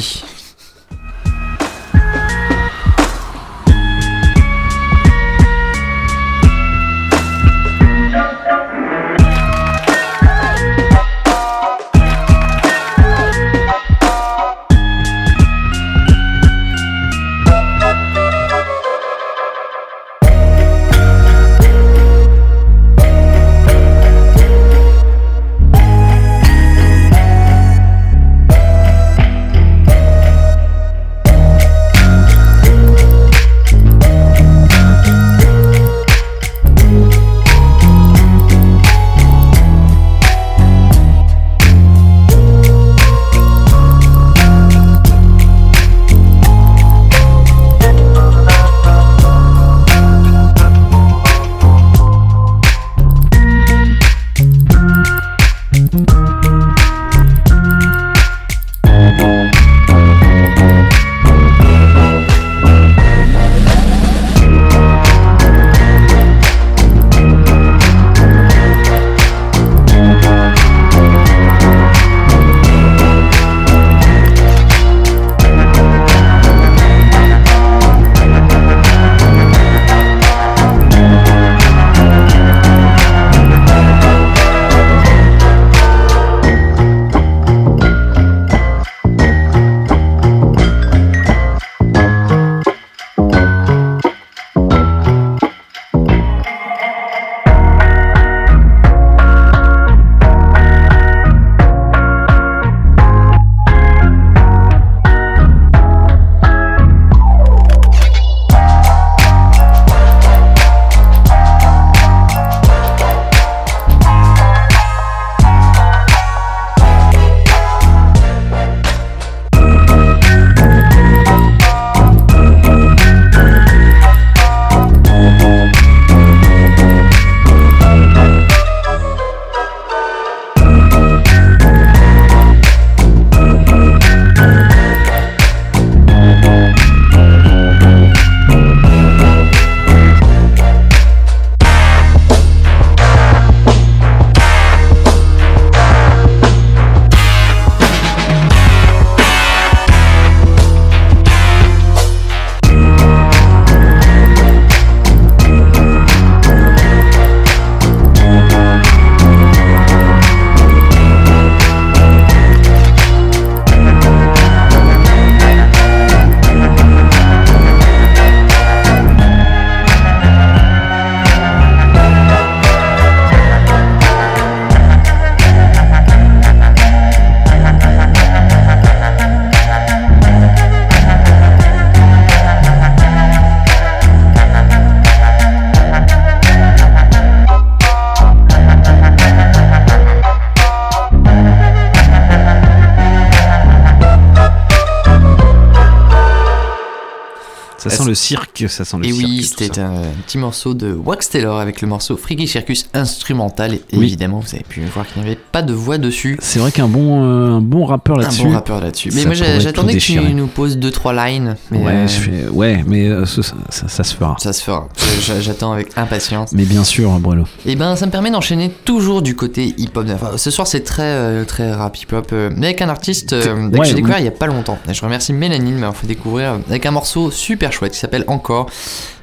[198.64, 199.28] Le cirque, ça sent le Et cirque.
[199.28, 203.74] oui, c'était un petit morceau de Wax Taylor avec le morceau Freaky Circus instrumental.
[203.74, 204.06] Et Oui.
[204.06, 206.38] évidemment, vous avez pu voir qu'il n'y avait pas de voix dessus.
[206.42, 208.42] C'est vrai qu'un bon, euh, un bon rappeur là-dessus.
[208.44, 209.10] Un bon rappeur là-dessus.
[209.14, 211.56] Mais moi, j'attendais que tu nous poses 2-3 lines.
[211.72, 214.36] Mais ouais, euh, je fais- ouais, mais euh, ça, ça- ça se fera.
[214.40, 214.88] ça se fera.
[215.22, 216.52] J'a- J'attends avec impatience.
[216.54, 217.46] Mais bien sûr, Bruno.
[217.66, 220.06] Et ben, ça me permet d'enchaîner toujours du côté hip-hop.
[220.14, 223.84] Enfin, ce soir, c'est très, euh, très rap hip-hop, mais avec un artiste Ouais, que
[223.86, 224.78] j'ai découvert il y a pas longtemps.
[224.90, 228.24] Et je remercie Mélanie de m'avoir fait découvrir avec un morceau super chouette qui s'appelle
[228.28, 228.70] Encore.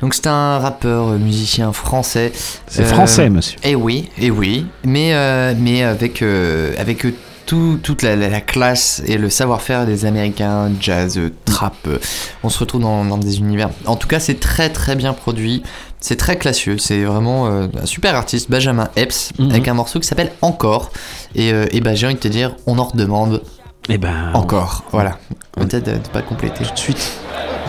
[0.03, 2.33] Donc, c'est un rappeur, euh, musicien français.
[2.67, 3.59] C'est français, monsieur.
[3.65, 7.15] Et oui, et oui, mais, euh, mais avec, euh, avec euh,
[7.47, 11.75] tout- toute la, la- la classe et le savoir-faire des Américains, jazz, euh, trap.
[11.87, 11.99] euh,
[12.43, 13.71] on se retrouve dans, dans des univers.
[13.87, 15.63] En tout cas, c'est très très bien produit.
[16.01, 16.77] C'est très classieux.
[16.79, 19.51] C'est vraiment euh, un super artiste, Benjamin Epps, Mhm.
[19.51, 20.91] avec un morceau qui s'appelle Encore.
[21.35, 23.43] Et, euh, et bah, j'ai envie de te dire, on en redemande.
[23.89, 24.31] Et ben.
[24.35, 24.85] Encore.
[24.93, 25.17] Voilà.
[25.53, 26.65] Peut-être de, de pas compléter.
[26.65, 27.13] Tout de suite.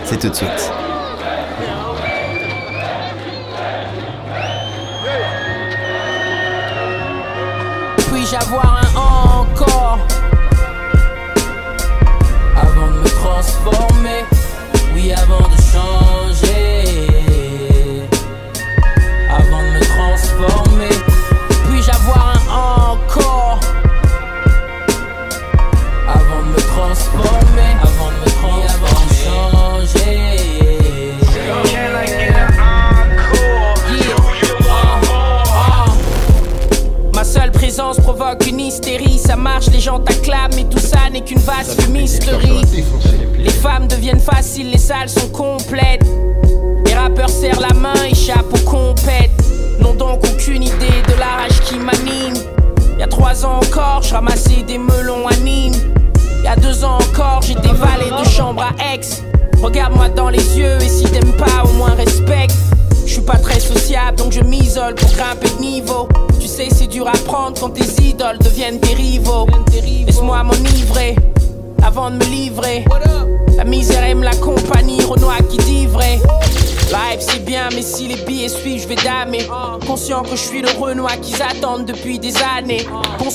[0.04, 0.70] C'est tout de suite.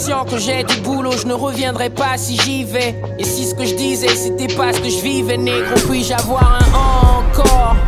[0.04, 2.93] Que j'ai du boulot, je ne reviendrai pas si j'y vais.
[3.18, 6.60] Et si ce que je disais, c'était pas ce que je vivais, négro, puis-je avoir
[6.62, 7.83] un encore?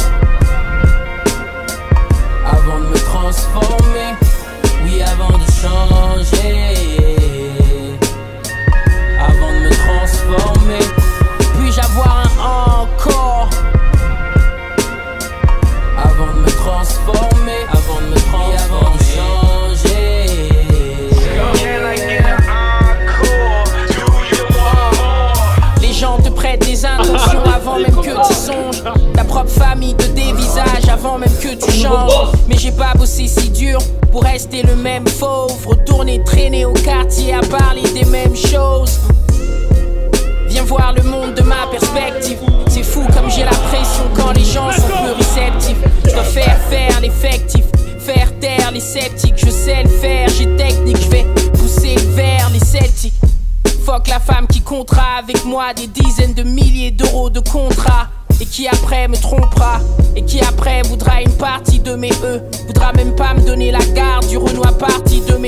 [55.73, 58.07] Des dizaines de milliers d'euros de contrat.
[58.41, 59.79] Et qui après me trompera
[60.17, 63.79] Et qui après voudra une partie de mes E Voudra même pas me donner la
[63.93, 65.47] garde du Renoir partie de mes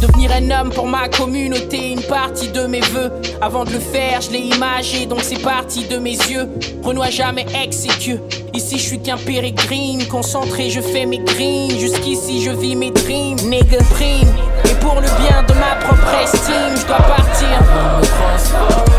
[0.00, 3.12] Devenir un homme pour ma communauté, une partie de mes vœux.
[3.42, 6.48] Avant de le faire, je l'ai imagé, donc c'est parti de mes yeux.
[6.82, 8.18] Renoir jamais exécueux.
[8.54, 10.06] Ici, je suis qu'un pérégrine.
[10.08, 11.78] Concentré, je fais mes greens.
[11.78, 13.40] Jusqu'ici, je vis mes dreams.
[13.44, 14.32] Nigga prime.
[14.64, 18.89] Et pour le bien de ma propre estime, je dois partir.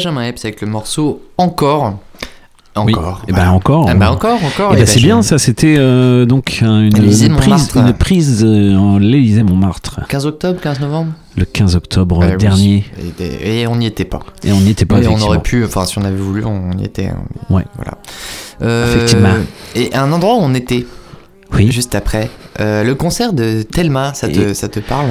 [0.00, 1.98] Benjamin Epps avec le morceau Encore.
[2.76, 3.22] Encore.
[3.28, 3.86] Et ben encore.
[3.90, 4.70] Ah bah encore, encore.
[4.72, 7.22] Et et ben bah c'est bien, ça c'était euh, donc un- une, prise,
[7.74, 12.36] une prise euh, en l'Élysée Montmartre 15 octobre, 15 novembre le 15 octobre Ah oui.
[12.38, 12.84] dernier.
[13.18, 14.20] Et, et on n'y était pas.
[14.44, 16.70] Et on n'y était pas, Et on aurait pu, enfin si on avait voulu, on
[16.78, 17.08] y était.
[17.08, 17.18] hein,
[17.50, 17.64] Ouais.
[17.76, 17.98] Voilà.
[18.62, 19.34] Euh, Effectivement.
[19.74, 20.86] Et un endroit où on était.
[21.52, 21.70] Oui.
[21.72, 22.30] Juste après.
[22.60, 25.08] euh, le concert de Thelma, ça te, Et- ça te parle?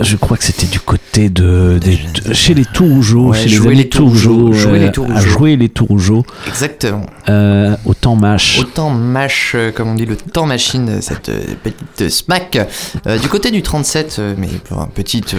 [0.00, 1.98] Je crois que c'était du côté de, des-
[2.34, 5.20] chez les Tourougeaux, Ouais, chez les jouer amis les Tourougeaux, jouer les euh, Tourougeaux.
[5.28, 6.24] jouer les Tourougeaux.
[6.48, 7.04] Exactement.
[7.28, 8.58] Euh, au temps mâche.
[8.58, 11.30] Autant mâche, euh, comme on dit, le temps machine, euh, cette
[11.62, 12.58] petite smack.
[13.06, 14.48] Euh, du côté du 37, euh, mais
[14.94, 15.36] petite,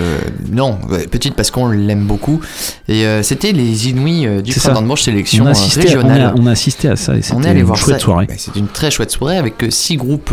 [0.51, 0.77] non,
[1.11, 2.39] petite parce qu'on l'aime beaucoup.
[2.87, 4.59] Et c'était les Inouïs du C'est.
[4.69, 6.21] Printemps de Manche sélection on on, régionale.
[6.21, 8.03] a, on a assisté à ça et On est c'était allé une voir chouette ça.
[8.03, 8.25] soirée.
[8.27, 10.31] Bah, C'était une très chouette soirée avec six groupes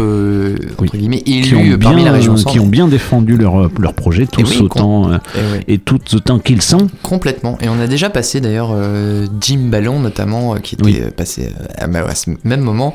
[0.93, 4.61] guillemets élus bien, parmi la région qui ont bien défendu leur, leur projet, tous oui,
[4.63, 5.65] autant euh, Eh oui.
[5.69, 6.89] et toutes autant qu'ils sont.
[7.03, 7.59] Complètement.
[7.61, 11.85] Et on a déjà passé d'ailleurs euh, Jim Ballon notamment, euh, qui était passé à,
[11.85, 12.95] à ce même moment.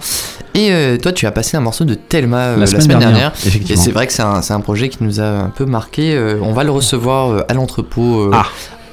[0.54, 3.34] Et toi, tu as passé un morceau de Thelma la, semaine, dernière.
[3.70, 6.18] Et c'est vrai que c'est un, c'est un projet qui nous a un peu marqué.
[6.42, 8.32] On va le recevoir à l'entrepôt.
[8.34, 8.46] Ah.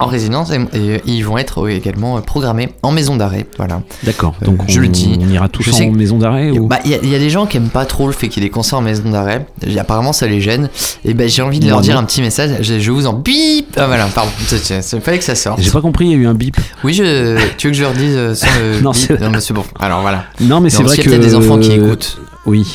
[0.03, 3.47] En résidence et, et ils vont être euh, également euh, programmés en maison d'arrêt.
[3.59, 3.83] Voilà.
[4.05, 4.35] D'accord.
[4.43, 5.19] Euh, Donc je on, le dis.
[5.21, 7.19] on ira tous Je en maison d'arrêt ou Bah, il y, a- il y a
[7.19, 9.09] des gens qui aiment pas trop le fait qu'il y ait des concerts en maison
[9.11, 9.47] d'arrêt.
[9.79, 10.69] Apparemment, ça les gêne.
[11.05, 12.51] Et ben, j'ai envie de leur dire un petit message.
[12.61, 13.75] Je, je vous en bip.
[13.77, 14.31] Ah voilà, pardon.
[14.51, 15.61] Il fallait que ça sorte.
[15.61, 16.57] J'ai pas compris, il y a eu un bip.
[16.85, 19.31] Oui, je, tu veux que je leur dise euh, sans le Non, bip c'est- Non,
[19.31, 19.65] mais c'est bon.
[19.81, 20.25] Alors voilà.
[20.41, 22.19] Non, mais c'est vrai que y a peut-être des enfants qui écoutent.
[22.45, 22.67] Oui.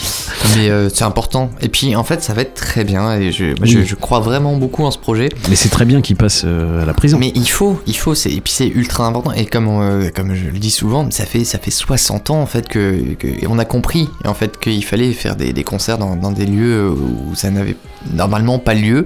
[0.56, 1.50] Mais euh, c'est important.
[1.62, 3.14] Et puis, en fait, ça va être très bien.
[3.20, 5.30] Et je, je, crois vraiment beaucoup en ce projet.
[5.50, 7.18] Mais c'est très bien qu'il passe euh, à la prison.
[7.20, 9.34] Mais il faut, il faut, et puis c'est ultra important.
[9.34, 12.46] Et comme, on- comme je le dis souvent, ça fait, ça fait 60 ans en
[12.46, 16.16] fait que, que on a compris en fait qu'il fallait faire des, des concerts dans,
[16.16, 17.76] dans des lieux où ça n'avait
[18.14, 19.04] normalement pas lieu.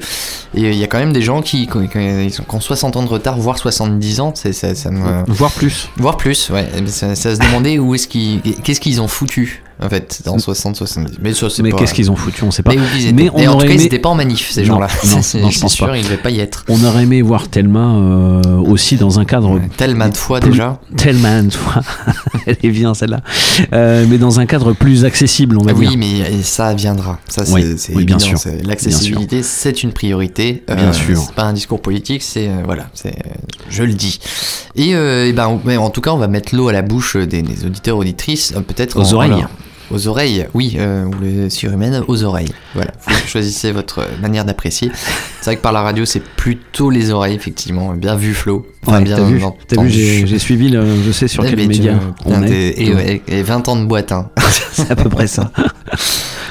[0.53, 3.07] Et il y a quand même des gens qui, qui, qui ont 60 ans de
[3.07, 4.33] retard, voire 70 ans.
[4.35, 5.89] C'est, ça, ça me, Voire plus.
[5.97, 6.67] Voire plus, ouais.
[6.79, 10.37] Mais Ça, ça se demandait où est-ce qu'ils, qu'est-ce qu'ils ont foutu en fait dans
[10.37, 11.17] 60-70.
[11.21, 11.31] Mais
[11.63, 12.43] Mais qu'est-ce qu'ils ont foutu?
[12.43, 12.71] On sait pas.
[12.71, 13.13] Mais ils.
[13.15, 14.87] Mais on Et en tout cas, ils aimé- n'étaient pas en manif, ces Non, gens-là.
[15.09, 15.97] non, C'est- non, je pense sûr, pas.
[15.97, 16.63] ils ne devaient pas y être.
[16.69, 19.59] On aurait aimé voir Thelma euh, aussi dans un cadre.
[19.77, 20.79] Thelma de fois plus- déjà.
[20.97, 21.81] Thelma de fois.
[22.45, 23.21] Elle est bien celle-là.
[23.73, 25.97] Euh, mais dans un cadre plus accessible, on va Ah oui, dire.
[25.97, 27.19] mais ça viendra.
[27.27, 27.63] Ça, c'est, Oui,
[27.95, 28.37] oui, bien sûr.
[28.63, 30.63] L'accessibilité, c'est une priorité.
[30.69, 31.17] Euh, Bien sûr.
[31.17, 33.31] C'est pas un discours politique, c'est euh, voilà, c'est, euh,
[33.69, 34.19] je le dis.
[34.75, 37.15] Et, euh, eh ben, mais en tout cas, on va mettre l'eau à la bouche
[37.17, 39.31] des, des auditeurs auditrices, euh, peut-être Aux en- oreilles.
[39.31, 39.49] alors,
[39.91, 42.53] aux oreilles, oui, euh, ou le surhumaine aux oreilles.
[42.73, 44.91] Voilà, vous choisissez votre manière d'apprécier.
[45.39, 47.93] C'est vrai que par la radio, c'est plutôt les oreilles, effectivement.
[47.93, 48.65] Bien vu, Flo.
[48.85, 49.89] Enfin, Ouais, bien t'as vu, t'as entendu.
[49.89, 52.47] vu, j'ai suivi, le, je sais sur Eh quel tu- média putain, on est.
[52.47, 54.29] t'es- Et, ouais, et 20 ans de boîte, hein.
[54.71, 55.51] C'est à peu près ça.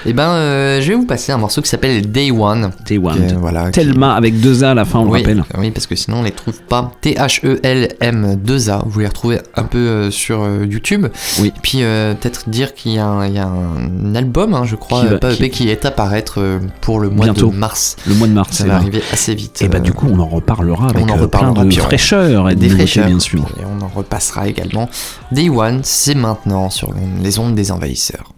[0.06, 2.70] Et ben, euh, je vais vous passer un morceau qui s'appelle Day One.
[2.86, 3.26] Day One.
[3.26, 5.44] Qui, voilà, qui- Thelma avec deux A à la fin, on le oui, rappelle.
[5.58, 6.92] Oui, parce que sinon on les trouve pas.
[7.02, 8.82] T-H-E-L-M-2-A.
[8.86, 11.06] Vous les retrouvez un peu euh, sur euh, YouTube.
[11.40, 11.48] Oui.
[11.54, 14.76] Et puis peut-être dire qu'il y, a un- il y a un album, hein, je
[14.76, 16.40] crois, Qui va- pas qui- EP, qui est à paraître
[16.80, 17.50] pour le mois Bientôt.
[17.50, 17.96] de mars.
[18.06, 18.56] Le mois de mars.
[18.56, 19.60] Ça va arriver assez vite.
[19.62, 21.78] Et bah du coup, on en reparlera avec on en reparlera plein de puis
[22.20, 23.06] on- fraîcheur et de des fraîcheurs.
[23.06, 23.42] bien sûr.
[23.60, 24.88] Et on en repassera également.
[25.32, 26.92] Day One, c'est maintenant sur
[27.22, 28.32] les ondes des envahisseurs.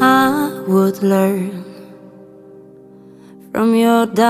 [0.00, 1.64] I would learn
[3.52, 4.26] from your doubt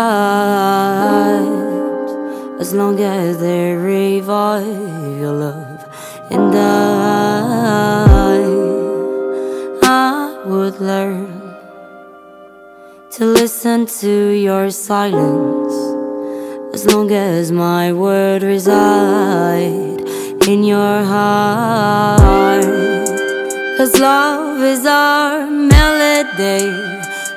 [2.60, 5.84] as long as they revive your love
[6.30, 8.38] and I
[9.82, 11.26] I would learn
[13.18, 15.74] to listen to your silence
[16.76, 19.98] as long as my word reside
[20.46, 22.66] in your heart
[23.78, 26.64] Cause love is our melody.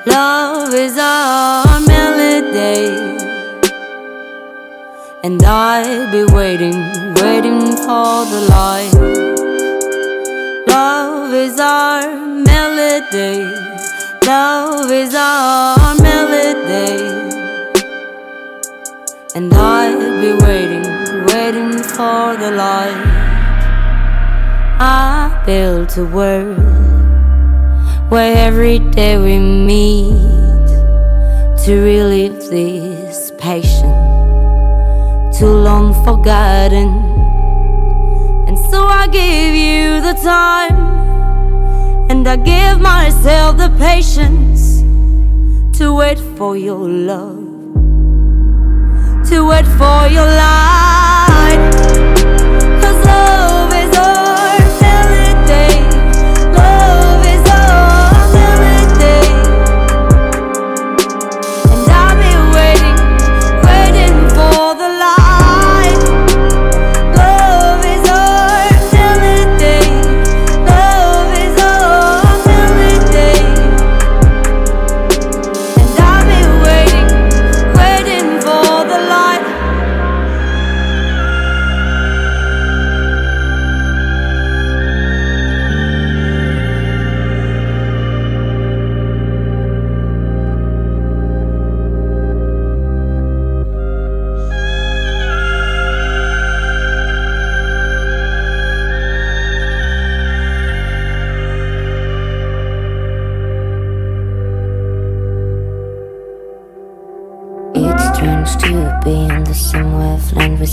[0.06, 2.88] Love is our melody.
[5.24, 6.80] And I'll be waiting,
[7.22, 8.94] waiting for the light.
[10.68, 13.44] Love is our melody.
[14.26, 16.09] Love is our melody.
[19.40, 20.84] And I'll be waiting,
[21.28, 23.06] waiting for the light.
[24.82, 26.60] I built a world
[28.12, 30.68] where every day we meet
[31.64, 33.94] to relive this passion
[35.32, 36.90] too long forgotten.
[38.46, 40.76] And so I give you the time,
[42.12, 44.82] and I give myself the patience
[45.80, 47.39] to wait for your love,
[49.30, 51.60] to wait for your light.
[52.82, 53.49] Cause love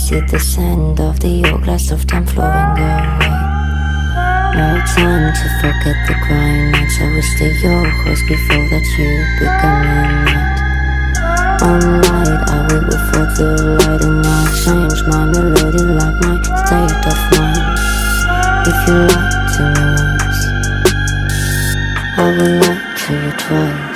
[0.07, 3.27] see the scent of the old glass of time flowing away.
[4.55, 6.95] No time to forget the grind nights.
[7.01, 10.59] I wish that your horse before that you become a night.
[11.59, 17.03] All night I wait before the light and I change my melody like my state
[17.11, 17.75] of mind.
[18.71, 20.39] If you lie to me once,
[22.15, 23.86] I will lie to you twice.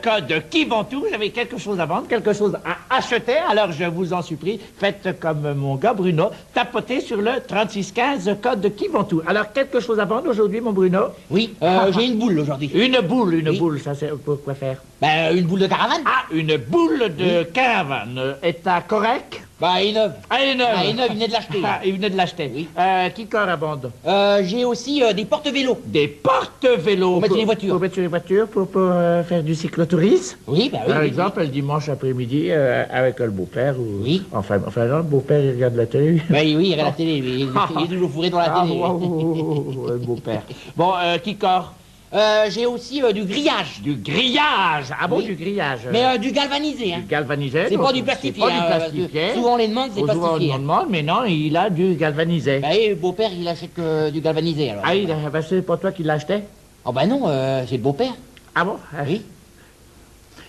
[0.00, 0.64] Code de qui.
[0.64, 3.36] Vous avez quelque chose à vendre, quelque chose à acheter.
[3.48, 8.60] Alors, je vous en supplie, faites comme mon gars Bruno, tapotez sur le 3615 code
[8.60, 9.22] de qui vont tout.
[9.26, 11.06] Alors, quelque chose à vendre aujourd'hui, mon Bruno?
[11.30, 12.70] Oui, euh, j'ai une boule aujourd'hui.
[12.74, 14.78] Une boule, une boule, ça c'est pour quoi faire?
[15.00, 16.02] Ben, une boule de caravane.
[16.04, 18.36] Ah, une boule de caravane.
[18.42, 20.12] État correct Bah, elle est neuve.
[20.28, 20.68] Ah, elle est neuve.
[20.74, 21.62] Ah, est neuve, il venait de l'acheter.
[21.64, 22.52] Ah, il venait de l'acheter.
[22.54, 22.68] Oui.
[22.78, 25.80] Euh, qui corps à bande Euh, j'ai aussi euh, des porte-vélos.
[25.86, 27.70] Des porte-vélos Pour mettre sur les voitures.
[27.70, 28.92] Pour mettre sur les voitures, pour, pour,
[29.26, 30.36] faire du cyclotourisme?
[30.46, 30.92] Oui, bah oui.
[30.92, 32.50] Par oui, exemple, le dimanche après-midi,
[32.90, 34.02] avec le beau-père ou...
[34.02, 34.22] Oui.
[34.32, 36.12] Enfin, enfin non, le beau-père, il regarde la télé.
[36.12, 36.22] oui.
[36.30, 37.16] Bah oui, il regarde la télé.
[37.18, 37.48] Il, il
[37.84, 38.78] est toujours fourré dans la Ah, télé.
[38.80, 40.42] wow, le beau-père.
[40.76, 41.74] Bon, euh, corps
[42.12, 43.80] Euh, j'ai aussi euh, du grillage.
[43.82, 44.86] Du grillage?
[45.00, 45.26] Ah bon, Oui.
[45.26, 46.98] du grillage Mais euh, du galvanisé, hein.
[47.00, 47.66] Du galvanisé?
[47.68, 49.34] C'est pas du plastifié, C'est pas hein, du plastifié.
[49.34, 50.58] souvent on les demande, c'est Souvent, plastifié, on hein.
[50.58, 52.58] demande, mais non, il a du galvanisé.
[52.58, 53.78] Bah le beau-père, il achète
[54.12, 54.82] du galvanisé, alors.
[54.86, 56.40] Ah, il a- bah, c'est pas toi qui acheté?
[56.84, 58.14] Oh bah non, euh, c'est le beau-père.
[58.56, 58.76] Ah bon?
[59.06, 59.22] Oui.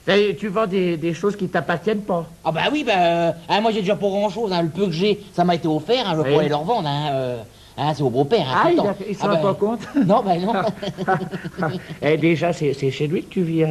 [0.07, 3.61] Et tu vends des, des choses qui t'appartiennent pas Ah bah oui, bah, euh, hein,
[3.61, 4.63] moi j'ai déjà pas grand-chose, hein.
[4.63, 6.39] le peu que j'ai, ça m'a été offert, hein, je Oui.
[6.39, 7.43] aller leur vendre, hein, euh,
[7.77, 8.45] hein, c'est au beau-père.
[8.49, 9.21] Hein, Ah, tout le il, temps.
[9.23, 11.67] s'en Ah rend bah, pas compte Non, bah non.
[12.01, 13.69] Et déjà, c'est chez lui que tu vis à,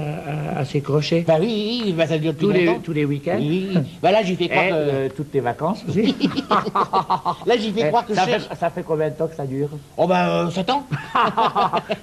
[0.56, 2.81] à, à ses crochets bah oui, bah, ça dure tous les, longtemps.
[2.82, 3.78] tous les week-ends Oui, oui.
[4.02, 4.74] Bah là, j'y fais croire Et, que...
[4.74, 6.14] euh, toutes tes vacances aussi
[7.47, 8.44] Là, j'y fais Eh, croire que ça je cherche...
[8.44, 9.68] fait, ça fait combien de temps que ça dure?
[9.97, 10.85] Oh bah, euh, 7 ans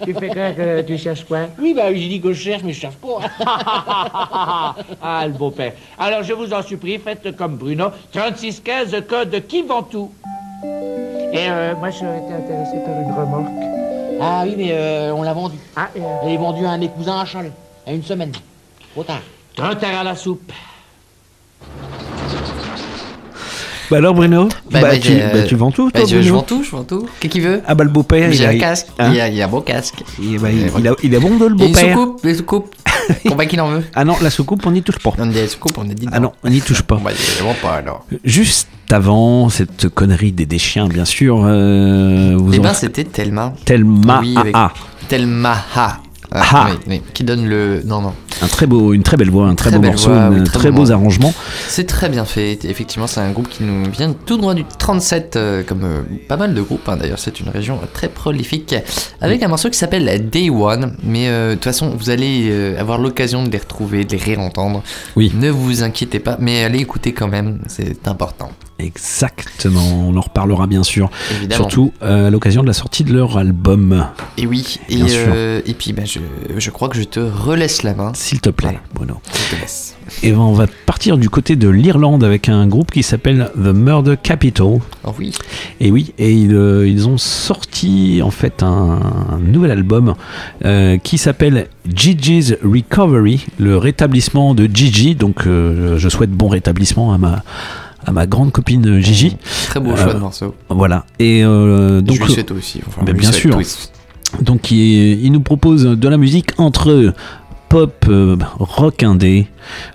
[0.04, 1.40] Tu fais croire que tu cherches quoi?
[1.60, 4.76] Oui, bah j'ai dit que je cherche, mais je cherche pas.
[5.02, 5.74] ah, le beau-père.
[5.98, 7.88] Alors, je vous en supplie, faites comme Bruno.
[8.12, 10.12] 3615, code qui vend tout.
[10.64, 13.52] Et euh, moi, serais été intéressé par une remorque.
[14.20, 15.58] Ah oui, mais euh, on l'a vendu.
[15.76, 17.52] Ah, et, euh, Je l'ai vendu à un cousins à Chalet,
[17.86, 18.32] à une semaine.
[18.94, 19.22] Trop tard.
[19.60, 20.52] un terre à la soupe.
[23.90, 26.18] Bah alors Bruno Bah, bah, bah, tu, euh, bah, tu vends tout bah, toi je,
[26.18, 27.08] je Bruno vends tout, je vends tout.
[27.22, 29.30] Qu'est-ce qu'il veut Ah bah le beau-père J'ai il a un casque, hein il, a,
[29.30, 30.04] il a un beau casque.
[30.22, 32.76] Et bah, il, il a, il est bon de le une beau-père soucoupe, les soucoupes.
[33.28, 35.48] Combien qu'il en veut Ah non la soucoupe on n'y touche pas On dit les
[35.48, 37.12] soucoupes, on dit Ah non on n'y touche pas Bah,
[37.62, 38.06] pas alors.
[38.24, 43.54] Juste avant cette connerie des, des chiens bien sûr euh, vous Eh ben, c'était Telma.
[43.66, 44.56] Telma Oui, avec.
[45.08, 45.56] Telma.
[45.76, 46.00] Ah,
[46.32, 46.68] Ah.
[46.70, 47.82] oui, oui, qui donne le.
[47.86, 48.14] Non, non.
[48.42, 50.44] Un très beau une très belle voix un très, Très beau morceau voix, oui, un
[50.44, 51.34] très très beau beaux arrangements
[51.68, 52.60] C'est très bien fait.
[52.66, 56.38] Effectivement, c'est un groupe qui nous vient tout droit du 37, euh, comme euh, pas
[56.38, 56.88] mal de groupes.
[56.88, 56.98] hein.
[56.98, 58.76] D'ailleurs, c'est une région très prolifique,
[59.22, 60.96] avec un morceau qui s'appelle Day One.
[61.04, 64.84] Mais euh, de toute façon, vous allez avoir l'occasion de les retrouver, de les réentendre.
[65.16, 65.32] Oui.
[65.36, 68.52] Ne vous inquiétez pas, mais allez écouter quand même, c'est important.
[68.80, 71.64] exactement on en reparlera bien sûr Évidemment.
[71.64, 74.06] surtout euh, à l'occasion de la sortie de leur album
[74.38, 75.28] Et oui, et, Bien sûr.
[75.34, 76.20] euh, et puis bah, je,
[76.58, 78.12] je crois que je te relaisse la main.
[78.28, 79.96] S'il te plaît Bruno Je te laisse.
[80.22, 83.74] et ben, on va partir du côté de l'Irlande avec un groupe qui s'appelle The
[83.74, 85.34] Murder Capital Oh oui.
[85.80, 89.00] Et oui, et ils, euh, ils ont sorti en fait un,
[89.32, 90.16] un nouvel album
[90.66, 95.16] euh, qui s'appelle Gigi's Recovery, le rétablissement de Gigi.
[95.16, 97.44] Donc euh, je souhaite bon rétablissement à ma
[98.06, 99.38] à ma grande copine Gigi.
[99.68, 100.54] Très beau choix de morceau.
[100.70, 101.06] Voilà.
[101.20, 102.82] Et donc je lui souhaite aussi.
[102.88, 103.56] Enfin, Mais bien sûr.
[103.58, 103.92] tous.
[104.42, 107.14] donc il, il nous propose de la musique entre
[107.70, 109.48] pop, euh, rock indé,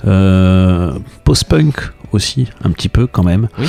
[0.06, 0.92] euh,
[1.24, 1.74] post-punk
[2.12, 3.48] aussi un petit peu quand même.
[3.58, 3.66] Oui.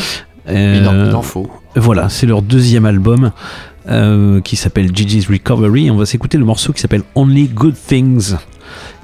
[0.49, 1.49] Euh, Il en- il en faut.
[1.75, 3.31] Voilà, c'est leur deuxième album.
[4.45, 5.91] qui s'appelle Gigi's Recovery.
[5.91, 8.35] On va s'écouter le morceau qui s'appelle Only Good Things.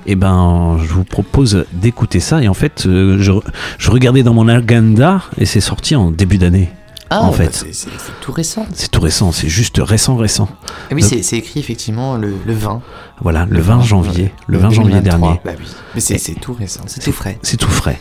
[0.05, 2.41] Et ben, je vous propose d'écouter ça.
[2.41, 3.39] Et en fait, je,
[3.77, 6.69] je regardais dans mon agenda et c'est sorti en début d'année.
[7.11, 7.89] Ah, en bah, fait, c'est-
[8.21, 8.65] tout récent.
[8.73, 10.47] c'est tout récent, c'est juste récent, récent.
[10.91, 12.81] Et oui, c'est écrit effectivement le, le 20.
[13.21, 15.19] Voilà, le 20 janvier, le 20 janvier 2023.
[15.19, 15.41] dernier.
[15.43, 15.65] Bah oui.
[15.95, 17.39] Mais c'est tout récent, c'est tout frais.
[17.41, 17.99] C'est tout frais.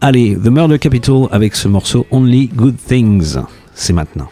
[0.00, 3.36] Allez, The Murder Capital avec ce morceau Only Good Things.
[3.74, 4.28] C'est maintenant.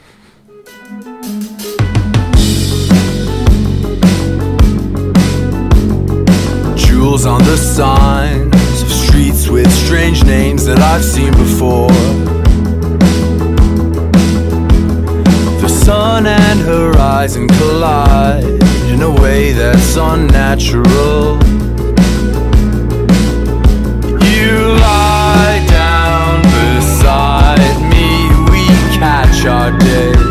[6.77, 8.53] Jewels on the signs
[8.83, 11.91] of streets with strange names that I've seen before.
[15.89, 18.45] Sun and horizon collide
[18.93, 21.39] in a way that's unnatural.
[24.35, 24.53] You
[24.87, 28.07] lie down beside me,
[28.51, 28.67] we
[28.99, 30.28] catch our day.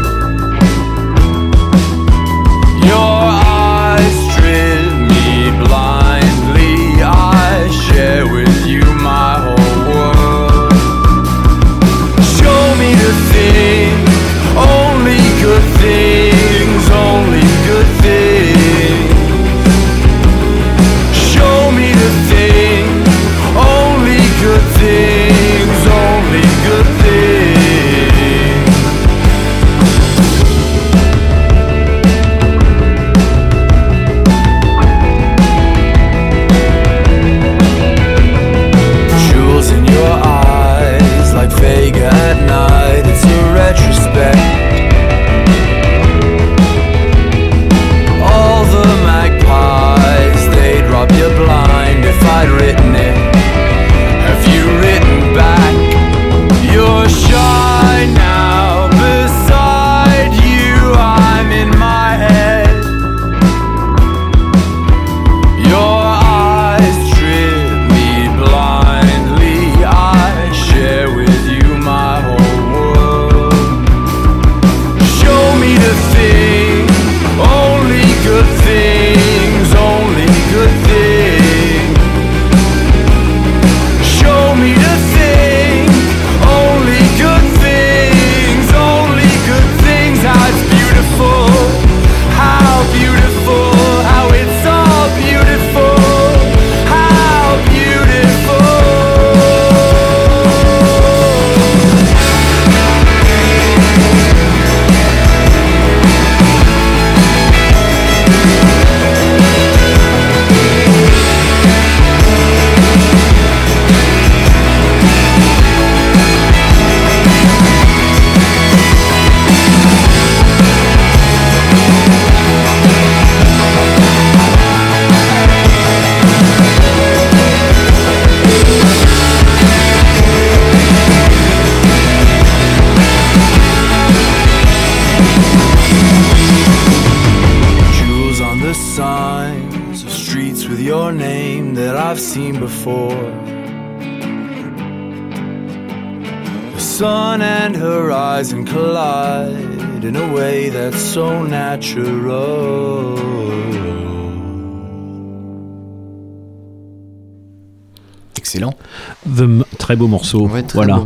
[160.77, 161.05] Voilà.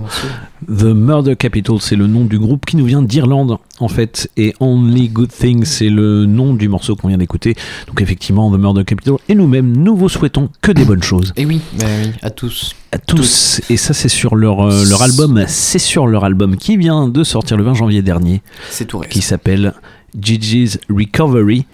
[0.68, 4.30] The Murder Capital, c'est le nom du groupe qui nous vient d'Irlande, en fait.
[4.38, 7.56] Et Only Good Things, c'est le nom du morceau qu'on vient d'écouter.
[7.88, 9.16] Donc, effectivement, The Murder Capital.
[9.28, 11.34] Et nous-mêmes, nous vous souhaitons que des bonnes choses.
[11.36, 12.76] Et oui, bah oui, à tous.
[12.92, 13.62] À tous.
[13.70, 15.44] Et ça, c'est sur leur, euh, leur album.
[15.48, 18.42] C'est sur leur album qui vient de sortir le 20 janvier dernier.
[18.70, 19.00] C'est tout.
[19.10, 19.74] Qui s'appelle
[20.20, 21.66] Gigi's Recovery.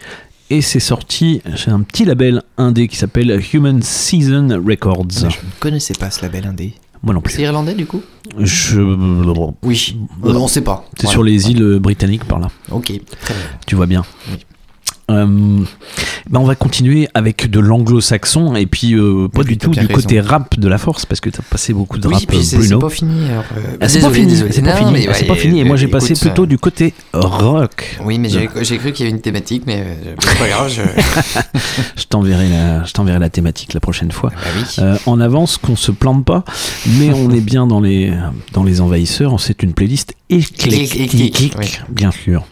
[0.50, 5.08] Et c'est sorti chez un petit label indé qui s'appelle Human Season Records.
[5.20, 6.74] Je ne connaissais pas ce label indé.
[7.04, 7.34] Moi non plus.
[7.34, 8.02] C'est irlandais du coup
[8.40, 8.80] Je...
[9.64, 10.86] Oui, euh, on sait pas.
[10.96, 11.12] C'est Voilà.
[11.14, 12.50] sur les îles britanniques par là.
[12.72, 12.86] Ok,
[13.22, 13.44] très bien.
[13.66, 14.04] Tu vois bien.
[15.10, 15.26] Euh,
[16.30, 19.88] ben on va continuer avec de l'anglo-saxon et puis euh, pas Oui, du tout du
[19.88, 22.44] côté rap de la force parce que tu as passé beaucoup de Oui, rap puis
[22.44, 22.78] c'est- Bruno.
[22.78, 23.42] c'est pas fini, euh,
[23.80, 25.88] Ah, c'est pas fini, c'est pas fini, ah, c'est ouais, pas fini et moi j'ai
[25.88, 27.98] passé plutôt du côté rock.
[28.04, 28.48] Oui, mais j'ai
[28.78, 30.70] cru qu'il y avait une thématique, mais c'est pas grave.
[30.74, 30.82] Je...
[31.96, 34.32] je t'enverrai la, je t'enverrai la thématique la prochaine fois.
[34.36, 34.40] Ah
[34.78, 34.98] bah oui.
[35.06, 36.44] En avance, qu'on se plante pas,
[37.00, 38.12] mais on est bien dans les,
[38.52, 39.40] dans les envahisseurs.
[39.40, 42.46] C'est une playlist éclectique, bien sûr.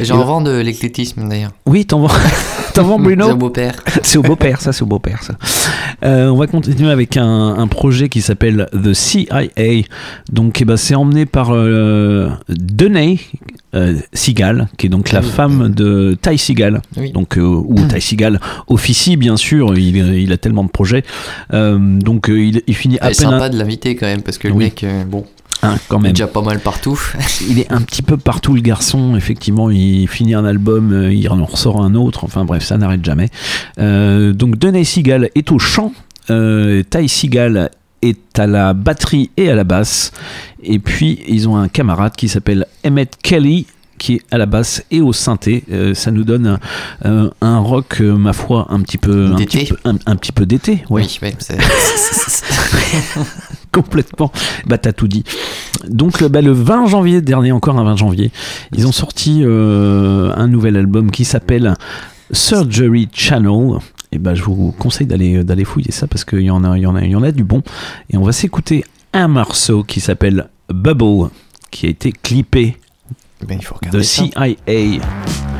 [0.00, 1.52] J'en vends de l'éclectisme d'ailleurs.
[1.66, 2.08] Oui, t'en vends.
[2.74, 3.74] T'en vends, Bruno C'est au beau-père.
[4.02, 5.34] C'est au beau-père, ça, c'est au beau-père, ça.
[6.04, 9.42] Euh, on va continuer avec un, un projet qui s'appelle The CIA.
[10.32, 13.18] Donc, eh ben, c'est emmené par euh, Deney
[13.74, 15.30] euh, Seagal, qui est donc la Ah oui.
[15.30, 16.80] femme de Ty Seagal.
[16.96, 17.12] Oui.
[17.12, 19.76] Donc, euh, où Ty Seagal officie, bien sûr.
[19.76, 21.04] Il, il a tellement de projets.
[21.52, 23.32] Donc, il, il finit à C'est peine.
[23.32, 24.64] sympa un- de l'inviter quand même, parce que le Oui.
[24.64, 25.24] mec, bon,
[25.62, 26.12] Hein, quand il est même.
[26.12, 27.00] déjà pas mal partout.
[27.48, 31.28] Il est un petit peu partout le garçon, effectivement, il finit un album, euh, il
[31.28, 33.28] en ressort un autre, enfin bref, ça n'arrête jamais.
[33.78, 35.92] Euh, donc Deney Seagal est au chant,
[36.30, 37.70] euh, Ty Seagal
[38.02, 40.12] est à la batterie et à la basse,
[40.62, 43.66] et puis ils ont un camarade qui s'appelle Emmett Kelly
[44.02, 45.62] qui est à la basse et au synthé.
[45.70, 46.58] Euh, ça nous donne un,
[47.08, 49.60] euh, un rock, euh, ma foi, un petit peu, un D'été.
[49.60, 50.82] petit peu, un, un petit peu d'été.
[50.90, 51.06] ouais.
[51.22, 51.56] Oui, c'est-
[53.72, 54.30] complètement.
[54.66, 55.24] Bah t'as tout dit.
[55.88, 58.30] Donc le, bah, le 20 janvier dernier, encore un 20 janvier,
[58.76, 61.74] ils ont sorti euh, un nouvel album qui s'appelle
[62.32, 63.78] Surgery Channel.
[64.10, 66.82] Et bah je vous conseille d'aller d'aller fouiller ça parce qu'il y en a il
[66.82, 67.62] y en a il y en a du bon.
[68.10, 68.84] Et on va s'écouter
[69.14, 71.30] un morceau qui s'appelle Bubble,
[71.70, 72.76] qui a été clippé
[73.46, 74.24] Ben, il faut de regarder ça.
[74.24, 75.51] CIA.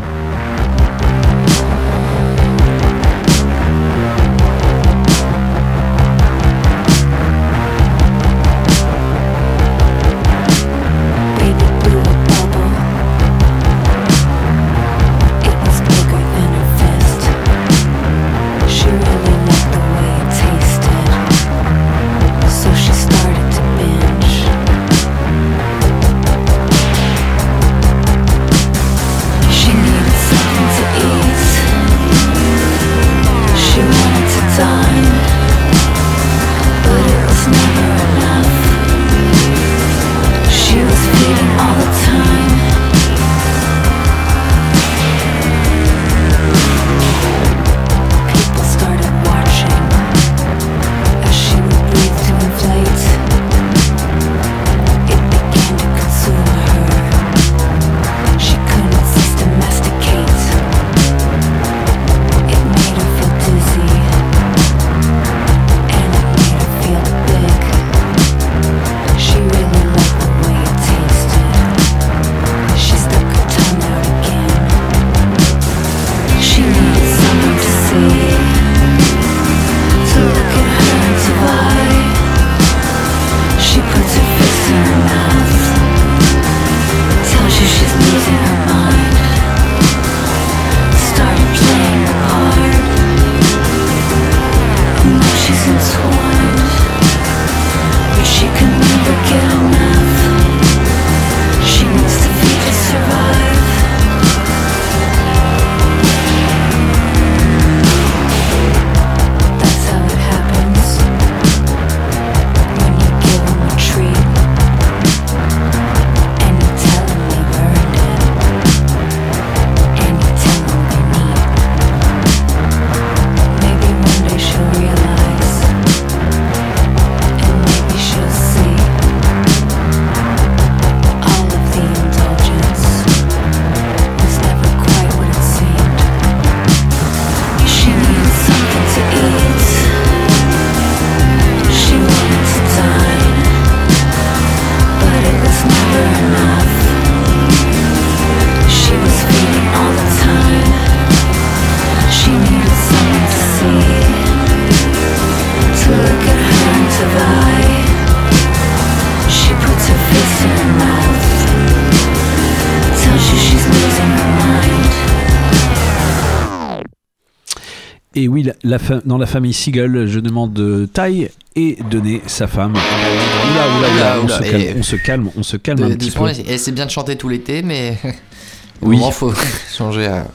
[168.15, 172.21] Et oui, la, la fa- dans la famille Seagull, je demande euh, taille et donner
[172.27, 172.73] sa femme.
[172.73, 175.97] Oula, oula, oula, on, Oula, se calme, on se calme, on se calme De- un
[175.97, 176.29] petit peu.
[176.47, 177.99] et c'est bien de chanter tout l'été, mais
[178.83, 178.97] au Oui.
[178.99, 179.33] moment faut
[179.77, 180.27] changer à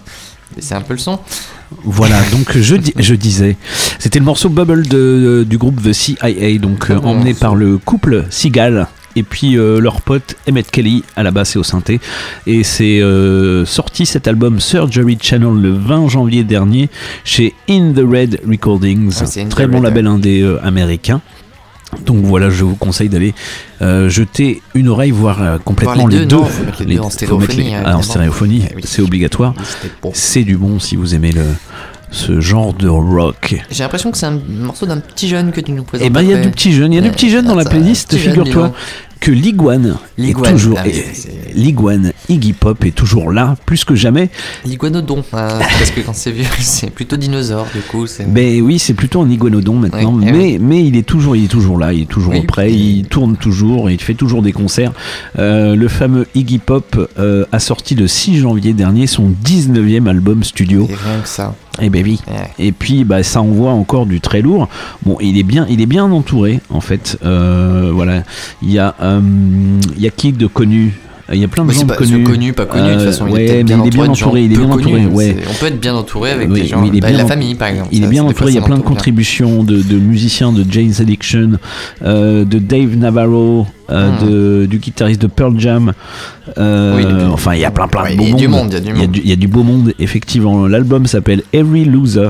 [0.55, 1.19] baisser un peu le son.
[1.83, 3.57] Voilà, donc je, di- je disais,
[3.99, 8.25] c'était le morceau Bubble de, du groupe The CIA, donc euh, emmené par le couple
[8.29, 8.87] Seagal
[9.17, 11.99] et puis euh, leur pote Emmett Kelly à la basse et au synthé.
[12.45, 16.89] Et c'est euh, sorti cet album Surgery Channel le 20 janvier dernier
[17.23, 21.21] chez In the Red Recordings, the très bon Red, label indé euh, américain.
[22.05, 23.33] Donc voilà, je vous conseille d'aller
[23.81, 26.35] euh, jeter une oreille, voir euh, complètement Voir les les deux, deux.
[26.41, 28.01] non, faut mettre les Les- deux en les- stéréophonie, ah, en évidemment.
[28.01, 28.81] stéréophonie, oui.
[28.85, 29.53] c'est obligatoire.
[30.03, 30.11] Oui.
[30.13, 31.45] C'est du bon si vous aimez le,
[32.11, 33.55] ce genre de rock.
[33.71, 36.05] J'ai l'impression que c'est un morceau d'un petit jeune que tu nous présentes.
[36.05, 37.55] Eh ben, il y a du petit jeune, il y a du petit jeune dans
[37.55, 38.73] la playlist, figure-toi.
[39.19, 41.03] Que l'iguane est toujours ah oui,
[41.53, 44.29] l'iguane Iggy Pop est toujours là plus que jamais.
[44.65, 48.05] L'iguanodon, hein, parce que quand c'est vieux, c'est plutôt dinosaure, du coup.
[48.27, 51.45] Ben oui, c'est plutôt un iguanodon maintenant, Oui, eh mais, mais il est toujours, il
[51.45, 54.93] est toujours là, il est toujours prêt, il tourne toujours, il fait toujours des concerts.
[55.37, 60.43] Euh, le fameux Iggy Pop euh, a sorti le 6 janvier dernier son 19e album
[60.43, 60.87] studio.
[60.89, 61.55] Et rien que ça.
[61.81, 62.19] Eh ben oui.
[62.59, 64.67] Et puis bah ça envoie encore du très lourd.
[65.05, 67.17] Bon, il est bien, il est bien entouré en fait.
[67.23, 68.23] Euh, voilà,
[68.61, 69.21] il y a, euh,
[69.95, 70.99] il y a qui de connu.
[71.33, 72.23] Il y a plein de gens pas connus.
[72.23, 74.43] connu, pas connu, de toute façon, il est bien il est bien entouré.
[74.43, 75.05] Il est bien entouré.
[75.07, 75.35] Ouais.
[75.49, 77.55] On peut être bien entouré avec Oui, des gens, il est bah, bien la famille
[77.55, 77.89] par exemple.
[77.91, 81.01] Il est bien entouré, il y a plein de contributions de, de musiciens de Jane's
[81.01, 81.51] Addiction,
[82.03, 84.25] euh, de Dave Navarro, euh, Hmm.
[84.25, 85.93] de, du guitariste de Pearl Jam.
[86.57, 88.29] euh, Oui, enfin, il y a plein plein de beau monde.
[88.29, 89.15] il y a du monde.
[89.23, 90.67] il y a du beau monde, effectivement.
[90.67, 92.29] L'album s'appelle Every Loser.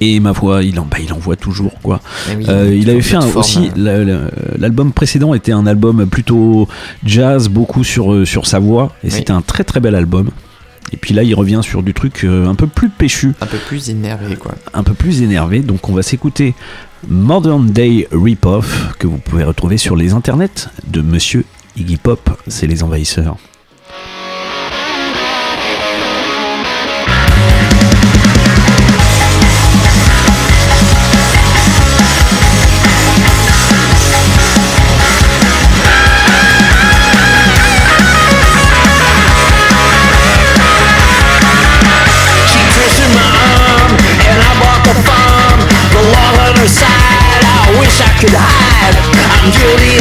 [0.00, 2.00] Et ma foi, il, en, bah, il envoie toujours quoi.
[2.36, 3.70] Oui, Euh, il avait fait un- aussi euh.
[3.76, 6.68] la- la- l'album précédent était un album plutôt
[7.04, 9.12] jazz, beaucoup sur euh, sur sa voix, et Oui.
[9.12, 10.30] c'était un très très bel album.
[10.92, 13.88] Et puis là, il revient sur du truc un peu plus péchu, Un peu plus
[13.88, 14.54] énervé quoi.
[14.74, 15.60] un peu plus énervé.
[15.60, 16.54] Donc on va s'écouter
[17.08, 21.44] Modern Day Rip-Off que vous pouvez retrouver sur les internets de Monsieur
[21.76, 22.30] Iggy Pop.
[22.48, 23.36] C'est les envahisseurs.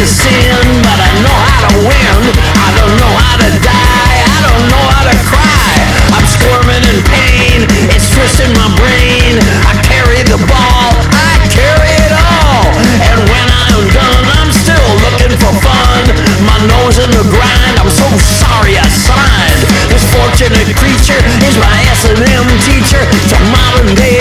[0.04, 2.20] Guilty sin, but I know how to win.
[2.60, 5.72] I don't know how to die, I don't know how to cry.
[6.12, 9.40] I'm squirming in pain, it's twisting my brain.
[9.64, 12.68] I carry the ball, I carry it all.
[12.84, 16.04] And when I'm done, I'm still looking for fun.
[16.44, 19.64] My nose in the grind, I'm so sorry I signed.
[19.88, 23.04] This fortunate creature is my S&M teacher.
[23.24, 24.20] It's a modern day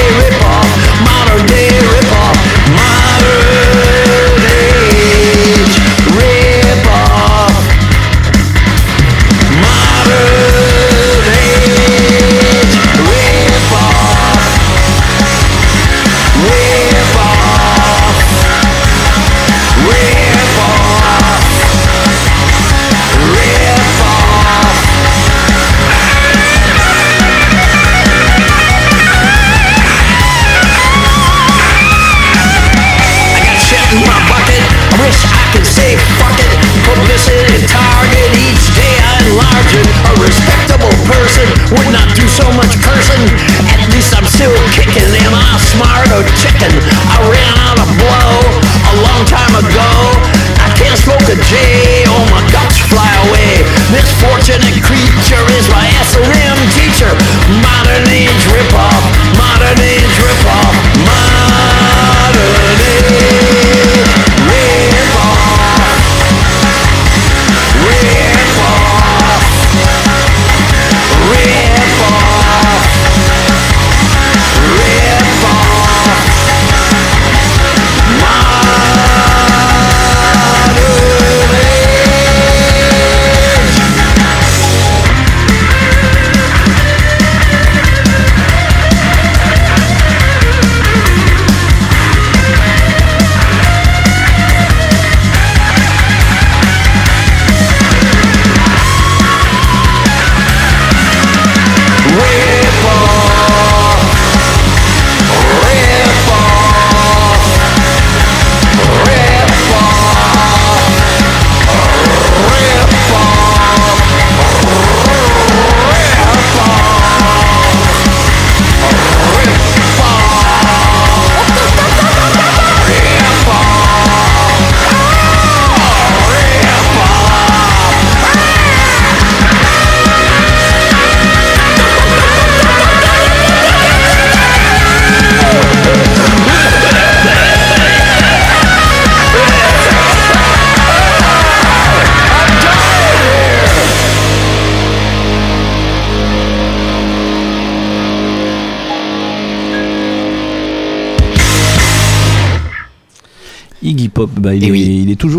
[41.42, 43.24] person would not do so much cursing.
[43.66, 45.08] At least I'm still kicking.
[45.26, 46.70] Am I smart or chicken?
[47.10, 48.11] I ran out of blow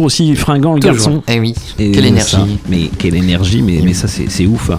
[0.03, 0.95] toujours aussi fringant le Toujours.
[0.95, 1.23] garçon.
[1.27, 1.53] Eh oui.
[1.79, 2.59] Et Quelle ça, énergie.
[2.69, 4.69] mais quelle énergie, mais, mais ça c'est ouf.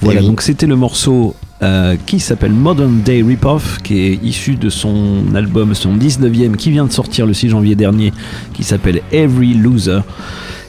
[0.00, 0.28] Voilà, Eh oui.
[0.28, 5.22] donc c'était le morceau euh, qui s'appelle Modern Day Ripoff, qui est issu de son
[5.34, 8.12] album, son 19e, qui vient de sortir le 6 janvier dernier,
[8.54, 10.00] qui s'appelle Every Loser.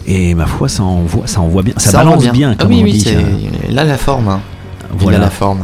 [0.07, 2.83] Et ma foi, ça envoie, ça envoie bien, ça, balance bien, Ah comme oui, on
[2.83, 3.01] oui, dit.
[3.01, 3.11] ça.
[3.69, 4.27] Là, la forme.
[4.29, 4.41] hein.
[5.01, 5.59] Il a la forme.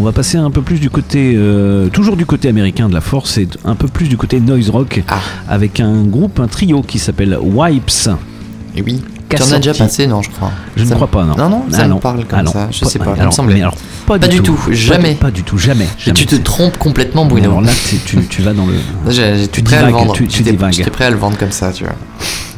[0.00, 3.00] On va passer un peu plus du côté, euh, toujours du côté américain de la
[3.02, 5.20] force, et un peu plus du côté noise rock, Ah.
[5.48, 7.90] avec un groupe, un trio qui s'appelle Wipes.
[8.74, 9.02] Et oui.
[9.28, 10.50] Qu'a Tu en as déjà passé, non, je crois.
[10.76, 11.34] Je ne crois pas, non.
[11.36, 12.52] Non, non, ça Ah me parle comme Ah non.
[12.52, 12.68] ça.
[12.70, 13.04] Je Pas- sais pas.
[13.06, 13.54] alors, il me semblait.
[13.54, 13.74] mais alors,
[14.06, 14.58] pas, du tout.
[14.70, 15.14] Jamais.
[15.14, 15.84] Pas du tout, jamais.
[15.84, 16.14] Et jamais.
[16.18, 17.48] tu te trompes complètement, Bruno.
[17.50, 18.72] Alors là, tu, tu- tu vas dans le.
[18.74, 20.12] Là, j'ai- J'étais tu prêt à le divagues, vendre.
[20.14, 20.72] tu- tu divagues.
[20.72, 21.94] j'étais prêt à le vendre comme ça, tu vois.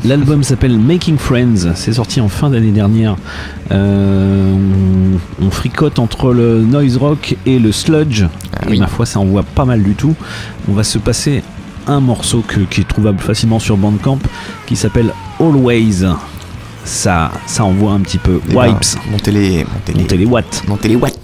[0.05, 3.17] L'album s'appelle Making Friends, c'est sorti en fin d'année dernière.
[3.73, 4.55] Euh,
[5.41, 8.25] on, on fricote entre le noise rock et le sludge,
[8.55, 10.15] Ah et ma foi ça envoie pas mal du tout.
[10.69, 11.43] On va se passer
[11.87, 14.19] un morceau que- qui est trouvable facilement sur Bandcamp
[14.67, 15.11] qui s'appelle
[15.41, 16.05] Always.
[16.85, 18.41] Ça, ça envoie un petit peu.
[18.51, 18.85] Eh ben, Wipes.
[19.11, 20.63] montez les, montez les, Montez les watts.
[20.69, 21.24] montez les watts.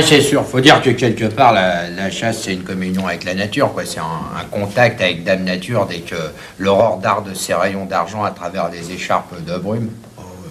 [0.00, 3.24] Ah c'est sûr, faut dire que quelque part la, la chasse c'est une communion avec
[3.24, 3.84] la nature, quoi.
[3.84, 6.14] C'est un, un contact avec Dame Nature dès que
[6.58, 9.90] l'aurore darde ses rayons d'argent à travers les écharpes de brume.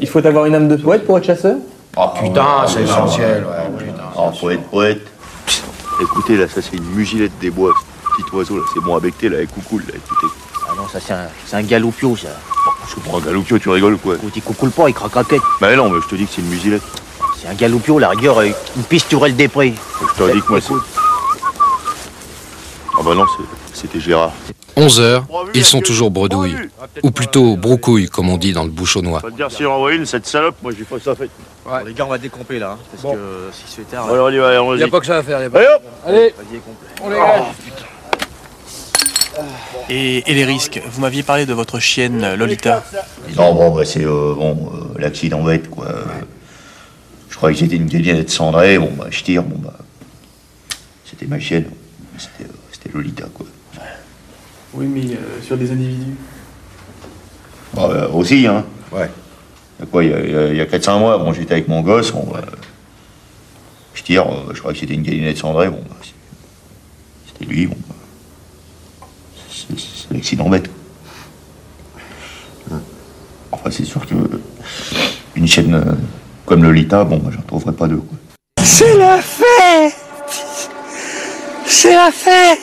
[0.02, 1.56] Il faut avoir une âme de poète pour être chasseur?
[1.98, 4.04] Oh putain, c'est essentiel, ouais, putain.
[4.16, 5.02] Oh, poète, poète.
[6.00, 7.74] Écoutez, là, ça, c'est une mugilette des bois.
[7.76, 10.28] ce Petit oiseau, là, c'est bon à becter, là, avec coucou, là, écoutez.
[10.68, 12.28] Ah non, ça c'est un, c'est un galoupio, ça.
[12.88, 14.14] Je prends un galoupio, tu rigoles ou quoi?
[14.14, 15.42] Écoute, il coucoule pas, il craque à quête.
[15.60, 16.84] Bah non, mais je te dis que c'est une musilette.
[17.50, 19.74] Un galoupio, la rigueur, euh, une pisturelle des prés.
[20.18, 20.74] Je te dis que moi, c'est...
[22.98, 23.26] Ah bah non,
[23.74, 24.34] c'était Gérard.
[24.76, 26.56] 11 heures, ils sont toujours bredouilles.
[27.04, 29.22] Ou plutôt broucouilles, comme on dit dans le bouchonnois.
[29.22, 31.30] Te dire en envoie une, cette salope, moi, j'ai pas ça fait.
[31.66, 33.20] Bon, Les gars, on va décomper là, hein, parce que
[33.52, 34.08] si se fait tard.
[34.10, 34.80] Alors, on y va, allons-y.
[34.80, 36.90] Y a pas que ça à faire, y a pas- Allez, hop Allez, Vas-y, complet.
[37.04, 37.10] on
[39.90, 42.84] les Et, et les risques Vous m'aviez parlé de votre chienne euh, Lolita.
[43.38, 45.86] Non, bon, bah, c'est euh, bon, euh, l'accident bête, quoi.
[45.86, 46.04] Euh,
[47.40, 49.74] croyais que c'était une galinette cendrée, bon, bah, je tire, bon, bah.
[51.06, 51.66] C'était ma chienne.
[52.18, 53.46] C'était euh, c'était Lolita, quoi.
[54.74, 56.16] Oui, mais euh, sur des individus.
[57.74, 58.66] Bah, euh, aussi, hein.
[58.92, 59.10] Ouais.
[59.80, 61.18] Il y a quoi, il y a, il y a- il y a 400 mois,
[61.18, 62.42] bon, j'étais avec mon gosse, bon, bah,
[63.94, 65.96] je tire, euh, je crois que c'était une galinette cendrée, bon, bah,
[67.26, 67.96] c'était lui, bon, bah,
[69.50, 70.70] c'est c'est l'accident bête.
[72.68, 72.82] Enfin,
[73.54, 74.16] Après, c'est sûr que
[75.36, 75.94] une chaîne euh,
[76.50, 77.98] comme Lolita, bon, moi, j'en trouverais pas deux.
[77.98, 78.18] quoi.
[78.64, 79.96] C'est la fête
[81.68, 82.60] C'est la fête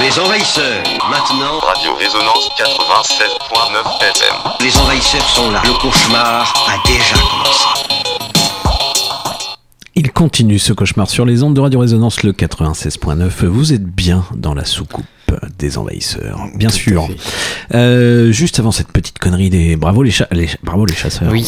[0.00, 1.58] Les envahisseurs, maintenant.
[1.60, 4.36] Radio Résonance 96.9 FM.
[4.60, 5.60] Les envahisseurs sont là.
[5.64, 7.66] Le cauchemar a déjà commencé.
[9.94, 13.44] Il continue ce cauchemar sur les ondes de Radio Résonance le 96.9.
[13.46, 15.04] Vous êtes bien dans la soucoupe
[15.58, 17.08] des envahisseurs, bien sûr.
[17.74, 21.30] Euh, juste avant cette petite connerie des bravo les, cha- les- bravo les chasseurs.
[21.30, 21.44] Oui,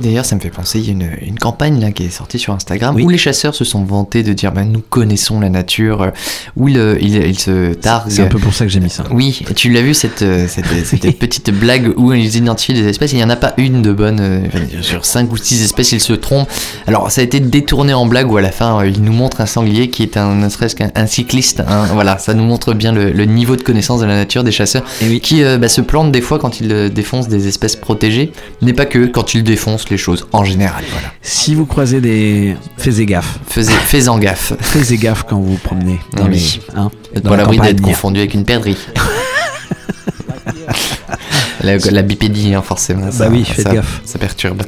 [0.00, 2.38] d'ailleurs ça me fait penser, il y a une, une campagne là, qui est sortie
[2.38, 6.02] sur Instagram où les chasseurs se sont vantés de dire bah, nous connaissons la nature,
[6.02, 6.10] euh,
[6.56, 8.10] où ils, euh, ils, ils se targuent.
[8.10, 9.04] C'est un peu pour ça que j'ai mis ça.
[9.10, 13.12] Oui, tu l'as vu cette, euh, cette, cette petite blague où ils identifient des espèces,
[13.12, 16.00] il n'y en a pas une de bonne, enfin, sur 5 ou 6 espèces ils
[16.00, 16.48] se trompent.
[16.86, 19.46] Alors ça a été détourné en blague où à la fin ils nous montrent un
[19.46, 21.60] sanglier qui est un, ne serait-ce qu'un un cycliste.
[21.66, 21.86] hein.
[21.92, 24.84] voilà, ça nous montre bien le, le niveau de connaissance de la nature des chasseurs
[25.20, 28.32] qui euh, bah, se plantent des fois quand ils euh, défoncent des espèces protégées,
[28.62, 30.84] mais pas que quand ils défoncent les choses en général.
[30.92, 31.08] Voilà.
[31.22, 33.38] Si vous croisez des faites gaffe.
[33.46, 34.52] Faisez, faites-en gaffe.
[34.60, 36.60] Faites gaffe quand vous vous promenez dans Oui.
[36.74, 36.90] les hein,
[37.22, 38.76] dans pas à la d'être confondu avec une perdrix.
[41.62, 43.06] la, la bipédie, hein, forcément.
[43.06, 44.00] Bah ça- oui, faites ça- gaffe.
[44.04, 44.62] Ça perturbe.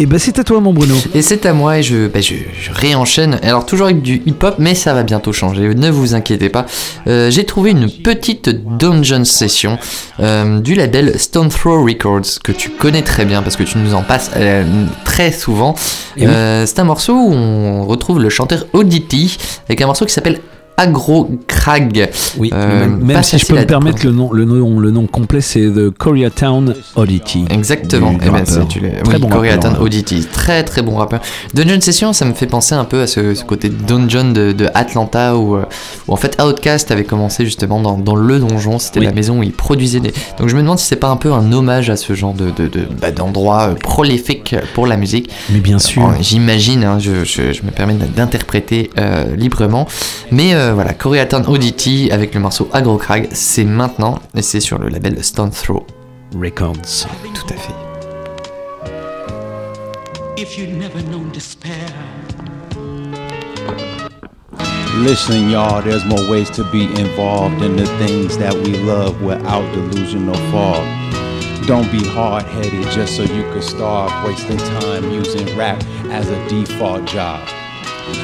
[0.00, 0.94] Et bah c'est à toi mon Bruno.
[1.14, 3.38] Et c'est à moi et je, bah, je, je réenchaîne.
[3.42, 5.74] Alors toujours avec du hip-hop, mais ça va bientôt changer.
[5.74, 6.64] Ne vous inquiétez pas.
[7.06, 8.48] Euh, J'ai trouvé une petite
[8.78, 9.78] dungeon session
[10.20, 13.92] euh, du label Stone Throw Records que tu connais très bien parce que tu nous
[13.92, 14.64] en passes euh,
[15.04, 15.74] très souvent.
[16.16, 16.26] Oui.
[16.64, 19.36] C'est un morceau où on retrouve le chanteur Audity
[19.68, 20.40] avec un morceau qui s'appelle
[20.80, 22.08] Agro Crag.
[22.38, 25.40] Oui, Euh, même, si je peux me permettre le nom, le nom, le nom complet,
[25.42, 27.44] c'est The Koreatown Oddity.
[27.50, 29.84] Exactement, Eh ben, tu Très oui, bon Koreatown rappeur, hein.
[29.84, 31.20] Oddity, très très bon rappeur.
[31.54, 34.68] Dungeon Session, ça me fait penser un peu à ce, ce côté dungeon de, de
[34.74, 35.64] Atlanta où, euh,
[36.08, 39.06] où en fait Outcast avait commencé justement dans, dans le donjon, c'était Oui.
[39.06, 40.12] la maison où il produisait des.
[40.38, 42.46] Donc je me demande si c'est pas un peu un hommage à ce genre de,
[42.50, 45.30] de, de- bah, d'endroit euh, prolifique pour la musique.
[45.50, 46.02] Mais bien sûr.
[46.02, 49.86] Bon, J'imagine, hein, je, je- je me permets d'interpréter euh, librement.
[50.30, 54.78] Mais euh, voilà, Koreatown Oddity avec le morceau Agro Crag, c'est maintenant et c'est sur
[54.78, 55.86] le label Stone Throw.
[56.34, 57.06] Records.
[57.34, 57.74] Tout à fait.
[60.36, 61.72] If you've never known despair,
[64.96, 69.62] Listen, y'all, there's more ways to be involved in the things that we love without
[69.72, 70.84] delusional fog.
[71.66, 76.48] Don't be hard headed just so you could starve, wasting time using rap as a
[76.48, 77.40] default job.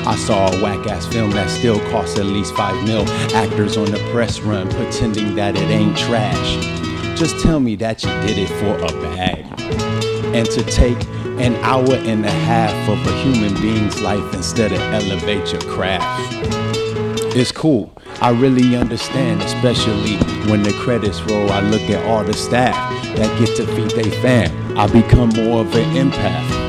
[0.06, 3.08] I saw a whack ass film that still costs at least 5 mil.
[3.34, 6.56] Actors on the press run pretending that it ain't trash.
[7.18, 9.44] Just tell me that you did it for a bag.
[10.34, 11.02] And to take
[11.40, 16.22] an hour and a half of a human being's life instead of elevate your craft.
[17.36, 17.92] It's cool.
[18.22, 20.16] I really understand, especially
[20.50, 21.50] when the credits roll.
[21.50, 22.74] I look at all the staff
[23.16, 24.78] that get to feed their fam.
[24.78, 26.65] I become more of an empath.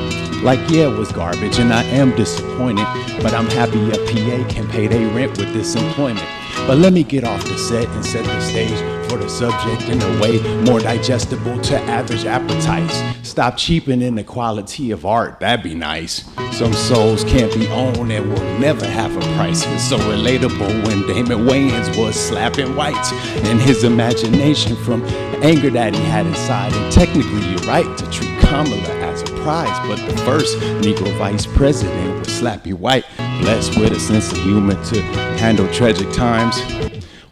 [0.48, 2.86] Like, yeah, it was garbage, and I am disappointed,
[3.20, 6.26] but I'm happy a PA can pay their rent with this employment.
[6.66, 10.00] But let me get off the set and set the stage for the subject in
[10.02, 13.02] a way more digestible to average appetites.
[13.26, 16.24] Stop cheapening the quality of art, that'd be nice.
[16.52, 19.64] Some souls can't be owned and will never have a price.
[19.66, 23.12] It's so relatable when Damon Wayans was slapping whites
[23.48, 25.04] in his imagination from
[25.42, 26.72] anger that he had inside.
[26.74, 31.46] And technically, you're right to treat Kamala as a prize, but the first Negro vice
[31.46, 33.04] president was Slappy White,
[33.40, 35.02] blessed with a sense of humor to
[35.38, 36.47] handle tragic times.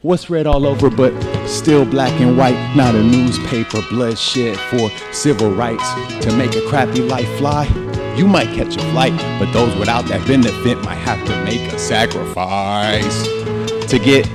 [0.02, 1.12] What's red all over but
[1.46, 2.74] still black and white?
[2.76, 5.88] Not a newspaper bloodshed for civil rights
[6.24, 7.66] to make a crappy life fly.
[8.16, 11.78] You might catch a flight, but those without that benefit might have to make a
[11.78, 13.26] sacrifice
[13.88, 14.26] to get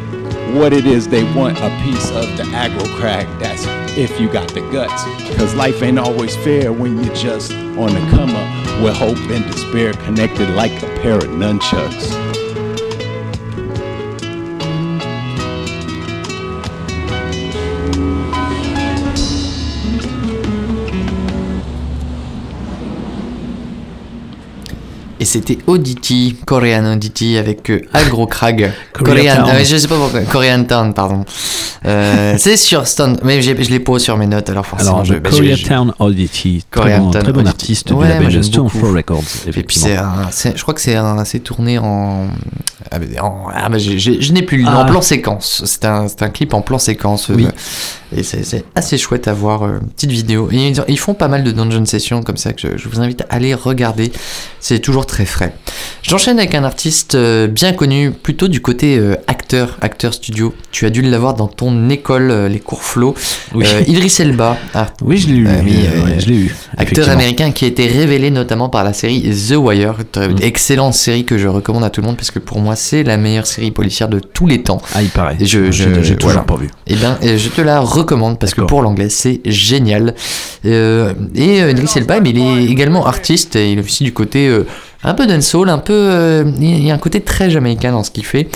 [0.53, 3.27] what it is they want a piece of the aggro crack.
[3.39, 3.63] That's
[3.97, 5.03] if you got the guts.
[5.37, 9.45] Cause life ain't always fair when you're just on the come up with hope and
[9.51, 12.30] despair connected like a pair of nunchucks.
[25.21, 28.71] Et c'était Audity, Korean Audity avec euh, Agro Crag.
[29.03, 30.21] Ah ouais, je sais pas pourquoi.
[30.21, 31.25] Korean Town, pardon.
[31.85, 33.17] Euh, c'est sur Stone.
[33.23, 34.91] Mais je les pose sur mes notes alors forcément.
[34.93, 38.43] Alors, je, bah, je- Koreatown Oddity, très bon, très bon artiste Ouais, moi, label j'aime
[38.43, 38.67] Stone.
[38.69, 39.89] Throw Records, Et puis effectivement.
[40.31, 42.27] c'est je crois que c'est tourné en
[42.91, 44.71] Ah, mais en- ah, je n'ai plus le nom.
[44.73, 44.83] Ah.
[44.83, 45.63] En plan séquence.
[45.65, 47.31] C'est un, un clip en plan séquence.
[47.31, 47.47] euh, Oui.
[48.15, 49.63] et c'est c'est assez chouette à voir.
[49.63, 50.49] euh, petite vidéo.
[50.51, 52.99] Et ils, ils font pas mal de dungeon sessions comme ça que je, je vous
[52.99, 54.11] invite à aller regarder.
[54.59, 55.53] C'est toujours très frais.
[56.03, 60.53] J'enchaîne avec un artiste euh, bien connu, plutôt du côté euh, acteur, acteur studio.
[60.71, 62.81] Tu as dû l'avoir dans ton école, euh, les cours.
[62.95, 63.13] Oui.
[63.67, 64.57] Euh, Idris Elba.
[64.73, 65.47] Ah, Oui, je l'ai eu.
[65.47, 66.55] euh, oui, euh, euh, ouais, je l'ai eu.
[66.77, 71.25] Acteur américain qui a été révélé notamment par la série The Wire, Très- excellente série
[71.25, 73.71] que je recommande à tout le monde parce que pour moi c'est la meilleure série
[73.71, 74.81] policière de tous les temps.
[74.95, 75.35] Ah, il paraît.
[75.41, 76.69] Et je, je, J'ai- j'ai toujours pas vu.
[76.87, 80.15] Eh bien, je te la recommande parce que pour l'anglais c'est génial.
[80.63, 84.49] Et Idris Elba, mais il est également artiste et il est aussi du côté
[85.03, 88.11] un peu dancehall, un peu, euh, il y a un côté très jamaïcain dans ce
[88.11, 88.47] qu'il fait.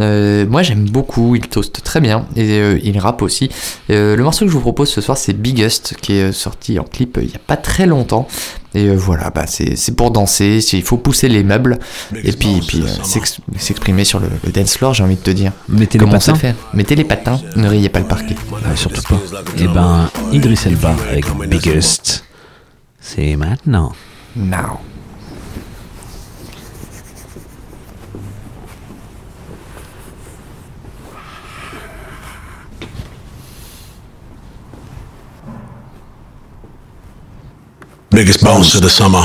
[0.00, 3.48] Euh, moi j'aime beaucoup, il toast très bien et euh, il rappe aussi.
[3.90, 6.84] Euh, le morceau que je vous propose ce soir c'est Biggest qui est sorti en
[6.84, 8.26] clip euh, il n'y a pas très longtemps.
[8.74, 11.78] Et euh, voilà, bah, c'est c'est pour danser, il faut pousser les meubles
[12.24, 15.30] et puis, puis euh, s'ex- s'exprimer sur le, le dance floor, j'ai envie de te
[15.30, 15.52] dire.
[15.68, 16.40] Mettez les Comment ça patins.
[16.48, 18.34] fait Mettez les patins, ne rayez pas le parquet.
[18.64, 19.20] Ah, surtout pas.
[19.58, 22.24] Et ben, Idris Elba avec Biggest.
[23.00, 23.92] C'est maintenant.
[24.34, 24.80] Now.
[38.14, 39.22] Biggest bounce of the summer.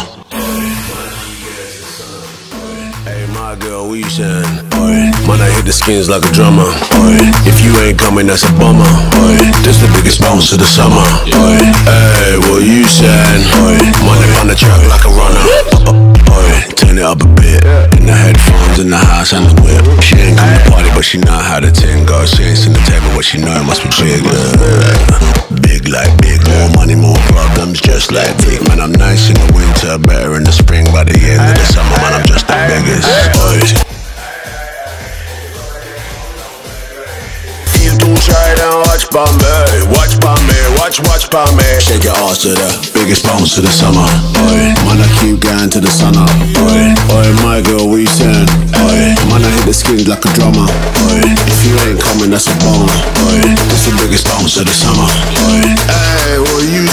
[3.05, 5.13] Hey, my girl, we Oi.
[5.29, 6.65] Man, I hit the skins like a drummer.
[7.45, 8.89] If you ain't coming, that's a bummer.
[9.61, 11.05] This the biggest bounce of the summer.
[11.21, 12.81] Hey, what you.
[12.81, 15.68] Man, I on the track like a runner.
[16.29, 16.51] Oi.
[16.77, 17.61] Turn it up a bit.
[17.99, 19.83] In the headphones, in the house, and the whip.
[20.01, 22.31] She ain't come to party, but she know how the ting goes.
[22.31, 24.21] She ain't seen the table, but she know it must be big.
[24.25, 25.19] uh,
[25.65, 28.61] Big like big, more money, more problems, just like big.
[28.67, 30.85] Man, I'm nice in the winter, better in the spring.
[30.93, 33.07] By the end of the summer, man, I'm just the biggest.
[33.85, 33.98] Oi.
[38.17, 41.61] Shy, then watch by me, watch by me, watch, watch by me.
[41.77, 44.05] Shake your ass to the biggest bounce of the summer.
[44.49, 46.29] Oi, man, I keep going to the sun up.
[46.57, 48.49] Oi, oi, my girl, we sing.
[48.81, 50.65] Oi, man, I hit the skins like a drummer.
[50.65, 52.89] Oi, if you ain't coming, that's a bummer.
[53.29, 55.05] Oi, this the biggest bounce of the summer.
[55.45, 56.89] Oi, hey, what you?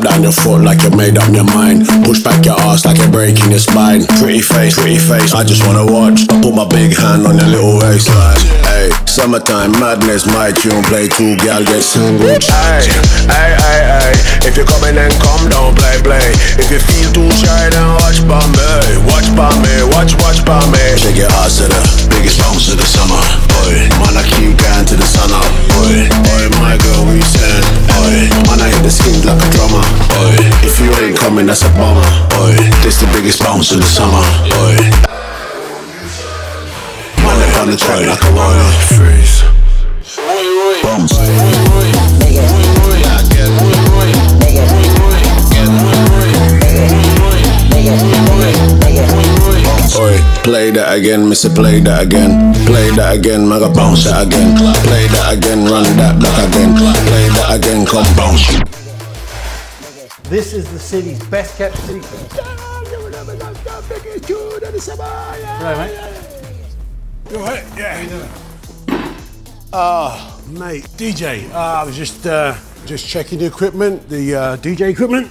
[0.00, 1.84] Stamp down your foot like you made up your mind.
[2.04, 4.06] Push back your ass like you're breaking your spine.
[4.16, 5.34] Pretty face, pretty face.
[5.34, 6.24] I just wanna watch.
[6.30, 8.40] I put my big hand on your little waistline.
[8.64, 12.48] Hey, summertime madness, my tune play two gal get sandwich.
[12.48, 12.88] Hey,
[13.28, 14.12] hey, hey, hey.
[14.48, 16.32] If you're coming then come, don't play, play.
[16.56, 18.72] If you feel too shy, then watch me.
[19.04, 20.40] Watch me, watch, watch
[20.72, 20.84] me.
[20.96, 23.20] Shake your ass to the biggest bounce of the summer.
[23.52, 25.44] Boy, man, I keep going to the sun up.
[25.76, 27.89] Boy, boy, my girl, we send.
[27.96, 29.82] Boy, man, I hit the skins like a drummer.
[30.14, 30.34] Boy,
[30.66, 32.06] if you ain't coming, that's a bummer.
[32.36, 34.22] Boy, this the biggest bounce of the summer.
[34.50, 34.76] Boy,
[37.22, 38.70] man, they on the track like a roller.
[38.90, 39.42] Freeze.
[40.82, 41.69] Bounce.
[50.42, 51.54] Play that again, Mr.
[51.54, 52.54] Play that again.
[52.66, 54.56] Play that again, maga bounce that again.
[54.84, 56.74] Play that again, run that back again.
[56.76, 58.46] Play that again, come bounce.
[60.28, 62.50] This is the city's best kept secret.
[65.60, 65.94] Right, mate?
[67.30, 67.64] You alright?
[67.76, 68.28] Yeah.
[69.72, 71.50] Ah, mate, DJ.
[71.50, 72.56] Uh, I was just uh,
[72.86, 75.30] just checking the equipment, the uh, DJ equipment.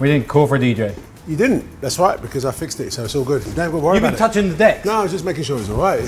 [0.00, 0.94] We didn't call for a DJ.
[1.30, 1.80] You didn't.
[1.80, 3.46] That's right, because I fixed it, so it's all good.
[3.46, 4.84] You don't have to worry You've been about touching the deck.
[4.84, 6.00] No, I was just making sure it's all right.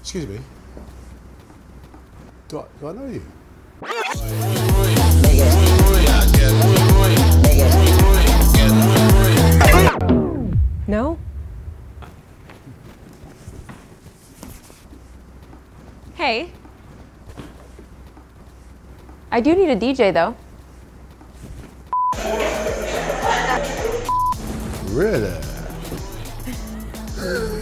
[0.00, 0.38] Excuse me.
[2.46, 3.20] Do I, do I know you?
[10.86, 11.18] No?
[16.14, 16.52] Hey.
[19.32, 20.36] I do need a DJ though.
[24.92, 25.36] Really?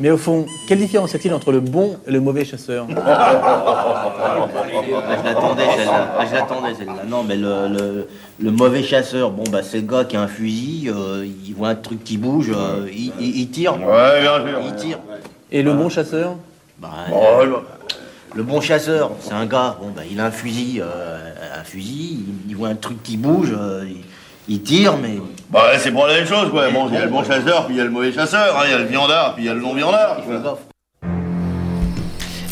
[0.00, 2.86] Mais au fond, quelle différence y a-t-il entre le bon et le mauvais chasseur?
[2.88, 2.94] Je
[5.24, 6.14] l'attendais celle-là.
[6.18, 7.02] Ah, je l'attendais celle-là.
[7.08, 8.08] Non, mais le, le-
[8.40, 11.68] le mauvais chasseur, bon bah c'est le gars qui a un fusil, euh, il voit
[11.70, 13.74] un truc qui bouge, euh, il, il- il tire.
[13.74, 14.60] Ouais, bien sûr.
[14.64, 14.98] Il tire.
[15.50, 16.36] Et le bon chasseur?
[16.78, 17.56] Bah, Oh, le-
[18.36, 21.18] Le bon chasseur, c'est un gars, bon, bah, il a un fusil, euh,
[21.58, 24.04] un fusil, il, il voit un truc qui bouge, euh, il,
[24.54, 25.18] il tire, mais.
[25.50, 26.68] Bah, c'est pour la même chose, quoi.
[26.70, 28.62] Bon, il y a le bon chasseur, puis il y a le mauvais chasseur, hein,
[28.66, 30.18] il y a le viandard, puis il y a le non-viandard.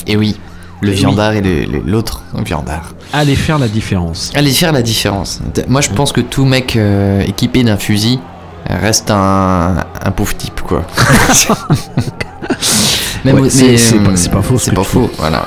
[0.06, 0.39] Et oui,
[0.81, 2.94] le viandard et le- le- l'autre viandard.
[3.12, 4.31] Allez faire la différence.
[4.35, 5.40] Allez faire la différence.
[5.68, 8.18] Moi, je pense que tout mec euh, équipé d'un fusil
[8.70, 10.82] reste un, un pauvre type, quoi.
[13.32, 15.47] Ouais, c'est- euh, pas- c'est pas faux ce C'est pas faux, voilà.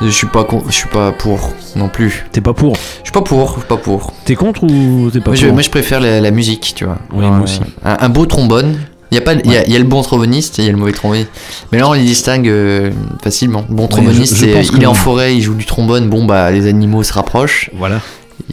[0.00, 2.24] Je suis pas con- je suis pas pour non plus.
[2.30, 4.12] T'es pas pour Je suis pas pour, je suis pas pour.
[4.24, 6.84] T'es contre ou t'es pas moi, je, pour moi, je préfère la, la musique, tu
[6.84, 6.98] vois.
[7.12, 7.60] Oui, Genre, moi euh, aussi.
[7.84, 8.76] Un, un beau trombone.
[9.10, 10.66] Il y a pas, il y a- il y, a le bon tromboniste et il
[10.66, 11.30] y a le mauvais tromboniste.
[11.72, 12.90] Mais là, on les distingue euh,
[13.24, 13.64] facilement.
[13.68, 16.08] Bon tromboniste, je- je il est en forêt, il joue du trombone.
[16.10, 17.70] Bon, bah, les animaux se rapprochent.
[17.76, 18.00] Voilà.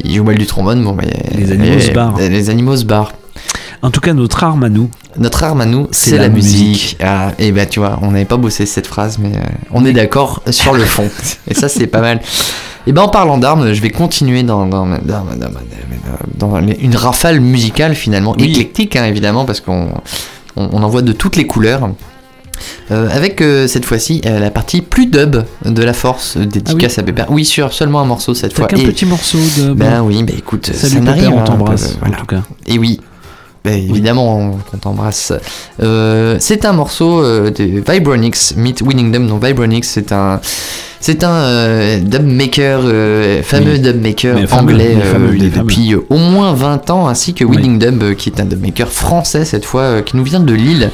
[0.03, 0.83] Il joue mal du trombone.
[0.83, 1.03] Bon, bah,
[1.37, 2.15] Les animaux se barrent.
[2.17, 3.11] Les animaux se barrent.
[3.81, 4.89] En tout cas, notre arme à nous.
[5.17, 6.97] Notre arme à nous, c'est la, musique.
[7.03, 9.41] Ah, et bah tu vois, on n'avait pas bossé cette phrase, mais euh,
[9.71, 11.09] on est d'accord sur le fond.
[11.47, 12.21] et ça, c'est pas mal.
[12.87, 14.87] Et ben en parlant d'armes, je vais continuer dans, dans,
[16.79, 18.51] une rafale musicale finalement, Oui.
[18.51, 19.87] éclectique hein, évidemment, parce qu'on
[20.55, 21.89] on, on en voit de toutes les couleurs.
[22.91, 27.03] Euh, avec euh, cette fois-ci euh, la partie plus dub de la force, dédicace à
[27.03, 27.27] Pépère.
[27.29, 28.67] Oui, sur seulement un morceau cette fois.
[28.67, 29.73] qu'un Et- petit morceau de.
[29.73, 31.23] Ben oui, bah écoute, Salut ça m'arrive.
[31.23, 32.15] Pépère, on hein, t'embrasse, voilà.
[32.15, 32.43] en tout cas.
[32.67, 33.01] Et oui,
[33.73, 35.33] évidemment, on, on t'embrasse.
[35.81, 39.27] Euh, c'est un morceau euh, de Vibronix, Meet Winningdom.
[39.27, 40.39] Donc Vibronix, c'est un,
[41.07, 43.79] c'est un euh, dub maker, euh, fameux Oui.
[43.79, 47.45] dub maker Mais fameux, anglais euh, fameux, depuis euh, au moins 20 ans, ainsi que
[47.45, 50.53] Winning Dub, euh, qui est un dub maker français cette fois, qui nous vient de
[50.53, 50.89] Lille.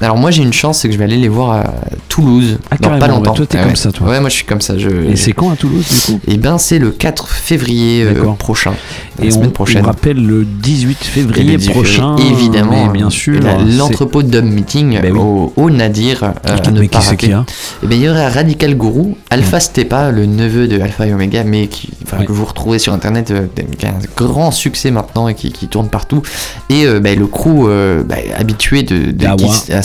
[0.00, 1.64] Alors moi j'ai une chance, c'est que je vais aller les voir à
[2.08, 3.30] Toulouse Ah, dans pas longtemps.
[3.30, 4.08] ouais, toi, t'es Ouais, comme ça, toi.
[4.08, 4.76] Ouais, moi je suis comme ça.
[4.76, 6.20] Je, Et c'est quand à Toulouse du coup?
[6.26, 8.06] Et ben c'est le 4 février
[8.38, 8.72] prochain,
[9.18, 9.82] la Et semaine on, prochaine.
[9.84, 12.16] on rappelle le 18 Et février le 18 prochain.
[12.16, 13.40] février, évidemment, mais bien sûr.
[13.40, 15.18] la- l'entrepôt Dub Meeting Ben oui.
[15.20, 16.24] au, au Nadir.
[16.24, 17.34] euh, à ne pas qui rater.
[17.82, 21.44] Eh ben, il y aurait Radical Guru, Alpha Stepa, le neveu de Alpha et Omega,
[21.44, 23.46] mais qui, enfin, que vous retrouvez sur internet, euh,
[23.78, 26.22] qui a un grand succès maintenant et qui, qui tourne partout.
[26.68, 29.82] Et euh, ben, le crew euh, ben, habitué de, de Dawa à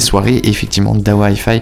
[0.00, 1.60] soirées, effectivement, Dawa Hi-Fi,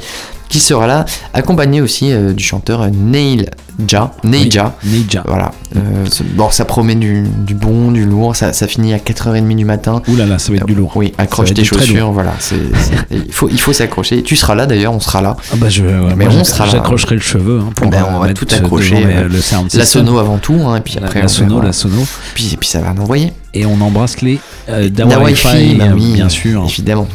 [0.48, 1.04] qui sera là,
[1.34, 3.46] accompagné aussi euh, du chanteur euh, Neil
[3.88, 4.74] Ja, Neija.
[4.84, 5.22] Neija.
[5.26, 5.52] Voilà.
[5.76, 8.34] Euh, bon, ça promet du, du bon, du lourd.
[8.34, 10.00] Ça, ça finit à 4h30 du matin.
[10.08, 10.92] Ouh là là, ça va être du lourd.
[10.96, 12.10] Oui, accroche tes chaussures.
[12.10, 12.32] Voilà.
[13.10, 14.22] il faut, il faut s'accrocher.
[14.22, 15.36] Tu seras là d'ailleurs, on sera là.
[15.52, 16.72] Ah bah je, ouais, Mais on sera là.
[16.72, 18.94] J'accrocherai le cheveu hein, pour Ben, on va tout accrocher.
[18.96, 21.60] les- euh, le sound la sono avant tout, hein, et puis après la on sono,
[21.60, 22.02] la sono.
[22.34, 23.32] Puis, et puis ça va l'envoyer.
[23.52, 24.38] Et on embrasse les
[24.70, 26.64] euh, Dawa Dawa bah oui, bien sûr.
[26.66, 27.08] Évidemment.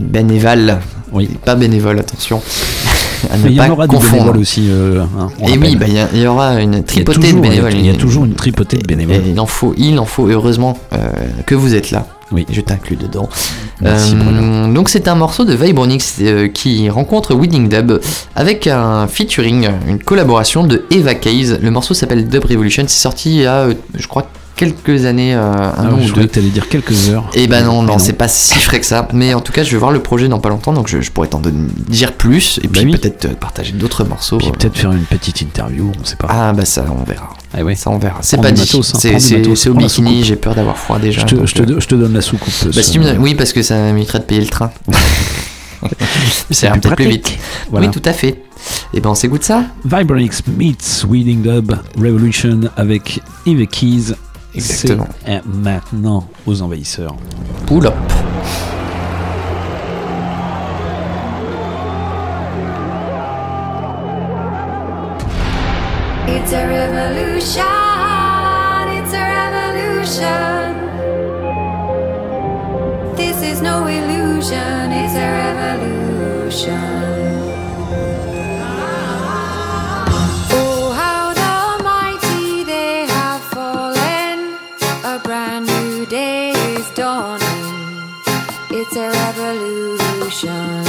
[0.00, 0.80] Bénéval.
[1.12, 1.28] Oui.
[1.44, 2.40] Pas bénévole, attention.
[3.46, 4.12] Il y en aura du confondre.
[4.22, 4.68] bénévole aussi.
[4.70, 7.74] euh, hein, Et oui, bah, il y aura une tripotée toujours- de bénévoles.
[7.74, 9.16] Il y a toujours une tripotée de bénévoles.
[9.16, 11.08] Et il en faut, il en faut, et heureusement euh,
[11.44, 12.06] que vous êtes là.
[12.30, 12.46] Oui.
[12.48, 13.28] Je t'inclus dedans.
[13.80, 16.20] Merci, Euh, donc c'est un morceau de Vibronix
[16.54, 17.98] qui rencontre Winning Dub
[18.36, 21.58] avec un featuring, une collaboration de Eva Case.
[21.60, 22.84] Le morceau s'appelle Dub Revolution.
[22.86, 24.26] C'est sorti il y a, je crois,
[24.58, 26.26] quelques années, euh, un Ah, an ou deux.
[26.26, 27.30] que t'allais dire quelques heures.
[27.32, 29.08] Et ben non, non, c'est pas si frais que ça.
[29.14, 31.10] Mais en tout cas, je vais voir le projet dans pas longtemps, donc je, je
[31.10, 31.40] pourrais t'en
[31.88, 32.98] dire plus et Bah puis oui.
[32.98, 34.36] peut-être euh, partager d'autres morceaux.
[34.36, 36.26] Puis peut-être faire une petite interview, on sait pas.
[36.30, 37.30] Ah bah ça, on verra.
[37.56, 37.74] Ah ouais.
[37.74, 38.18] Ça, on verra.
[38.20, 38.60] C'est pas dit.
[38.76, 40.22] hein, C'est au bikini.
[40.24, 41.22] J'ai peur d'avoir froid déjà.
[41.22, 42.52] Je te, je te euh, do- je te donne la soucoupe.
[42.74, 44.70] bah, si tu me Oui, parce que ça m'éviterait de payer le train.
[46.50, 47.38] c'est un peut-être plus vite.
[47.70, 47.86] Voilà.
[47.86, 48.42] Oui, tout à fait.
[48.92, 54.14] Et ben on s'écoute ça Vibronix meets Weeding Dub Revolution avec Eve Keys.
[54.54, 55.06] Exactement.
[55.24, 57.14] C'est euh, maintenant aux envahisseurs.
[57.66, 57.94] Pull up.
[66.26, 67.62] It's a revolution.
[68.96, 70.74] It's a revolution.
[73.16, 74.92] This is no illusion.
[74.92, 77.17] It's a revolution.
[88.90, 90.87] It's a revolution.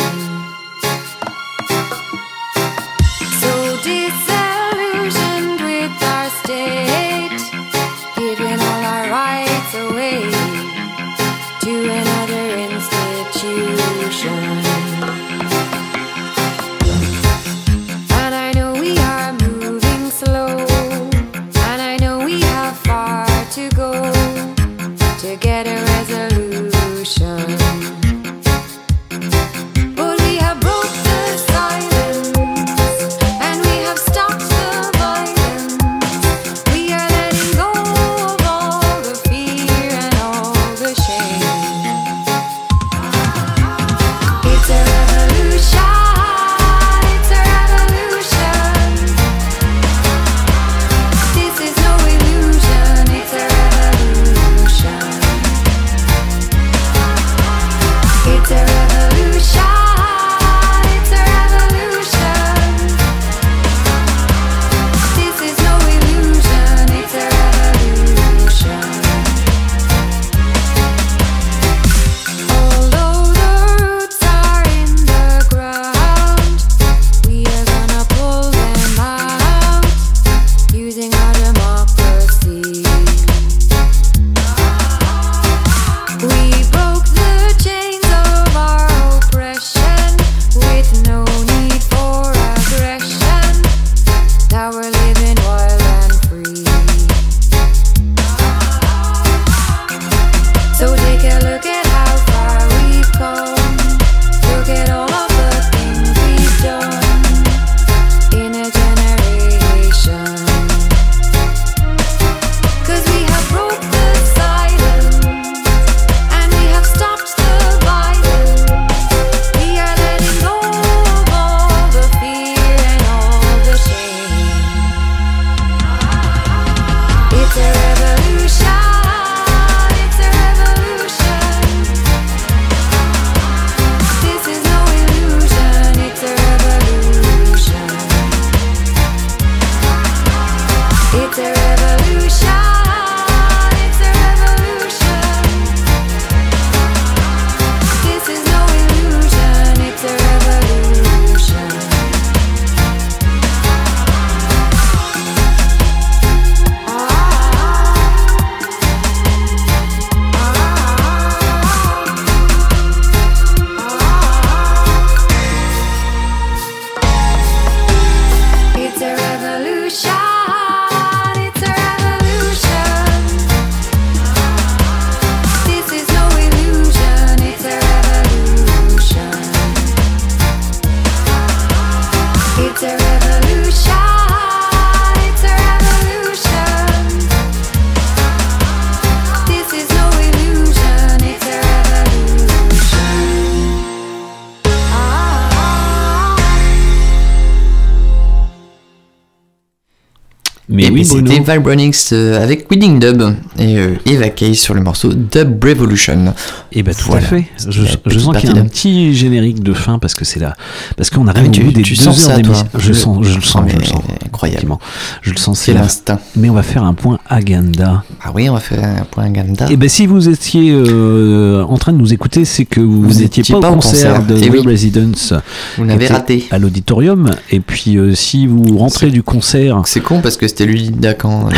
[201.10, 201.32] Bruno.
[201.32, 203.22] c'était Vibronix euh, avec Wedding Dub
[203.58, 206.34] et euh, Eva Case sur le morceau Dub Revolution.
[206.72, 207.26] Et bah tout Voilà.
[207.26, 207.46] à fait.
[207.68, 210.56] Je, je sens qu'il y a un petit générique de fin parce que c'est là,
[210.98, 212.68] parce qu'on arrive Ah au bout des deux heures d'émission.
[212.78, 214.02] Je le sens, je le sens, je le sens.
[214.26, 214.74] incroyable.
[215.22, 215.60] Je le sens.
[215.60, 216.20] C'est l'instinct.
[216.36, 218.04] Mais on va faire un point agenda.
[218.30, 219.66] Ah oui, on va faire un point Ganda.
[219.72, 223.20] Et ben si vous étiez euh, en train de nous écouter, c'est que vous Vous
[223.22, 224.26] n'étiez étiez pas, pas au concert, concert.
[224.28, 224.60] de Eh The oui.
[224.68, 225.34] Residence.
[225.78, 226.46] Vous l'avez raté.
[226.52, 227.32] À l'auditorium.
[227.50, 231.26] Et puis euh, si vous rentrez du concert, C'est con parce que c'était l'unique date
[231.26, 231.50] en-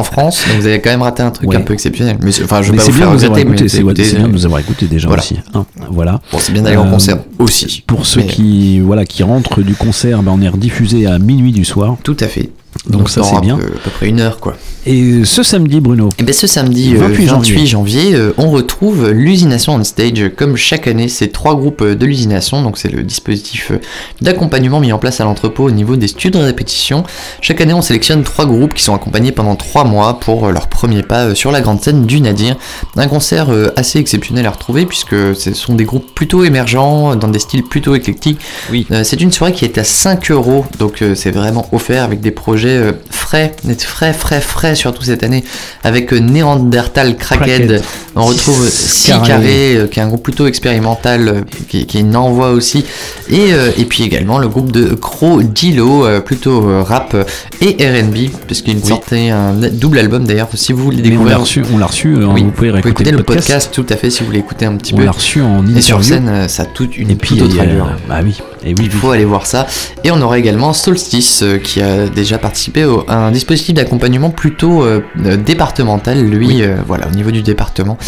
[0.00, 1.56] en France, donc vous avez quand même raté un truc Ouais.
[1.56, 2.16] un peu exceptionnel.
[2.20, 3.68] Mais enfin, je vais pas vous bien faire regretter.
[3.68, 3.82] C'est
[4.16, 5.22] bien de nous avoir écouté déjà voilà.
[5.22, 5.36] aussi.
[5.54, 5.64] hein.
[5.90, 6.20] Voilà.
[6.32, 7.84] Bon, c'est bien d'aller en Euh, concert aussi.
[7.86, 11.52] Pour ceux Mais- qui voilà qui rentrent du concert, ben, on est rediffusé à minuit
[11.52, 11.96] du soir.
[12.02, 12.50] Tout à fait.
[12.88, 13.56] Donc, ça c'est bien.
[13.56, 14.56] peu- à peu près une heure quoi.
[14.88, 16.10] Et ce samedi, Bruno.
[16.20, 17.66] Et bien ce samedi euh, 28 28, janvier.
[17.66, 20.30] janvier, euh, on retrouve l'usination on stage.
[20.36, 23.78] Comme chaque année, c'est trois groupes euh, de l'usination, donc c'est le dispositif euh,
[24.22, 27.02] d'accompagnement mis en place à l'entrepôt au niveau des studios de répétition.
[27.40, 30.68] Chaque année, on sélectionne trois groupes qui sont accompagnés pendant trois mois pour euh, leur
[30.68, 32.56] premier pas euh, sur la grande scène du Nadir.
[32.96, 37.26] Un concert euh, assez exceptionnel à retrouver puisque ce sont des groupes plutôt émergents, dans
[37.28, 38.38] des styles plutôt éclectiques.
[38.70, 38.86] Oui.
[38.92, 42.20] Euh, c'est une soirée qui est à 5 euros, donc euh, c'est vraiment offert avec
[42.20, 45.42] des projets euh, frais, net- frais, frais, frais, surtout cette année,
[45.84, 47.82] avec euh, Neanderthal Crackhead.
[48.14, 49.26] On retrouve Six 6 carrés.
[49.28, 52.84] carrés, euh, qui est un groupe plutôt expérimental, qui, qui en envoie aussi.
[53.30, 57.16] Et, et puis également le groupe de Crow Dilo, plutôt rap
[57.60, 61.32] et RB, puisqu'il sortait un double album d'ailleurs, si vous voulez on découvrir.
[61.32, 62.14] l'a reçu, on l'a reçu.
[62.16, 63.70] Oui, vous pouvez écouter le podcast.
[63.72, 65.04] tout à fait si vous voulez écouter un petit On peu.
[65.04, 66.02] l'a reçu en Et sur interview.
[66.26, 67.90] scène, ça a toute une Et puis, toute autre allure.
[68.08, 68.36] bah oui.
[68.64, 69.66] Et oui, Il faut aller voir ça.
[70.02, 74.82] Et on aura également Solstice qui a déjà participé au- à un dispositif d'accompagnement plutôt
[74.84, 77.98] euh, euh, départemental, lui, euh, voilà, au niveau du département.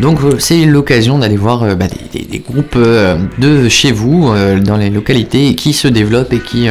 [0.00, 4.30] Donc c'est l'occasion d'aller voir bah, des, des- des groupes de chez vous,
[4.64, 6.68] dans les localités, qui se développent et qui,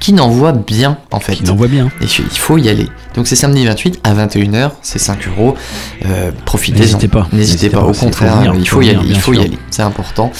[0.00, 1.34] qui n'envoient bien en fait.
[1.34, 1.90] Qui n'envoie bien.
[2.00, 2.86] Et il faut y aller.
[3.14, 5.54] Donc c'est samedi 28 à 21h, c'est 5 euros.
[6.06, 7.26] Euh, profitez N'hésitez pas.
[7.32, 9.38] N'hésitez pas, pas, au contraire, venir, il faut y venir, aller, il bien faut y
[9.40, 10.30] aller, c'est important.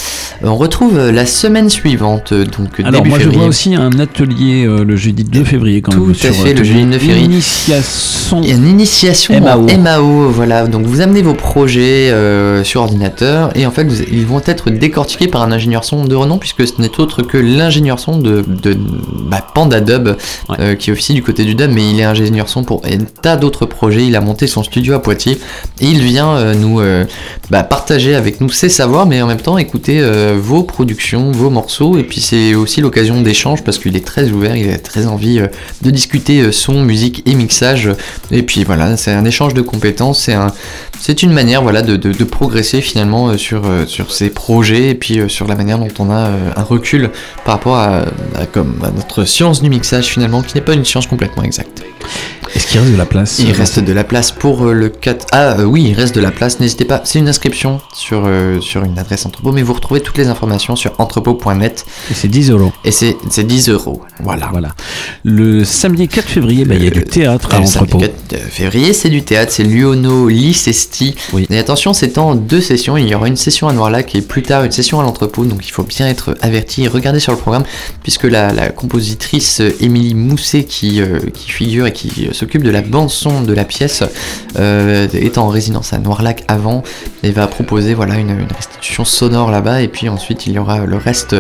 [0.45, 3.35] On retrouve la semaine suivante, donc Alors début moi février.
[3.35, 6.15] je vois aussi un atelier euh, le jeudi 2 février quand Tout même.
[6.15, 7.25] sur, fait, le jeudi 9 février.
[7.25, 8.41] Initiation.
[8.43, 9.67] Il y a une initiation MAO.
[9.71, 10.67] en MAO, voilà.
[10.67, 14.71] Donc vous amenez vos projets euh, sur ordinateur et en fait vous- ils vont être
[14.71, 18.45] décortiqués par un ingénieur son de renom puisque ce n'est autre que l'ingénieur son de,
[18.47, 18.77] de
[19.31, 20.11] bah, Panda Dub
[20.61, 23.37] euh, qui officie du côté du dub mais il est ingénieur son pour un tas
[23.37, 24.07] d'autres projets.
[24.07, 25.39] Il a monté son studio à Poitiers
[25.81, 27.05] et il vient euh, nous euh,
[27.51, 30.03] bah, partager avec nous ses savoirs mais en même temps écouter
[30.37, 34.57] vos productions, vos morceaux et puis c'est aussi l'occasion d'échange parce qu'il est très ouvert,
[34.57, 35.41] il a très envie
[35.83, 37.91] de discuter euh, son, musique et mixage
[38.31, 40.53] et puis voilà, c'est un échange de compétences, c'est un,
[41.01, 45.21] c'est une manière voilà de, progresser finalement euh, sur euh, sur ces projets et puis
[45.29, 47.11] sur la manière dont on a un recul
[47.45, 48.05] par rapport à
[48.53, 51.83] comme à notre science du mixage finalement qui n'est pas une science complètement exacte.
[52.55, 55.27] Est-ce qu'il reste de la place Il reste de la place pour euh, le 4.
[55.33, 56.61] Ah euh, oui, il reste de la place.
[56.61, 57.03] N'hésitez pas.
[57.05, 60.77] C'est une inscription sur, euh, sur une adresse entrepôt, mais vous retrouvez toutes les informations
[60.77, 61.85] sur entrepôt.net.
[62.11, 62.73] Et c'est 10 euros.
[62.85, 64.03] Et c'est c'est 10 euros.
[64.21, 64.49] Voilà.
[64.51, 64.75] Voilà.
[65.25, 68.13] Le samedi 4 février, bah, il y a du théâtre à Le samedi l'entrepôt.
[68.31, 71.15] 4 février, c'est du théâtre, c'est Luono Licesti.
[71.51, 72.97] Et attention, c'est en deux sessions.
[72.97, 75.45] Il y aura une session à Noirlac et plus tard une session à l'entrepôt.
[75.45, 77.65] Donc il faut bien être averti et regarder sur le programme,
[78.03, 82.83] puisque la, la compositrice Émilie Mousset, qui, euh, qui figure et qui s'occupe de la
[82.83, 84.03] bande-son de la pièce,
[84.59, 86.83] euh, est en résidence à Noirlac avant
[87.23, 89.83] et va proposer voilà, une, une restitution sonore là-bas.
[89.83, 91.37] Et puis ensuite, il y aura le reste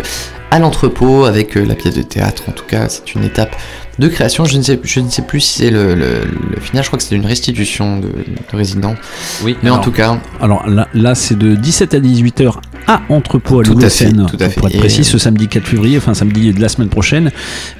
[0.50, 2.44] à l'entrepôt avec euh, la pièce de théâtre.
[2.48, 3.54] En tout cas, c'est une étape
[3.98, 4.44] de création.
[4.44, 6.82] Je ne sais, je ne sais plus si c'est le, le- le final.
[6.82, 8.94] Je crois que c'est une restitution de, de résident.
[9.42, 12.52] Oui, mais en tout cas, Alors là, là c'est de 17 à 18 h
[12.86, 14.58] à Entrepôt à Loulou-Seine, tout à fait.
[14.60, 17.30] pour être précis, ce samedi 4 février, enfin samedi de la semaine prochaine.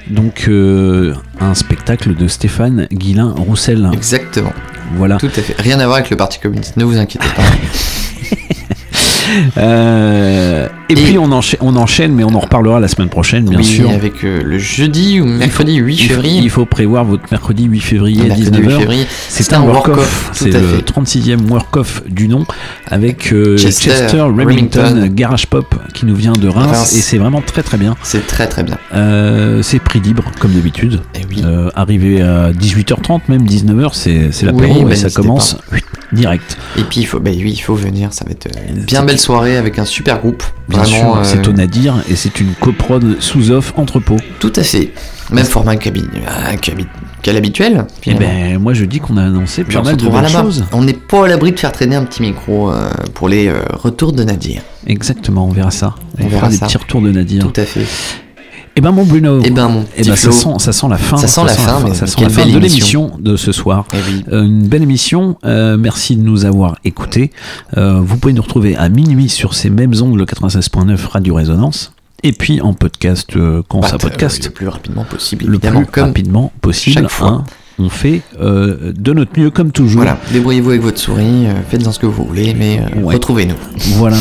[0.07, 3.89] Donc euh, un spectacle de Stéphane Guillain Roussel.
[3.93, 4.53] exactement.
[4.95, 5.17] Voilà.
[5.17, 5.55] Tout à fait.
[5.59, 6.77] Rien à voir avec le Parti communiste.
[6.77, 7.41] Ne vous inquiétez pas.
[9.57, 13.59] Euh, et, puis on enchaîne, on enchaîne, mais on en reparlera la semaine prochaine, bien
[13.59, 13.89] oui, sûr.
[13.89, 16.39] avec euh, le jeudi ou mercredi 8 Il faut- février.
[16.41, 18.69] Il faut prévoir votre mercredi 8 février à Mercredi 19h.
[18.71, 19.05] 8 février.
[19.29, 20.31] C'est un work-off.
[20.33, 22.45] C'est le 36e work-off du nom
[22.87, 25.07] avec euh, Chester Chester, Remington, Remington.
[25.13, 26.95] Garage Pop qui nous vient de Reims, Reims.
[26.97, 27.95] et c'est vraiment très très bien.
[28.03, 28.77] C'est très très bien.
[29.61, 31.01] C'est prix libre comme d'habitude.
[31.15, 31.43] Eh oui.
[31.75, 35.57] Arrivé à 18h30, même 19h, c'est l'apéro Oui, bah, et ça n'hésitez commence
[36.11, 36.57] direct.
[36.77, 38.47] Et puis il faut, bah oui, il faut venir, ça va être
[38.85, 40.43] bien belle soirée avec un super groupe.
[40.67, 44.17] Bien Vraiment, sûr, euh, c'est au Nadir et c'est une coprode sous off entrepôt.
[44.39, 44.91] Tout à fait.
[45.31, 46.55] Même format euh,
[47.21, 47.85] qu'à l'habituel.
[47.97, 48.27] Et finalement.
[48.27, 50.65] ben moi je dis qu'on a annoncé Puis on mal de choses.
[50.73, 53.61] On n'est pas à l'abri de faire traîner un petit micro euh, pour les euh,
[53.73, 54.61] retours de Nadir.
[54.85, 55.95] Exactement, on verra ça.
[56.19, 57.51] On On, verra fera des petits retours de Nadir.
[57.51, 57.85] Tout à fait.
[58.75, 59.41] Et ben mon Bruno.
[59.43, 61.17] Eh ben, mon Eh ben, ça sent, ça sent la fin.
[61.17, 62.59] Ça sent la fin, ça sent la fin de émission.
[62.59, 63.85] l'émission de ce soir.
[63.93, 64.33] Eh.
[64.33, 65.37] Euh, une belle émission.
[65.45, 67.31] Euh, merci de nous avoir écoutés.
[67.77, 71.91] Euh, vous pouvez nous retrouver à minuit sur ces mêmes ondes, le 96.9 Radio Résonance.
[72.23, 75.53] Et puis en podcast, euh, quand Bah, ça euh, podcast, le plus rapidement possible, le
[75.55, 76.93] évidemment, plus comme rapidement possible.
[76.95, 77.27] chaque fois.
[77.29, 77.43] hein.
[77.79, 80.01] On fait euh, de notre mieux comme toujours.
[80.01, 83.15] Voilà, débrouillez-vous avec votre souris, euh, faites-en ce que vous voulez, mais euh, Ouais.
[83.15, 83.55] retrouvez-nous.
[83.95, 84.17] Voilà.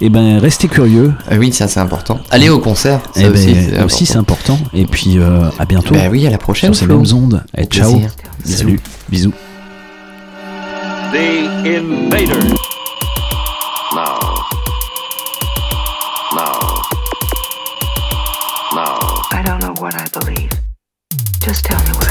[0.00, 1.12] Et ben restez curieux.
[1.30, 2.20] Ah oui, ça c'est important.
[2.30, 4.58] Allez au concert, ça Eh ben, aussi, c'est aussi c'est important.
[4.72, 5.94] Et puis euh, à bientôt.
[5.94, 7.42] Bah oui, à la prochaine, Sur ces mêmes ondes.
[7.56, 7.90] Et Au ciao.
[7.92, 8.10] plaisir.
[8.44, 8.80] Salut.
[9.08, 9.32] Bisous.
[11.12, 12.54] The Invaders.
[13.92, 14.18] Now.
[16.34, 16.82] Now.
[18.74, 19.22] Now.
[19.32, 20.50] I don't know what I believe.
[21.44, 22.09] Just tell me what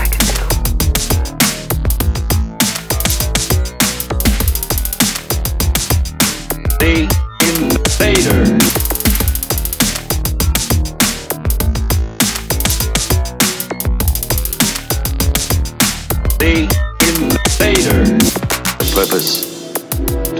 [19.05, 19.71] purpose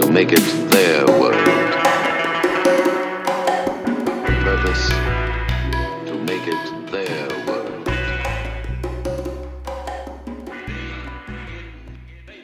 [0.01, 1.05] to make it their